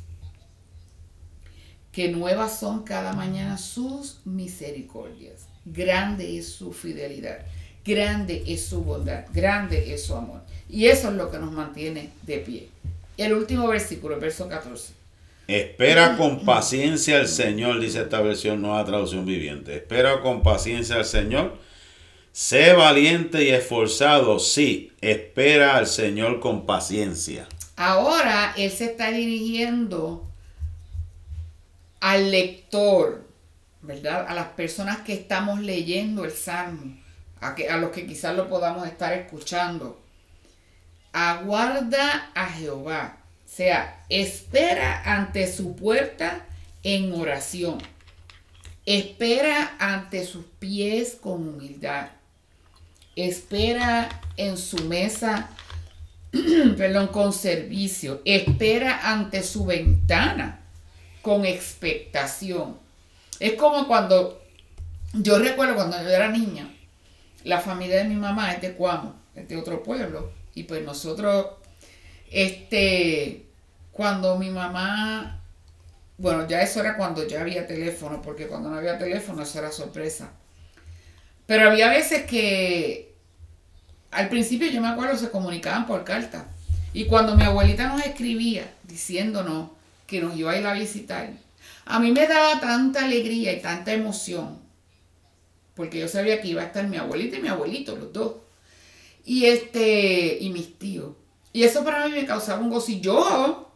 que 1.91 2.09
nuevas 2.09 2.57
son 2.59 2.83
cada 2.83 3.11
mañana 3.11 3.57
sus 3.57 4.21
misericordias, 4.23 5.47
grande 5.65 6.37
es 6.37 6.47
su 6.47 6.71
fidelidad, 6.71 7.39
grande 7.83 8.43
es 8.47 8.65
su 8.65 8.81
bondad, 8.81 9.25
grande 9.33 9.93
es 9.93 10.05
su 10.05 10.15
amor. 10.15 10.41
Y 10.69 10.85
eso 10.85 11.09
es 11.09 11.15
lo 11.15 11.29
que 11.29 11.37
nos 11.37 11.51
mantiene 11.51 12.11
de 12.23 12.37
pie. 12.37 12.69
El 13.17 13.33
último 13.33 13.67
versículo, 13.67 14.15
el 14.15 14.21
verso 14.21 14.47
14. 14.47 14.93
Espera 15.47 16.17
con 16.17 16.43
paciencia 16.43 17.19
al 17.19 17.27
Señor, 17.27 17.79
dice 17.79 18.01
esta 18.01 18.21
versión 18.21 18.61
nueva 18.61 18.83
traducción 18.83 19.25
viviente. 19.25 19.75
Espera 19.75 20.21
con 20.21 20.43
paciencia 20.43 20.95
al 20.95 21.05
Señor. 21.05 21.57
Sé 22.35 22.73
valiente 22.73 23.45
y 23.45 23.51
esforzado, 23.51 24.39
sí, 24.39 24.91
espera 24.99 25.77
al 25.77 25.87
Señor 25.87 26.41
con 26.41 26.65
paciencia. 26.65 27.47
Ahora 27.77 28.53
él 28.57 28.69
se 28.71 28.87
está 28.87 29.09
dirigiendo 29.09 30.29
al 32.01 32.31
lector, 32.31 33.25
¿verdad? 33.81 34.25
A 34.27 34.33
las 34.33 34.47
personas 34.47 34.97
que 34.97 35.13
estamos 35.13 35.61
leyendo 35.61 36.25
el 36.25 36.33
Salmo, 36.33 36.97
a, 37.39 37.55
que, 37.55 37.69
a 37.69 37.77
los 37.77 37.91
que 37.91 38.05
quizás 38.05 38.35
lo 38.35 38.49
podamos 38.49 38.85
estar 38.85 39.13
escuchando. 39.13 40.03
Aguarda 41.13 42.31
a 42.35 42.47
Jehová, 42.47 43.19
o 43.45 43.49
sea, 43.49 44.03
espera 44.09 45.03
ante 45.05 45.49
su 45.49 45.73
puerta 45.77 46.45
en 46.83 47.13
oración. 47.13 47.77
Espera 48.85 49.77
ante 49.79 50.25
sus 50.25 50.43
pies 50.59 51.15
con 51.15 51.47
humildad. 51.47 52.09
Espera 53.15 54.21
en 54.37 54.57
su 54.57 54.77
mesa 54.85 55.49
perdón, 56.77 57.07
con 57.07 57.33
servicio, 57.33 58.21
espera 58.25 59.11
ante 59.11 59.43
su 59.43 59.65
ventana 59.65 60.59
con 61.21 61.45
expectación. 61.45 62.77
Es 63.39 63.53
como 63.53 63.87
cuando, 63.87 64.41
yo 65.13 65.39
recuerdo 65.39 65.75
cuando 65.75 66.01
yo 66.01 66.09
era 66.09 66.29
niña, 66.29 66.71
la 67.43 67.59
familia 67.59 67.97
de 67.97 68.05
mi 68.05 68.15
mamá 68.15 68.53
es 68.53 68.61
de 68.61 68.73
Cuamo, 68.73 69.15
es 69.35 69.47
de 69.47 69.57
otro 69.57 69.83
pueblo, 69.83 70.31
y 70.53 70.63
pues 70.63 70.83
nosotros, 70.83 71.47
este, 72.31 73.45
cuando 73.91 74.37
mi 74.37 74.49
mamá, 74.49 75.41
bueno, 76.17 76.47
ya 76.47 76.61
eso 76.61 76.79
era 76.79 76.97
cuando 76.97 77.27
ya 77.27 77.41
había 77.41 77.67
teléfono, 77.67 78.21
porque 78.21 78.47
cuando 78.47 78.69
no 78.69 78.77
había 78.77 78.97
teléfono 78.97 79.43
eso 79.43 79.59
era 79.59 79.71
sorpresa. 79.71 80.31
Pero 81.45 81.69
había 81.69 81.89
veces 81.89 82.23
que 82.25 83.04
al 84.15 84.29
principio 84.29 84.69
yo 84.69 84.81
me 84.81 84.87
acuerdo 84.87 85.17
se 85.17 85.29
comunicaban 85.29 85.85
por 85.85 86.03
carta. 86.05 86.47
Y 86.93 87.05
cuando 87.05 87.35
mi 87.35 87.43
abuelita 87.43 87.87
nos 87.87 88.05
escribía 88.05 88.73
diciéndonos 88.83 89.71
que 90.07 90.21
nos 90.21 90.35
iba 90.37 90.51
a 90.53 90.57
ir 90.57 90.65
a 90.65 90.73
visitar, 90.73 91.29
a 91.85 91.99
mí 91.99 92.11
me 92.11 92.25
daba 92.25 92.61
tanta 92.61 93.03
alegría 93.03 93.51
y 93.51 93.61
tanta 93.61 93.91
emoción, 93.91 94.59
porque 95.75 95.99
yo 95.99 96.07
sabía 96.07 96.41
que 96.41 96.47
iba 96.47 96.61
a 96.61 96.65
estar 96.65 96.87
mi 96.87 96.95
abuelita 96.95 97.37
y 97.37 97.41
mi 97.41 97.49
abuelito, 97.49 97.97
los 97.97 98.13
dos, 98.13 98.35
y 99.25 99.45
este, 99.45 100.37
y 100.39 100.49
mis 100.51 100.79
tíos. 100.79 101.11
Y 101.51 101.63
eso 101.63 101.83
para 101.83 102.07
mí 102.07 102.13
me 102.13 102.25
causaba 102.25 102.61
un 102.61 102.69
gozo. 102.69 102.91
Y 102.91 103.01
yo, 103.01 103.69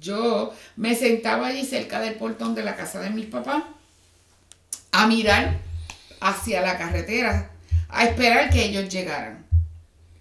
yo 0.00 0.54
me 0.76 0.94
sentaba 0.94 1.48
allí 1.48 1.64
cerca 1.66 2.00
del 2.00 2.14
portón 2.14 2.54
de 2.54 2.62
la 2.62 2.76
casa 2.76 3.00
de 3.00 3.10
mis 3.10 3.26
papás 3.26 3.62
a 4.92 5.06
mirar 5.06 5.58
hacia 6.20 6.62
la 6.62 6.78
carretera, 6.78 7.50
a 7.88 8.04
esperar 8.04 8.48
que 8.48 8.64
ellos 8.64 8.88
llegaran. 8.88 9.51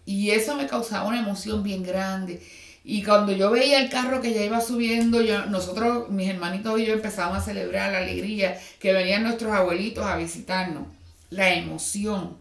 Y 0.06 0.32
eso 0.32 0.56
me 0.56 0.68
causaba 0.68 1.08
una 1.08 1.20
emoción 1.20 1.64
bien 1.64 1.84
grande. 1.84 2.41
Y 2.84 3.04
cuando 3.04 3.32
yo 3.32 3.52
veía 3.52 3.80
el 3.80 3.89
carro 3.89 4.22
que 4.22 4.34
ya 4.34 4.43
iba 4.43 4.60
subiendo, 4.60 5.22
yo, 5.22 5.45
nosotros, 5.45 6.10
mis 6.10 6.30
hermanitos 6.30 6.80
y 6.80 6.86
yo 6.86 6.93
empezábamos 6.93 7.39
a 7.39 7.45
celebrar 7.45 7.91
la 7.91 7.99
alegría 7.99 8.60
que 8.80 8.93
venían 8.93 9.24
nuestros 9.24 9.52
abuelitos 9.54 10.06
a 10.06 10.18
visitarnos. 10.18 10.88
La 11.30 11.54
emoción. 11.54 12.38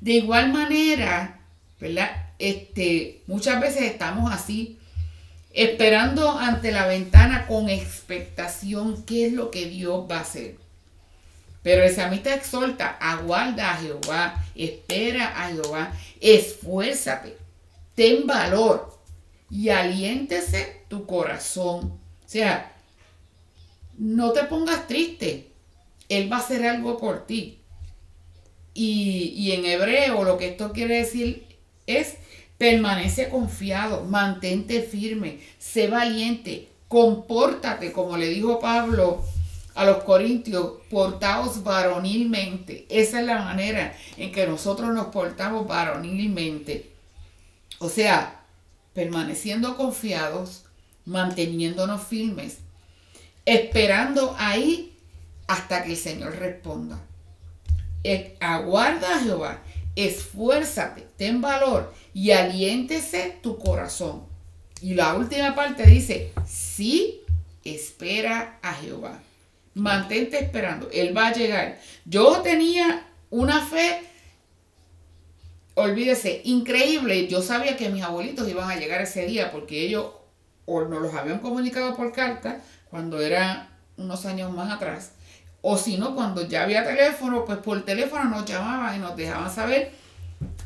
De 0.00 0.12
igual 0.12 0.52
manera, 0.52 1.40
¿verdad? 1.80 2.10
Este, 2.38 3.22
muchas 3.26 3.60
veces 3.60 3.82
estamos 3.82 4.32
así, 4.32 4.78
esperando 5.54 6.38
ante 6.38 6.72
la 6.72 6.86
ventana 6.86 7.46
con 7.46 7.68
expectación 7.68 9.04
qué 9.04 9.26
es 9.26 9.32
lo 9.32 9.50
que 9.50 9.66
Dios 9.66 10.06
va 10.10 10.18
a 10.18 10.22
hacer. 10.22 10.61
Pero 11.62 11.84
el 11.84 11.94
salmista 11.94 12.34
exhorta, 12.34 12.96
aguarda 13.00 13.72
a 13.72 13.76
Jehová, 13.76 14.44
espera 14.54 15.44
a 15.44 15.48
Jehová, 15.50 15.92
esfuérzate, 16.20 17.36
ten 17.94 18.26
valor 18.26 18.98
y 19.48 19.68
aliéntese 19.68 20.84
tu 20.88 21.06
corazón. 21.06 22.00
O 22.24 22.28
sea, 22.28 22.72
no 23.96 24.32
te 24.32 24.44
pongas 24.44 24.88
triste, 24.88 25.52
Él 26.08 26.32
va 26.32 26.38
a 26.38 26.40
hacer 26.40 26.66
algo 26.66 26.98
por 26.98 27.26
ti. 27.26 27.60
Y, 28.74 29.34
y 29.36 29.52
en 29.52 29.66
hebreo 29.66 30.24
lo 30.24 30.38
que 30.38 30.48
esto 30.48 30.72
quiere 30.72 30.96
decir 30.96 31.46
es 31.86 32.16
permanece 32.58 33.28
confiado, 33.28 34.04
mantente 34.04 34.82
firme, 34.82 35.40
sé 35.58 35.88
valiente, 35.88 36.68
compórtate, 36.88 37.92
como 37.92 38.16
le 38.16 38.28
dijo 38.28 38.60
Pablo 38.60 39.22
a 39.74 39.84
los 39.84 40.04
corintios, 40.04 40.80
portaos 40.90 41.62
varonilmente. 41.62 42.86
Esa 42.88 43.20
es 43.20 43.26
la 43.26 43.42
manera 43.42 43.96
en 44.16 44.32
que 44.32 44.46
nosotros 44.46 44.92
nos 44.94 45.06
portamos 45.06 45.66
varonilmente. 45.66 46.92
O 47.78 47.88
sea, 47.88 48.44
permaneciendo 48.92 49.76
confiados, 49.76 50.64
manteniéndonos 51.04 52.02
firmes, 52.02 52.58
esperando 53.44 54.34
ahí 54.38 54.96
hasta 55.48 55.82
que 55.82 55.92
el 55.92 55.96
Señor 55.96 56.36
responda. 56.36 57.00
Eh, 58.04 58.36
aguarda 58.40 59.20
Jehová, 59.20 59.62
esfuérzate, 59.96 61.08
ten 61.16 61.40
valor 61.40 61.92
y 62.12 62.32
aliéntese 62.32 63.38
tu 63.42 63.58
corazón. 63.58 64.24
Y 64.80 64.94
la 64.94 65.14
última 65.14 65.54
parte 65.54 65.86
dice, 65.86 66.32
sí, 66.46 67.22
espera 67.64 68.58
a 68.62 68.74
Jehová. 68.74 69.20
Mantente 69.74 70.38
esperando, 70.38 70.88
Él 70.92 71.16
va 71.16 71.28
a 71.28 71.32
llegar. 71.32 71.78
Yo 72.04 72.42
tenía 72.42 73.06
una 73.30 73.64
fe, 73.64 74.02
olvídese, 75.74 76.42
increíble. 76.44 77.26
Yo 77.28 77.40
sabía 77.40 77.76
que 77.76 77.88
mis 77.88 78.02
abuelitos 78.02 78.48
iban 78.48 78.70
a 78.70 78.76
llegar 78.76 79.00
ese 79.00 79.26
día 79.26 79.50
porque 79.50 79.86
ellos 79.86 80.12
o 80.66 80.82
nos 80.82 81.02
los 81.02 81.14
habían 81.14 81.38
comunicado 81.38 81.96
por 81.96 82.12
carta 82.12 82.60
cuando 82.90 83.20
era 83.20 83.70
unos 83.96 84.26
años 84.26 84.52
más 84.52 84.70
atrás. 84.70 85.12
O 85.62 85.78
si 85.78 85.96
no, 85.96 86.14
cuando 86.14 86.46
ya 86.46 86.64
había 86.64 86.84
teléfono, 86.84 87.44
pues 87.44 87.58
por 87.58 87.84
teléfono 87.84 88.24
nos 88.24 88.44
llamaban 88.44 88.96
y 88.96 88.98
nos 88.98 89.16
dejaban 89.16 89.52
saber, 89.52 89.92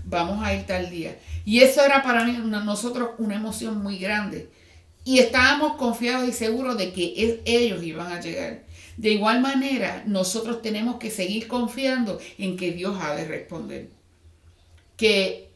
vamos 0.05 0.45
a 0.45 0.55
ir 0.55 0.67
tal 0.67 0.91
día. 0.91 1.17
Y 1.45 1.61
eso 1.61 1.85
era 1.85 2.03
para 2.03 2.25
mí, 2.25 2.33
nosotros 2.39 3.11
una 3.19 3.37
emoción 3.37 3.83
muy 3.83 3.99
grande. 3.99 4.49
Y 5.05 5.19
estábamos 5.19 5.77
confiados 5.77 6.29
y 6.29 6.33
seguros 6.33 6.77
de 6.77 6.93
que 6.93 7.43
ellos 7.45 7.83
iban 7.83 8.11
a 8.11 8.21
llegar. 8.21 8.63
De 8.97 9.11
igual 9.11 9.41
manera, 9.41 10.03
nosotros 10.07 10.63
tenemos 10.63 10.97
que 10.97 11.11
seguir 11.11 11.49
confiando 11.49 12.19
en 12.39 12.57
que 12.57 12.73
Dios 12.73 12.97
ha 13.01 13.15
de 13.15 13.27
responder. 13.27 13.91
Que 14.97 15.51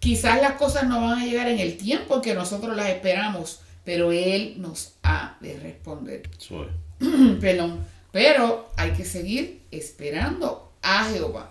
quizás 0.00 0.40
las 0.42 0.52
cosas 0.54 0.88
no 0.88 1.00
van 1.00 1.20
a 1.20 1.26
llegar 1.26 1.48
en 1.48 1.60
el 1.60 1.76
tiempo 1.76 2.20
que 2.20 2.34
nosotros 2.34 2.76
las 2.76 2.88
esperamos, 2.88 3.60
pero 3.84 4.10
Él 4.10 4.56
nos 4.58 4.94
ha 5.02 5.36
de 5.40 5.58
responder. 5.60 6.28
Perdón. 7.40 7.84
Pero 8.10 8.70
hay 8.76 8.92
que 8.92 9.04
seguir 9.04 9.62
esperando 9.70 10.72
a 10.82 11.04
Jehová. 11.04 11.50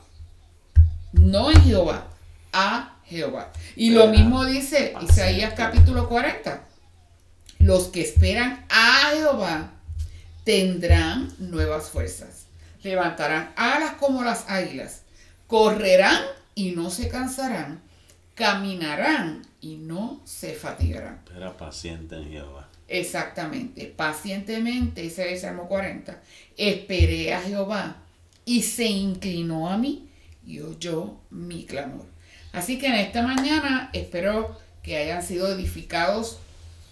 No 1.12 1.52
en 1.52 1.62
Jehová, 1.62 2.08
a 2.52 2.98
Jehová. 3.06 3.52
Y 3.76 3.92
lo 3.92 4.08
mismo 4.08 4.46
dice 4.46 4.94
Isaías 5.02 5.54
capítulo 5.56 6.08
40. 6.08 6.66
Los 7.60 7.88
que 7.88 8.02
esperan 8.02 8.66
a 8.70 9.12
Jehová 9.14 9.72
tendrán 10.44 11.32
nuevas 11.40 11.90
fuerzas. 11.90 12.46
Levantarán 12.84 13.54
alas 13.56 13.94
como 13.96 14.24
las 14.24 14.50
águilas. 14.50 15.04
Correrán 15.48 16.22
y 16.56 16.72
no 16.72 16.90
se 16.90 17.08
cansarán. 17.08 17.82
Caminarán 18.36 19.44
y 19.62 19.78
no 19.78 20.22
se 20.26 20.54
fatigarán. 20.54 21.22
Era 21.36 21.56
paciente 21.56 22.16
en 22.16 22.32
Jehová. 22.32 22.68
Exactamente. 22.88 23.86
Pacientemente, 23.86 25.02
dice 25.02 25.32
el 25.32 25.40
Salmo 25.40 25.68
40. 25.68 26.22
Esperé 26.58 27.34
a 27.34 27.42
Jehová 27.42 27.98
y 28.46 28.64
se 28.64 28.86
inclinó 28.86 29.70
a 29.70 29.78
mí 29.78 30.10
y 30.46 30.60
oyó 30.60 31.18
mi 31.30 31.66
clamor. 31.66 32.06
Así 32.52 32.78
que 32.78 32.88
en 32.88 32.96
esta 32.96 33.22
mañana 33.22 33.90
espero 33.94 34.60
que 34.84 34.98
hayan 34.98 35.24
sido 35.24 35.48
edificados 35.48 36.40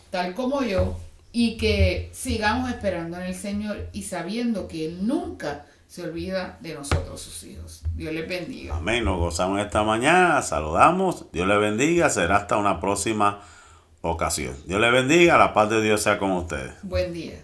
tal 0.10 0.34
como 0.34 0.64
yo 0.64 0.97
y 1.32 1.57
que 1.57 2.09
sigamos 2.13 2.69
esperando 2.69 3.17
en 3.17 3.23
el 3.23 3.36
Señor 3.36 3.89
y 3.93 4.03
sabiendo 4.03 4.67
que 4.67 4.86
Él 4.86 5.07
nunca 5.07 5.65
se 5.88 6.03
olvida 6.03 6.57
de 6.61 6.73
nosotros, 6.73 7.19
sus 7.19 7.43
hijos. 7.43 7.84
Dios 7.95 8.13
les 8.13 8.27
bendiga. 8.27 8.77
Amén. 8.77 9.03
Nos 9.03 9.19
gozamos 9.19 9.59
esta 9.59 9.84
mañana, 9.84 10.41
saludamos. 10.41 11.32
Dios 11.34 11.47
les 11.47 11.59
bendiga. 11.59 12.09
Será 12.09 12.38
hasta 12.38 12.55
una 12.57 12.79
próxima 12.79 13.41
ocasión. 13.99 14.55
Dios 14.65 14.79
les 14.79 14.91
bendiga. 14.91 15.38
La 15.38 15.53
paz 15.53 15.69
de 15.69 15.82
Dios 15.82 16.01
sea 16.01 16.17
con 16.17 16.32
ustedes. 16.32 16.73
Buen 16.84 17.11
día. 17.11 17.43